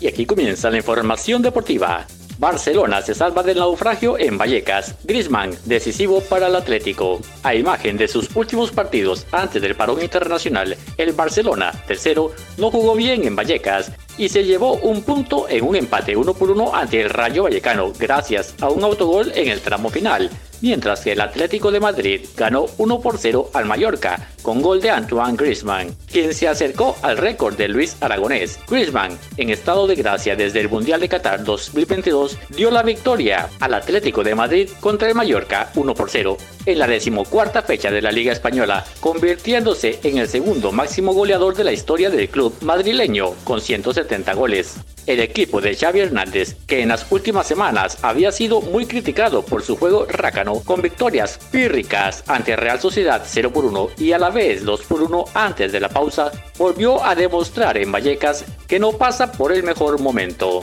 Y 0.00 0.08
aquí 0.08 0.26
comienza 0.26 0.68
la 0.70 0.78
información 0.78 1.42
deportiva. 1.42 2.04
Barcelona 2.42 3.00
se 3.02 3.14
salva 3.14 3.44
del 3.44 3.58
naufragio 3.58 4.18
en 4.18 4.36
Vallecas. 4.36 4.96
Griezmann, 5.04 5.56
decisivo 5.64 6.20
para 6.22 6.48
el 6.48 6.56
Atlético. 6.56 7.20
A 7.44 7.54
imagen 7.54 7.96
de 7.96 8.08
sus 8.08 8.34
últimos 8.34 8.72
partidos 8.72 9.28
antes 9.30 9.62
del 9.62 9.76
parón 9.76 10.02
internacional, 10.02 10.76
el 10.98 11.12
Barcelona, 11.12 11.70
tercero, 11.86 12.32
no 12.58 12.72
jugó 12.72 12.96
bien 12.96 13.24
en 13.24 13.36
Vallecas 13.36 13.92
y 14.18 14.28
se 14.28 14.42
llevó 14.42 14.72
un 14.74 15.02
punto 15.02 15.48
en 15.48 15.64
un 15.64 15.76
empate 15.76 16.16
1 16.16 16.34
por 16.34 16.50
1 16.50 16.74
ante 16.74 17.00
el 17.02 17.10
Rayo 17.10 17.44
Vallecano 17.44 17.92
gracias 17.96 18.56
a 18.60 18.70
un 18.70 18.82
autogol 18.82 19.30
en 19.36 19.48
el 19.48 19.60
tramo 19.60 19.88
final 19.88 20.28
mientras 20.62 21.00
que 21.00 21.12
el 21.12 21.20
Atlético 21.20 21.70
de 21.70 21.80
Madrid 21.80 22.22
ganó 22.36 22.66
1 22.78 23.00
por 23.00 23.18
0 23.18 23.50
al 23.52 23.66
Mallorca 23.66 24.30
con 24.40 24.62
gol 24.62 24.80
de 24.80 24.90
Antoine 24.90 25.36
Griezmann, 25.36 25.94
quien 26.10 26.32
se 26.32 26.48
acercó 26.48 26.96
al 27.02 27.18
récord 27.18 27.56
de 27.56 27.68
Luis 27.68 27.96
Aragonés. 28.00 28.58
Griezmann, 28.68 29.18
en 29.36 29.50
estado 29.50 29.86
de 29.86 29.94
gracia 29.94 30.34
desde 30.34 30.60
el 30.60 30.68
Mundial 30.68 31.00
de 31.00 31.08
Qatar 31.08 31.44
2022, 31.44 32.38
dio 32.56 32.70
la 32.70 32.82
victoria 32.82 33.50
al 33.60 33.74
Atlético 33.74 34.24
de 34.24 34.34
Madrid 34.34 34.70
contra 34.80 35.08
el 35.08 35.14
Mallorca 35.14 35.70
1 35.74 35.94
por 35.94 36.10
0 36.10 36.36
en 36.66 36.78
la 36.78 36.86
decimocuarta 36.86 37.62
fecha 37.62 37.90
de 37.90 38.02
la 38.02 38.12
Liga 38.12 38.32
Española, 38.32 38.84
convirtiéndose 39.00 40.00
en 40.02 40.18
el 40.18 40.28
segundo 40.28 40.72
máximo 40.72 41.12
goleador 41.12 41.56
de 41.56 41.64
la 41.64 41.72
historia 41.72 42.10
del 42.10 42.28
club 42.28 42.54
madrileño 42.62 43.34
con 43.44 43.60
170 43.60 44.34
goles. 44.34 44.76
El 45.06 45.18
equipo 45.18 45.60
de 45.60 45.74
Xavi 45.74 46.00
Hernández, 46.00 46.56
que 46.66 46.80
en 46.80 46.90
las 46.90 47.10
últimas 47.10 47.46
semanas 47.46 47.98
había 48.02 48.30
sido 48.30 48.60
muy 48.60 48.86
criticado 48.86 49.44
por 49.44 49.62
su 49.62 49.76
juego 49.76 50.06
rácano, 50.08 50.51
con 50.60 50.82
victorias 50.82 51.38
pírricas 51.50 52.24
ante 52.26 52.56
Real 52.56 52.80
Sociedad 52.80 53.22
0 53.24 53.52
por 53.52 53.64
1 53.64 53.90
y 53.98 54.12
a 54.12 54.18
la 54.18 54.30
vez 54.30 54.64
2 54.64 54.82
por 54.82 55.02
1 55.02 55.24
antes 55.34 55.72
de 55.72 55.80
la 55.80 55.88
pausa, 55.88 56.30
volvió 56.58 57.04
a 57.04 57.14
demostrar 57.14 57.76
en 57.78 57.90
Vallecas 57.90 58.44
que 58.66 58.78
no 58.78 58.92
pasa 58.92 59.32
por 59.32 59.52
el 59.52 59.62
mejor 59.62 60.00
momento. 60.00 60.60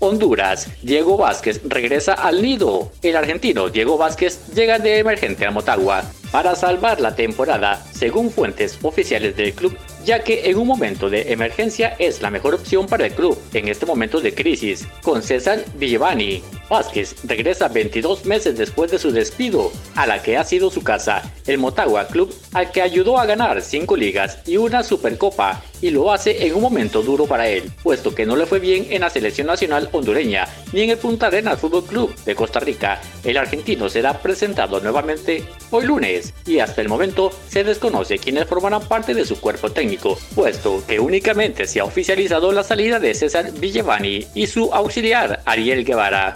Honduras, 0.00 0.68
Diego 0.82 1.16
Vázquez 1.16 1.60
regresa 1.64 2.14
al 2.14 2.40
nido. 2.40 2.92
El 3.02 3.16
argentino 3.16 3.68
Diego 3.68 3.98
Vázquez 3.98 4.46
llega 4.54 4.78
de 4.78 4.98
emergente 4.98 5.44
a 5.44 5.50
Motagua 5.50 6.04
para 6.30 6.54
salvar 6.54 7.00
la 7.00 7.16
temporada, 7.16 7.82
según 7.92 8.30
fuentes 8.30 8.78
oficiales 8.82 9.36
del 9.36 9.54
club, 9.54 9.76
ya 10.04 10.22
que 10.22 10.48
en 10.50 10.58
un 10.58 10.68
momento 10.68 11.10
de 11.10 11.32
emergencia 11.32 11.96
es 11.98 12.22
la 12.22 12.30
mejor 12.30 12.54
opción 12.54 12.86
para 12.86 13.06
el 13.06 13.12
club 13.12 13.38
en 13.52 13.68
este 13.68 13.86
momento 13.86 14.20
de 14.20 14.34
crisis, 14.34 14.86
con 15.02 15.22
César 15.22 15.64
Villevani. 15.74 16.42
Vázquez 16.68 17.16
regresa 17.24 17.68
22 17.68 18.26
meses 18.26 18.58
después 18.58 18.90
de 18.90 18.98
su 18.98 19.10
despido 19.10 19.72
a 19.94 20.06
la 20.06 20.22
que 20.22 20.36
ha 20.36 20.44
sido 20.44 20.70
su 20.70 20.82
casa, 20.82 21.32
el 21.46 21.58
Motagua 21.58 22.06
Club, 22.08 22.34
al 22.52 22.70
que 22.70 22.82
ayudó 22.82 23.18
a 23.18 23.26
ganar 23.26 23.62
5 23.62 23.96
ligas 23.96 24.38
y 24.46 24.56
una 24.56 24.82
Supercopa, 24.82 25.62
y 25.80 25.90
lo 25.90 26.12
hace 26.12 26.46
en 26.46 26.54
un 26.54 26.62
momento 26.62 27.02
duro 27.02 27.26
para 27.26 27.48
él, 27.48 27.70
puesto 27.82 28.14
que 28.14 28.26
no 28.26 28.36
le 28.36 28.46
fue 28.46 28.58
bien 28.58 28.86
en 28.90 29.02
la 29.02 29.10
selección 29.10 29.46
nacional 29.46 29.88
hondureña 29.92 30.46
ni 30.72 30.82
en 30.82 30.90
el 30.90 30.98
Punta 30.98 31.28
Arenas 31.28 31.60
Fútbol 31.60 31.84
Club 31.84 32.14
de 32.24 32.34
Costa 32.34 32.60
Rica. 32.60 33.00
El 33.24 33.36
argentino 33.36 33.88
será 33.88 34.20
presentado 34.20 34.80
nuevamente 34.80 35.44
hoy 35.70 35.86
lunes 35.86 36.34
y 36.46 36.58
hasta 36.58 36.82
el 36.82 36.88
momento 36.88 37.30
se 37.48 37.64
desconoce 37.64 38.18
quiénes 38.18 38.46
formarán 38.46 38.86
parte 38.86 39.14
de 39.14 39.24
su 39.24 39.40
cuerpo 39.40 39.70
técnico, 39.70 40.18
puesto 40.34 40.82
que 40.86 41.00
únicamente 41.00 41.66
se 41.66 41.80
ha 41.80 41.84
oficializado 41.84 42.52
la 42.52 42.64
salida 42.64 42.98
de 42.98 43.14
César 43.14 43.52
Villevani 43.52 44.26
y 44.34 44.46
su 44.46 44.72
auxiliar 44.74 45.42
Ariel 45.44 45.84
Guevara. 45.84 46.34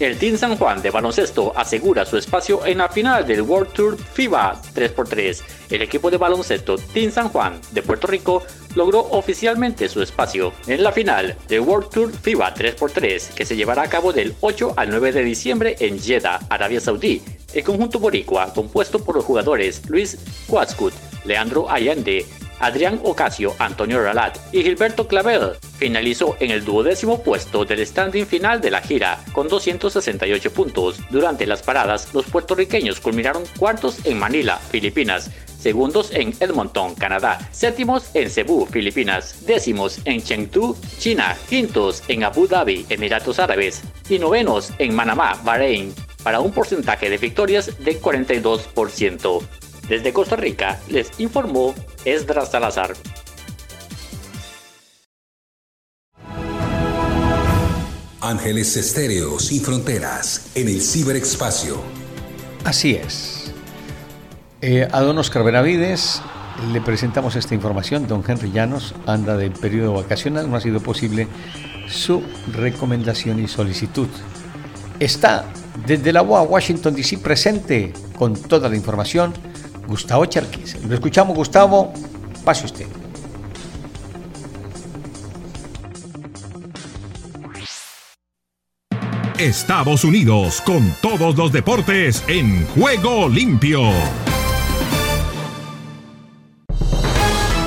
El 0.00 0.18
Team 0.18 0.36
San 0.36 0.56
Juan 0.56 0.82
de 0.82 0.90
baloncesto 0.90 1.52
asegura 1.56 2.04
su 2.04 2.16
espacio 2.16 2.66
en 2.66 2.78
la 2.78 2.88
final 2.88 3.24
del 3.24 3.42
World 3.42 3.72
Tour 3.72 3.96
FIBA 3.96 4.60
3x3. 4.74 5.42
El 5.70 5.82
equipo 5.82 6.10
de 6.10 6.16
baloncesto 6.16 6.76
Team 6.76 7.12
San 7.12 7.28
Juan 7.28 7.60
de 7.70 7.82
Puerto 7.82 8.08
Rico 8.08 8.42
logró 8.74 9.00
oficialmente 9.00 9.88
su 9.88 10.02
espacio 10.02 10.52
en 10.66 10.82
la 10.82 10.90
final 10.90 11.36
del 11.46 11.60
World 11.60 11.90
Tour 11.90 12.10
FIBA 12.10 12.54
3x3 12.54 13.34
que 13.34 13.46
se 13.46 13.54
llevará 13.54 13.82
a 13.82 13.88
cabo 13.88 14.12
del 14.12 14.34
8 14.40 14.74
al 14.76 14.90
9 14.90 15.12
de 15.12 15.22
diciembre 15.22 15.76
en 15.78 16.00
Jeddah, 16.00 16.40
Arabia 16.50 16.80
Saudí. 16.80 17.22
El 17.52 17.62
conjunto 17.62 18.00
boricua, 18.00 18.52
compuesto 18.52 18.98
por 19.04 19.14
los 19.14 19.24
jugadores 19.24 19.88
Luis 19.88 20.18
Quatscut, 20.48 20.92
Leandro 21.24 21.70
Allende, 21.70 22.26
Adrián 22.60 23.00
Ocasio, 23.02 23.54
Antonio 23.58 24.02
Ralat 24.02 24.38
y 24.52 24.62
Gilberto 24.62 25.06
Clavel 25.06 25.52
finalizó 25.78 26.36
en 26.40 26.50
el 26.50 26.64
duodécimo 26.64 27.22
puesto 27.22 27.64
del 27.64 27.86
standing 27.86 28.26
final 28.26 28.60
de 28.60 28.70
la 28.70 28.80
gira 28.80 29.22
con 29.32 29.48
268 29.48 30.52
puntos. 30.52 31.00
Durante 31.10 31.46
las 31.46 31.62
paradas, 31.62 32.12
los 32.14 32.26
puertorriqueños 32.26 33.00
culminaron 33.00 33.44
cuartos 33.58 34.04
en 34.04 34.18
Manila, 34.18 34.58
Filipinas, 34.58 35.30
segundos 35.58 36.10
en 36.12 36.34
Edmonton, 36.40 36.94
Canadá, 36.94 37.38
séptimos 37.50 38.14
en 38.14 38.28
Cebu, 38.28 38.66
Filipinas, 38.66 39.46
décimos 39.46 39.98
en 40.04 40.22
Chengdu, 40.22 40.76
China, 40.98 41.34
quintos 41.48 42.02
en 42.08 42.22
Abu 42.22 42.46
Dhabi, 42.46 42.84
Emiratos 42.90 43.38
Árabes 43.38 43.82
y 44.10 44.18
novenos 44.18 44.72
en 44.78 44.94
Manamá, 44.94 45.40
Bahrein, 45.42 45.94
para 46.22 46.40
un 46.40 46.52
porcentaje 46.52 47.08
de 47.08 47.16
victorias 47.16 47.78
de 47.82 47.98
42%. 47.98 49.42
Desde 49.88 50.14
Costa 50.14 50.36
Rica 50.36 50.80
les 50.88 51.10
informó 51.18 51.74
Esdras 52.04 52.50
Salazar. 52.50 52.94
Ángeles 58.22 58.74
Estéreo 58.78 59.38
sin 59.38 59.62
fronteras 59.62 60.50
en 60.54 60.68
el 60.68 60.80
ciberespacio. 60.80 61.82
Así 62.64 62.94
es. 62.94 63.52
Eh, 64.62 64.88
a 64.90 65.02
don 65.02 65.18
Oscar 65.18 65.44
Benavides 65.44 66.22
le 66.72 66.80
presentamos 66.80 67.36
esta 67.36 67.54
información. 67.54 68.06
Don 68.06 68.24
Henry 68.26 68.50
Llanos 68.50 68.94
anda 69.04 69.36
del 69.36 69.52
periodo 69.52 69.92
vacacional, 69.92 70.50
no 70.50 70.56
ha 70.56 70.60
sido 70.62 70.80
posible 70.80 71.28
su 71.86 72.22
recomendación 72.54 73.38
y 73.44 73.48
solicitud. 73.48 74.08
Está 74.98 75.44
desde 75.86 76.10
la 76.14 76.22
UA 76.22 76.42
Washington 76.42 76.94
DC 76.94 77.18
presente 77.18 77.92
con 78.16 78.34
toda 78.34 78.70
la 78.70 78.76
información 78.76 79.34
Gustavo 79.86 80.26
Cherquis. 80.26 80.76
Lo 80.84 80.94
escuchamos, 80.94 81.36
Gustavo. 81.36 81.92
Pase 82.44 82.66
usted. 82.66 82.86
Estados 89.38 90.04
Unidos 90.04 90.62
con 90.64 90.94
todos 91.02 91.36
los 91.36 91.52
deportes 91.52 92.22
en 92.28 92.66
juego 92.68 93.28
limpio. 93.28 93.90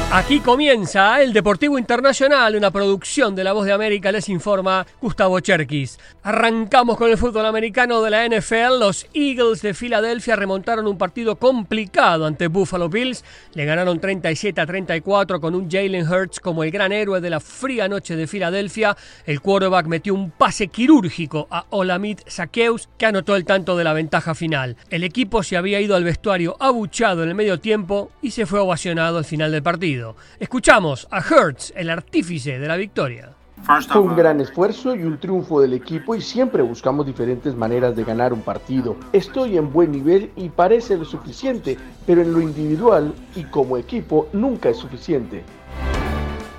Aquí 0.09 0.39
comienza 0.39 1.21
el 1.21 1.33
Deportivo 1.33 1.77
Internacional, 1.77 2.55
una 2.55 2.71
producción 2.71 3.35
de 3.35 3.43
La 3.43 3.51
Voz 3.51 3.65
de 3.65 3.73
América, 3.73 4.09
les 4.09 4.29
informa 4.29 4.87
Gustavo 5.01 5.37
Cherkis. 5.41 5.99
Arrancamos 6.23 6.97
con 6.97 7.11
el 7.11 7.17
fútbol 7.17 7.45
americano 7.45 8.01
de 8.01 8.09
la 8.09 8.25
NFL. 8.25 8.79
Los 8.79 9.05
Eagles 9.13 9.61
de 9.61 9.73
Filadelfia 9.73 10.37
remontaron 10.37 10.87
un 10.87 10.97
partido 10.97 11.35
complicado 11.35 12.25
ante 12.25 12.47
Buffalo 12.47 12.87
Bills. 12.87 13.25
Le 13.53 13.65
ganaron 13.65 13.99
37 13.99 14.61
a 14.61 14.65
34 14.65 15.41
con 15.41 15.53
un 15.53 15.69
Jalen 15.69 16.07
Hurts 16.07 16.39
como 16.39 16.63
el 16.63 16.71
gran 16.71 16.93
héroe 16.93 17.19
de 17.19 17.29
la 17.29 17.41
fría 17.41 17.89
noche 17.89 18.15
de 18.15 18.27
Filadelfia. 18.27 18.95
El 19.25 19.41
quarterback 19.41 19.87
metió 19.87 20.13
un 20.13 20.31
pase 20.31 20.69
quirúrgico 20.69 21.49
a 21.51 21.65
Olamid 21.71 22.19
Saqueus, 22.25 22.87
que 22.97 23.07
anotó 23.07 23.35
el 23.35 23.43
tanto 23.43 23.75
de 23.75 23.83
la 23.83 23.91
ventaja 23.91 24.35
final. 24.35 24.77
El 24.89 25.03
equipo 25.03 25.43
se 25.43 25.57
había 25.57 25.81
ido 25.81 25.97
al 25.97 26.05
vestuario 26.05 26.55
abuchado 26.61 27.23
en 27.23 27.29
el 27.29 27.35
medio 27.35 27.59
tiempo 27.59 28.09
y 28.21 28.31
se 28.31 28.45
fue 28.45 28.61
ovacionado 28.61 29.17
al 29.17 29.25
final 29.25 29.51
del 29.51 29.63
partido. 29.63 29.96
Escuchamos 30.39 31.07
a 31.11 31.19
Hertz, 31.19 31.73
el 31.75 31.89
artífice 31.89 32.59
de 32.59 32.67
la 32.67 32.75
victoria. 32.75 33.33
Fue 33.89 34.01
un 34.01 34.15
gran 34.15 34.39
esfuerzo 34.39 34.95
y 34.95 35.03
un 35.03 35.19
triunfo 35.19 35.59
del 35.59 35.73
equipo 35.73 36.15
y 36.15 36.21
siempre 36.21 36.61
buscamos 36.61 37.05
diferentes 37.05 37.55
maneras 37.55 37.95
de 37.95 38.03
ganar 38.03 38.31
un 38.31 38.41
partido. 38.41 38.95
Estoy 39.11 39.57
en 39.57 39.73
buen 39.73 39.91
nivel 39.91 40.31
y 40.35 40.49
parece 40.49 40.95
lo 40.95 41.05
suficiente, 41.05 41.77
pero 42.05 42.21
en 42.21 42.33
lo 42.33 42.39
individual 42.39 43.13
y 43.35 43.43
como 43.45 43.77
equipo 43.77 44.29
nunca 44.31 44.69
es 44.69 44.77
suficiente. 44.77 45.43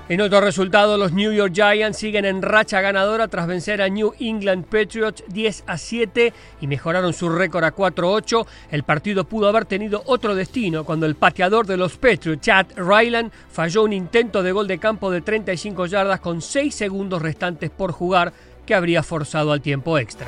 En 0.09 0.21
otro 0.21 0.41
resultado, 0.41 0.97
los 0.97 1.13
New 1.13 1.31
York 1.31 1.53
Giants 1.53 1.99
siguen 1.99 2.25
en 2.25 2.41
racha 2.41 2.81
ganadora 2.81 3.27
tras 3.27 3.45
vencer 3.45 3.79
a 3.79 3.89
New 3.89 4.15
England 4.19 4.65
Patriots 4.65 5.23
10 5.27 5.65
a 5.67 5.77
7 5.77 6.33
y 6.61 6.65
mejoraron 6.65 7.13
su 7.13 7.29
récord 7.29 7.63
a 7.63 7.75
4-8. 7.75 8.47
El 8.71 8.81
partido 8.81 9.25
pudo 9.25 9.47
haber 9.47 9.65
tenido 9.65 10.01
otro 10.07 10.33
destino 10.33 10.83
cuando 10.83 11.05
el 11.05 11.13
pateador 11.13 11.67
de 11.67 11.77
los 11.77 11.97
Patriots, 11.97 12.41
Chad 12.41 12.65
Ryland, 12.75 13.31
falló 13.51 13.83
un 13.83 13.93
intento 13.93 14.41
de 14.41 14.51
gol 14.51 14.65
de 14.65 14.79
campo 14.79 15.11
de 15.11 15.21
35 15.21 15.85
yardas 15.85 16.19
con 16.21 16.41
6 16.41 16.73
segundos 16.73 17.21
restantes 17.21 17.69
por 17.69 17.91
jugar 17.91 18.33
que 18.65 18.73
habría 18.73 19.03
forzado 19.03 19.51
al 19.51 19.61
tiempo 19.61 19.99
extra. 19.99 20.27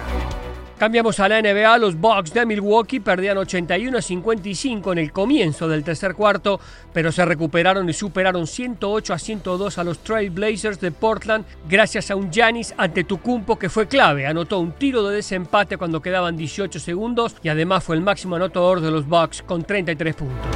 Cambiamos 0.81 1.19
a 1.19 1.29
la 1.29 1.39
NBA, 1.39 1.77
los 1.77 1.95
Bucks 1.95 2.33
de 2.33 2.43
Milwaukee 2.43 2.99
perdían 2.99 3.37
81 3.37 3.99
a 3.99 4.01
55 4.01 4.91
en 4.91 4.97
el 4.97 5.11
comienzo 5.11 5.67
del 5.67 5.83
tercer 5.83 6.15
cuarto, 6.15 6.59
pero 6.91 7.11
se 7.11 7.23
recuperaron 7.23 7.87
y 7.87 7.93
superaron 7.93 8.47
108 8.47 9.13
a 9.13 9.19
102 9.19 9.77
a 9.77 9.83
los 9.83 9.99
Trail 9.99 10.31
Blazers 10.31 10.81
de 10.81 10.89
Portland 10.89 11.45
gracias 11.69 12.09
a 12.09 12.15
un 12.15 12.31
Giannis 12.31 12.73
Antetokounmpo 12.75 13.59
que 13.59 13.69
fue 13.69 13.87
clave, 13.87 14.25
anotó 14.25 14.57
un 14.57 14.71
tiro 14.71 15.07
de 15.07 15.17
desempate 15.17 15.77
cuando 15.77 16.01
quedaban 16.01 16.35
18 16.35 16.79
segundos 16.79 17.35
y 17.43 17.49
además 17.49 17.83
fue 17.83 17.95
el 17.95 18.01
máximo 18.01 18.37
anotador 18.37 18.81
de 18.81 18.89
los 18.89 19.07
Bucks 19.07 19.43
con 19.43 19.63
33 19.63 20.15
puntos. 20.15 20.47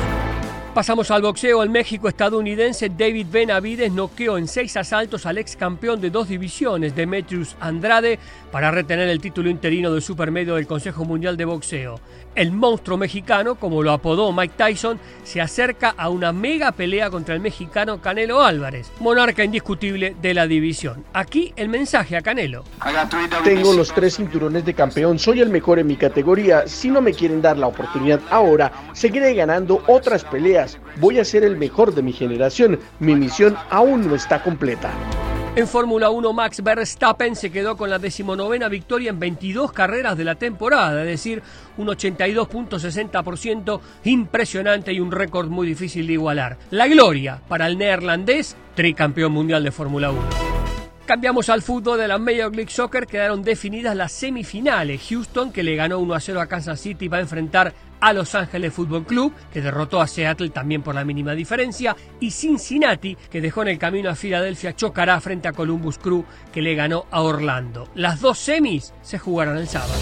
Pasamos 0.75 1.09
al 1.09 1.21
boxeo. 1.21 1.63
El 1.63 1.69
México 1.69 2.09
estadounidense 2.09 2.89
David 2.89 3.27
Benavides 3.31 3.93
noqueó 3.93 4.37
en 4.37 4.45
seis 4.45 4.75
asaltos 4.75 5.25
al 5.25 5.37
ex 5.37 5.55
campeón 5.55 6.01
de 6.01 6.09
dos 6.09 6.27
divisiones, 6.27 6.93
Demetrius 6.93 7.55
Andrade, 7.61 8.19
para 8.51 8.71
retener 8.71 9.07
el 9.07 9.21
título 9.21 9.49
interino 9.49 9.93
de 9.93 10.01
supermedio 10.01 10.55
del 10.55 10.67
Consejo 10.67 11.05
Mundial 11.05 11.37
de 11.37 11.45
Boxeo. 11.45 12.01
El 12.35 12.51
monstruo 12.51 12.97
mexicano, 12.97 13.55
como 13.55 13.81
lo 13.81 13.93
apodó 13.93 14.33
Mike 14.33 14.55
Tyson, 14.57 14.99
se 15.23 15.39
acerca 15.39 15.95
a 15.97 16.09
una 16.09 16.33
mega 16.33 16.73
pelea 16.73 17.09
contra 17.09 17.33
el 17.33 17.39
mexicano 17.39 18.01
Canelo 18.01 18.43
Álvarez, 18.43 18.91
monarca 18.99 19.45
indiscutible 19.45 20.17
de 20.21 20.33
la 20.33 20.45
división. 20.45 21.05
Aquí 21.13 21.53
el 21.55 21.69
mensaje 21.69 22.17
a 22.17 22.21
Canelo. 22.21 22.65
Tengo 23.45 23.71
los 23.71 23.93
tres 23.93 24.17
cinturones 24.17 24.65
de 24.65 24.73
campeón, 24.73 25.17
soy 25.17 25.39
el 25.39 25.49
mejor 25.49 25.79
en 25.79 25.87
mi 25.87 25.95
categoría. 25.95 26.67
Si 26.67 26.89
no 26.89 27.01
me 27.01 27.13
quieren 27.13 27.41
dar 27.41 27.57
la 27.57 27.67
oportunidad 27.67 28.19
ahora, 28.29 28.69
seguiré 28.91 29.33
ganando 29.33 29.81
otras 29.87 30.25
peleas. 30.25 30.77
Voy 30.99 31.19
a 31.19 31.25
ser 31.25 31.45
el 31.45 31.55
mejor 31.55 31.95
de 31.95 32.01
mi 32.01 32.11
generación. 32.11 32.79
Mi 32.99 33.15
misión 33.15 33.55
aún 33.69 34.07
no 34.09 34.13
está 34.13 34.43
completa. 34.43 34.91
En 35.57 35.69
Fórmula 35.69 36.09
1, 36.09 36.33
Max 36.33 36.61
Verstappen 36.61 37.33
se 37.33 37.49
quedó 37.49 37.77
con 37.77 37.89
la 37.89 37.97
decimonovena 37.97 38.67
victoria 38.67 39.09
en 39.09 39.21
22 39.21 39.71
carreras 39.71 40.17
de 40.17 40.25
la 40.25 40.35
temporada, 40.35 41.01
es 41.03 41.07
decir, 41.07 41.41
un 41.77 41.87
82.60% 41.87 43.79
impresionante 44.03 44.91
y 44.91 44.99
un 44.99 45.13
récord 45.13 45.47
muy 45.47 45.65
difícil 45.65 46.07
de 46.07 46.13
igualar. 46.13 46.57
La 46.71 46.89
gloria 46.89 47.39
para 47.47 47.67
el 47.67 47.77
neerlandés, 47.77 48.57
tricampeón 48.75 49.31
mundial 49.31 49.63
de 49.63 49.71
Fórmula 49.71 50.11
1. 50.11 50.44
Cambiamos 51.05 51.49
al 51.49 51.61
fútbol 51.61 51.99
de 51.99 52.07
la 52.07 52.17
Major 52.17 52.55
League 52.55 52.71
Soccer, 52.71 53.05
quedaron 53.05 53.43
definidas 53.43 53.95
las 53.95 54.11
semifinales. 54.11 55.05
Houston, 55.07 55.51
que 55.51 55.61
le 55.61 55.75
ganó 55.75 55.99
1 55.99 56.15
a 56.15 56.19
0 56.19 56.41
a 56.41 56.47
Kansas 56.47 56.79
City, 56.79 57.07
va 57.07 57.17
a 57.17 57.21
enfrentar 57.21 57.75
a 57.99 58.11
Los 58.11 58.33
Ángeles 58.33 58.73
Fútbol 58.73 59.05
Club, 59.05 59.31
que 59.53 59.61
derrotó 59.61 60.01
a 60.01 60.07
Seattle 60.07 60.49
también 60.49 60.81
por 60.81 60.95
la 60.95 61.05
mínima 61.05 61.33
diferencia, 61.33 61.95
y 62.19 62.31
Cincinnati, 62.31 63.15
que 63.29 63.39
dejó 63.39 63.61
en 63.61 63.67
el 63.67 63.77
camino 63.77 64.09
a 64.09 64.15
Filadelfia, 64.15 64.75
chocará 64.75 65.21
frente 65.21 65.47
a 65.47 65.53
Columbus 65.53 65.99
Crew, 65.99 66.25
que 66.51 66.63
le 66.63 66.73
ganó 66.73 67.05
a 67.11 67.21
Orlando. 67.21 67.87
Las 67.93 68.19
dos 68.19 68.39
semis 68.39 68.91
se 69.03 69.19
jugarán 69.19 69.57
el 69.57 69.67
sábado. 69.67 69.93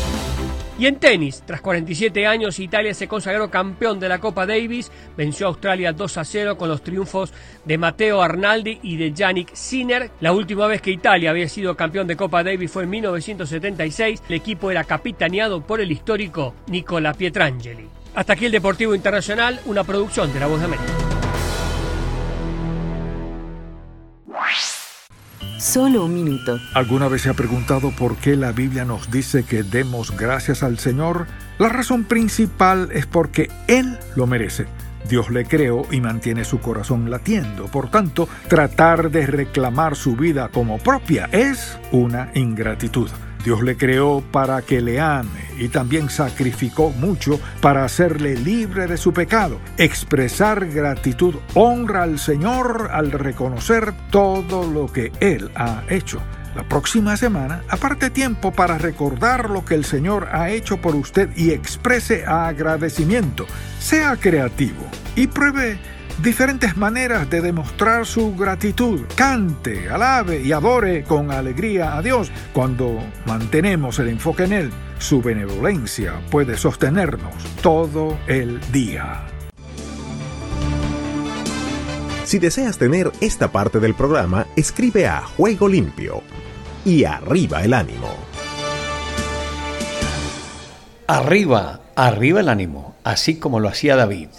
Y 0.84 0.86
en 0.86 0.98
tenis, 0.98 1.44
tras 1.46 1.62
47 1.62 2.28
años, 2.28 2.60
Italia 2.60 2.94
se 2.94 3.08
consagró 3.08 3.50
campeón 3.50 4.02
de 4.02 4.10
la 4.10 4.20
Copa 4.20 4.46
Davis, 4.46 4.92
venció 5.16 5.46
a 5.46 5.50
Australia 5.52 5.94
2 5.94 6.18
a 6.18 6.26
0 6.26 6.58
con 6.58 6.68
los 6.68 6.84
triunfos 6.84 7.32
de 7.64 7.78
Matteo 7.78 8.22
Arnaldi 8.22 8.80
y 8.84 8.98
de 8.98 9.14
Yannick 9.14 9.54
Sinner. 9.54 10.12
La 10.20 10.34
última 10.34 10.68
vez 10.68 10.82
que 10.82 10.92
Italia 10.92 11.30
había 11.30 11.48
sido 11.48 11.78
campeón 11.78 12.06
de 12.06 12.18
Copa 12.18 12.44
Davis 12.44 12.70
fue 12.70 12.84
en 12.84 12.90
1976. 12.90 14.24
El 14.28 14.36
equipo 14.36 14.72
era 14.72 14.84
capitaneado 14.84 15.62
por 15.62 15.80
el 15.80 15.90
histórico 15.90 16.54
Nicola 16.68 17.14
Pietrangeli. 17.14 17.88
Hasta 18.14 18.34
aquí 18.34 18.48
el 18.48 18.52
Deportivo 18.52 18.94
Internacional, 18.94 19.62
una 19.68 19.86
producción 19.86 20.34
de 20.34 20.40
La 20.42 20.48
Voz 20.48 20.60
de 20.60 20.66
América. 20.66 21.13
Solo 25.64 26.04
un 26.04 26.14
minuto. 26.14 26.60
¿Alguna 26.74 27.08
vez 27.08 27.22
se 27.22 27.30
ha 27.30 27.34
preguntado 27.34 27.92
por 27.92 28.18
qué 28.18 28.36
la 28.36 28.52
Biblia 28.52 28.84
nos 28.84 29.10
dice 29.10 29.46
que 29.46 29.64
demos 29.64 30.12
gracias 30.12 30.62
al 30.62 30.78
Señor? 30.78 31.26
La 31.58 31.70
razón 31.70 32.04
principal 32.04 32.90
es 32.92 33.06
porque 33.06 33.50
Él 33.68 33.98
lo 34.18 34.28
merece. 34.28 34.66
Dios 35.08 35.30
le 35.30 35.46
creó 35.46 35.84
y 35.90 36.02
mantiene 36.02 36.44
su 36.44 36.60
corazón 36.60 37.10
latiendo. 37.10 37.68
Por 37.68 37.90
tanto, 37.90 38.28
tratar 38.50 39.10
de 39.10 39.26
reclamar 39.26 39.96
su 39.96 40.18
vida 40.18 40.50
como 40.50 40.80
propia 40.80 41.30
es 41.32 41.80
una 41.94 42.30
ingratitud. 42.34 43.10
Dios 43.44 43.62
le 43.62 43.76
creó 43.76 44.24
para 44.32 44.62
que 44.62 44.82
le 44.82 45.00
ame 45.02 45.44
y 45.58 45.68
también 45.68 46.10
sacrificó 46.10 46.92
mucho 46.92 47.40
para 47.62 47.84
hacerle 47.84 48.36
libre 48.36 48.88
de 48.88 48.98
su 48.98 49.14
pecado. 49.14 49.60
Expresar 49.78 50.68
gratitud 50.68 51.36
honra 51.54 52.04
al 52.04 52.20
Señor 52.20 52.90
al 52.92 53.12
reconocer 53.12 53.94
todo 54.10 54.70
lo 54.70 54.88
que 54.88 55.12
Él 55.20 55.52
ha 55.56 55.84
hecho. 55.90 56.22
La 56.56 56.64
próxima 56.70 57.18
semana, 57.18 57.64
aparte 57.68 58.12
tiempo 58.12 58.52
para 58.52 58.78
recordar 58.78 59.50
lo 59.50 59.66
que 59.66 59.74
el 59.74 59.86
Señor 59.86 60.30
ha 60.32 60.52
hecho 60.52 60.78
por 60.78 60.96
usted 60.96 61.30
y 61.36 61.50
exprese 61.50 62.26
agradecimiento. 62.26 63.48
Sea 63.80 64.16
creativo 64.18 64.86
y 65.16 65.28
pruebe 65.28 65.80
diferentes 66.22 66.78
maneras 66.78 67.30
de 67.30 67.42
demostrar 67.42 68.06
su 68.06 68.36
gratitud. 68.36 69.02
Cante, 69.16 69.90
alabe 69.90 70.42
y 70.42 70.52
adore 70.52 71.04
con 71.04 71.32
alegría 71.32 71.98
a 71.98 72.02
Dios 72.02 72.32
cuando 72.54 73.00
mantenemos 73.26 74.00
el 74.00 74.10
enfoque 74.10 74.44
en 74.44 74.54
Él. 74.54 74.72
Su 75.00 75.22
benevolencia 75.22 76.22
puede 76.30 76.58
sostenernos 76.58 77.34
todo 77.62 78.18
el 78.28 78.60
día. 78.72 79.24
Si 82.26 82.40
deseas 82.40 82.78
tener 82.78 83.12
esta 83.22 83.52
parte 83.52 83.80
del 83.80 83.94
programa, 83.94 84.48
escribe 84.56 85.08
a 85.08 85.22
Juego 85.22 85.68
Limpio 85.68 86.24
y 86.86 87.04
arriba 87.04 87.64
el 87.64 87.74
ánimo. 87.74 88.10
Arriba, 91.06 91.82
arriba 91.96 92.40
el 92.40 92.50
ánimo, 92.50 92.93
así 93.04 93.36
como 93.36 93.60
lo 93.60 93.70
hacía 93.70 93.96
David. 93.96 94.30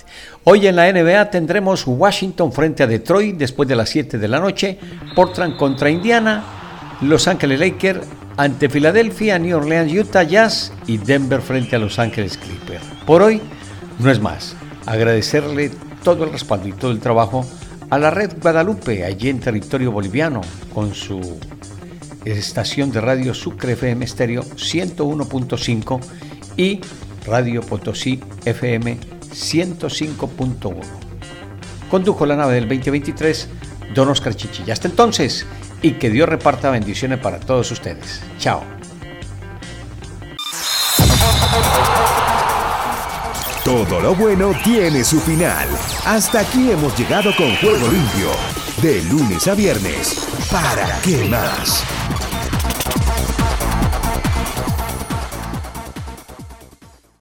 Hoy 0.45 0.67
en 0.67 0.77
la 0.77 0.93
NBA 0.93 1.31
tendremos 1.31 1.87
Washington 1.87 2.53
frente 2.53 2.83
a 2.83 2.87
Detroit 2.87 3.37
después 3.37 3.69
de 3.69 3.77
las 3.77 3.89
7 3.91 4.19
de 4.19 4.29
la 4.29 4.41
noche, 4.41 4.79
Portland 5.15 5.57
contra 5.57 5.91
Indiana, 5.91 6.45
Los 7.01 7.29
Ángeles 7.29 7.61
Lakers 7.61 8.01
ante 8.37 8.69
Filadelfia, 8.69 9.39
New 9.39 9.57
Orleans, 9.57 9.93
Utah 9.93 10.23
Jazz 10.23 10.73
y 10.87 10.99
Denver 10.99 11.41
frente 11.41 11.77
a 11.77 11.79
Los 11.79 11.99
Ángeles 11.99 12.37
Clippers. 12.37 12.85
Por 13.07 13.23
hoy 13.23 13.41
no 13.99 14.11
es 14.11 14.21
más. 14.21 14.57
Agradecerle 14.87 15.71
todo 16.03 16.25
el 16.25 16.33
respaldo 16.33 16.69
y 16.69 16.73
todo 16.73 16.91
el 16.91 17.01
trabajo 17.01 17.47
a 17.91 17.99
la 17.99 18.11
red 18.11 18.33
Guadalupe, 18.41 19.05
allí 19.05 19.29
en 19.29 19.41
territorio 19.41 19.93
boliviano, 19.93 20.41
con 20.73 20.95
su 20.95 21.39
estación 22.25 22.91
de 22.91 23.01
radio 23.01 23.35
Sucre 23.35 23.73
FM 23.75 24.05
Estéreo 24.05 24.43
101.5 24.43 26.01
y 26.57 26.81
Radio 27.27 27.61
Potosí 27.63 28.21
FM 28.45 28.99
105.1. 29.31 30.75
Condujo 31.91 32.27
la 32.27 32.37
nave 32.37 32.55
del 32.55 32.69
2023 32.69 33.49
Don 33.95 34.09
Oscar 34.09 34.35
Chichilla. 34.35 34.73
Hasta 34.73 34.89
entonces, 34.89 35.47
y 35.83 35.93
que 35.93 36.11
Dios 36.11 36.29
reparta 36.29 36.71
bendiciones 36.71 37.19
para 37.19 37.41
todos 37.41 37.71
ustedes. 37.71 38.21
Chao. 38.39 38.63
Todo 43.65 43.99
lo 44.01 44.15
bueno 44.15 44.53
tiene 44.63 45.03
su 45.05 45.19
final. 45.21 45.67
Hasta 46.05 46.41
aquí 46.41 46.71
hemos 46.71 46.97
llegado 46.99 47.35
con 47.35 47.55
Juego 47.57 47.89
Limpio. 47.89 48.31
De 48.83 49.03
lunes 49.05 49.49
a 49.49 49.55
viernes. 49.55 50.27
¿Para 50.51 51.01
qué 51.01 51.25
más? 51.31 51.83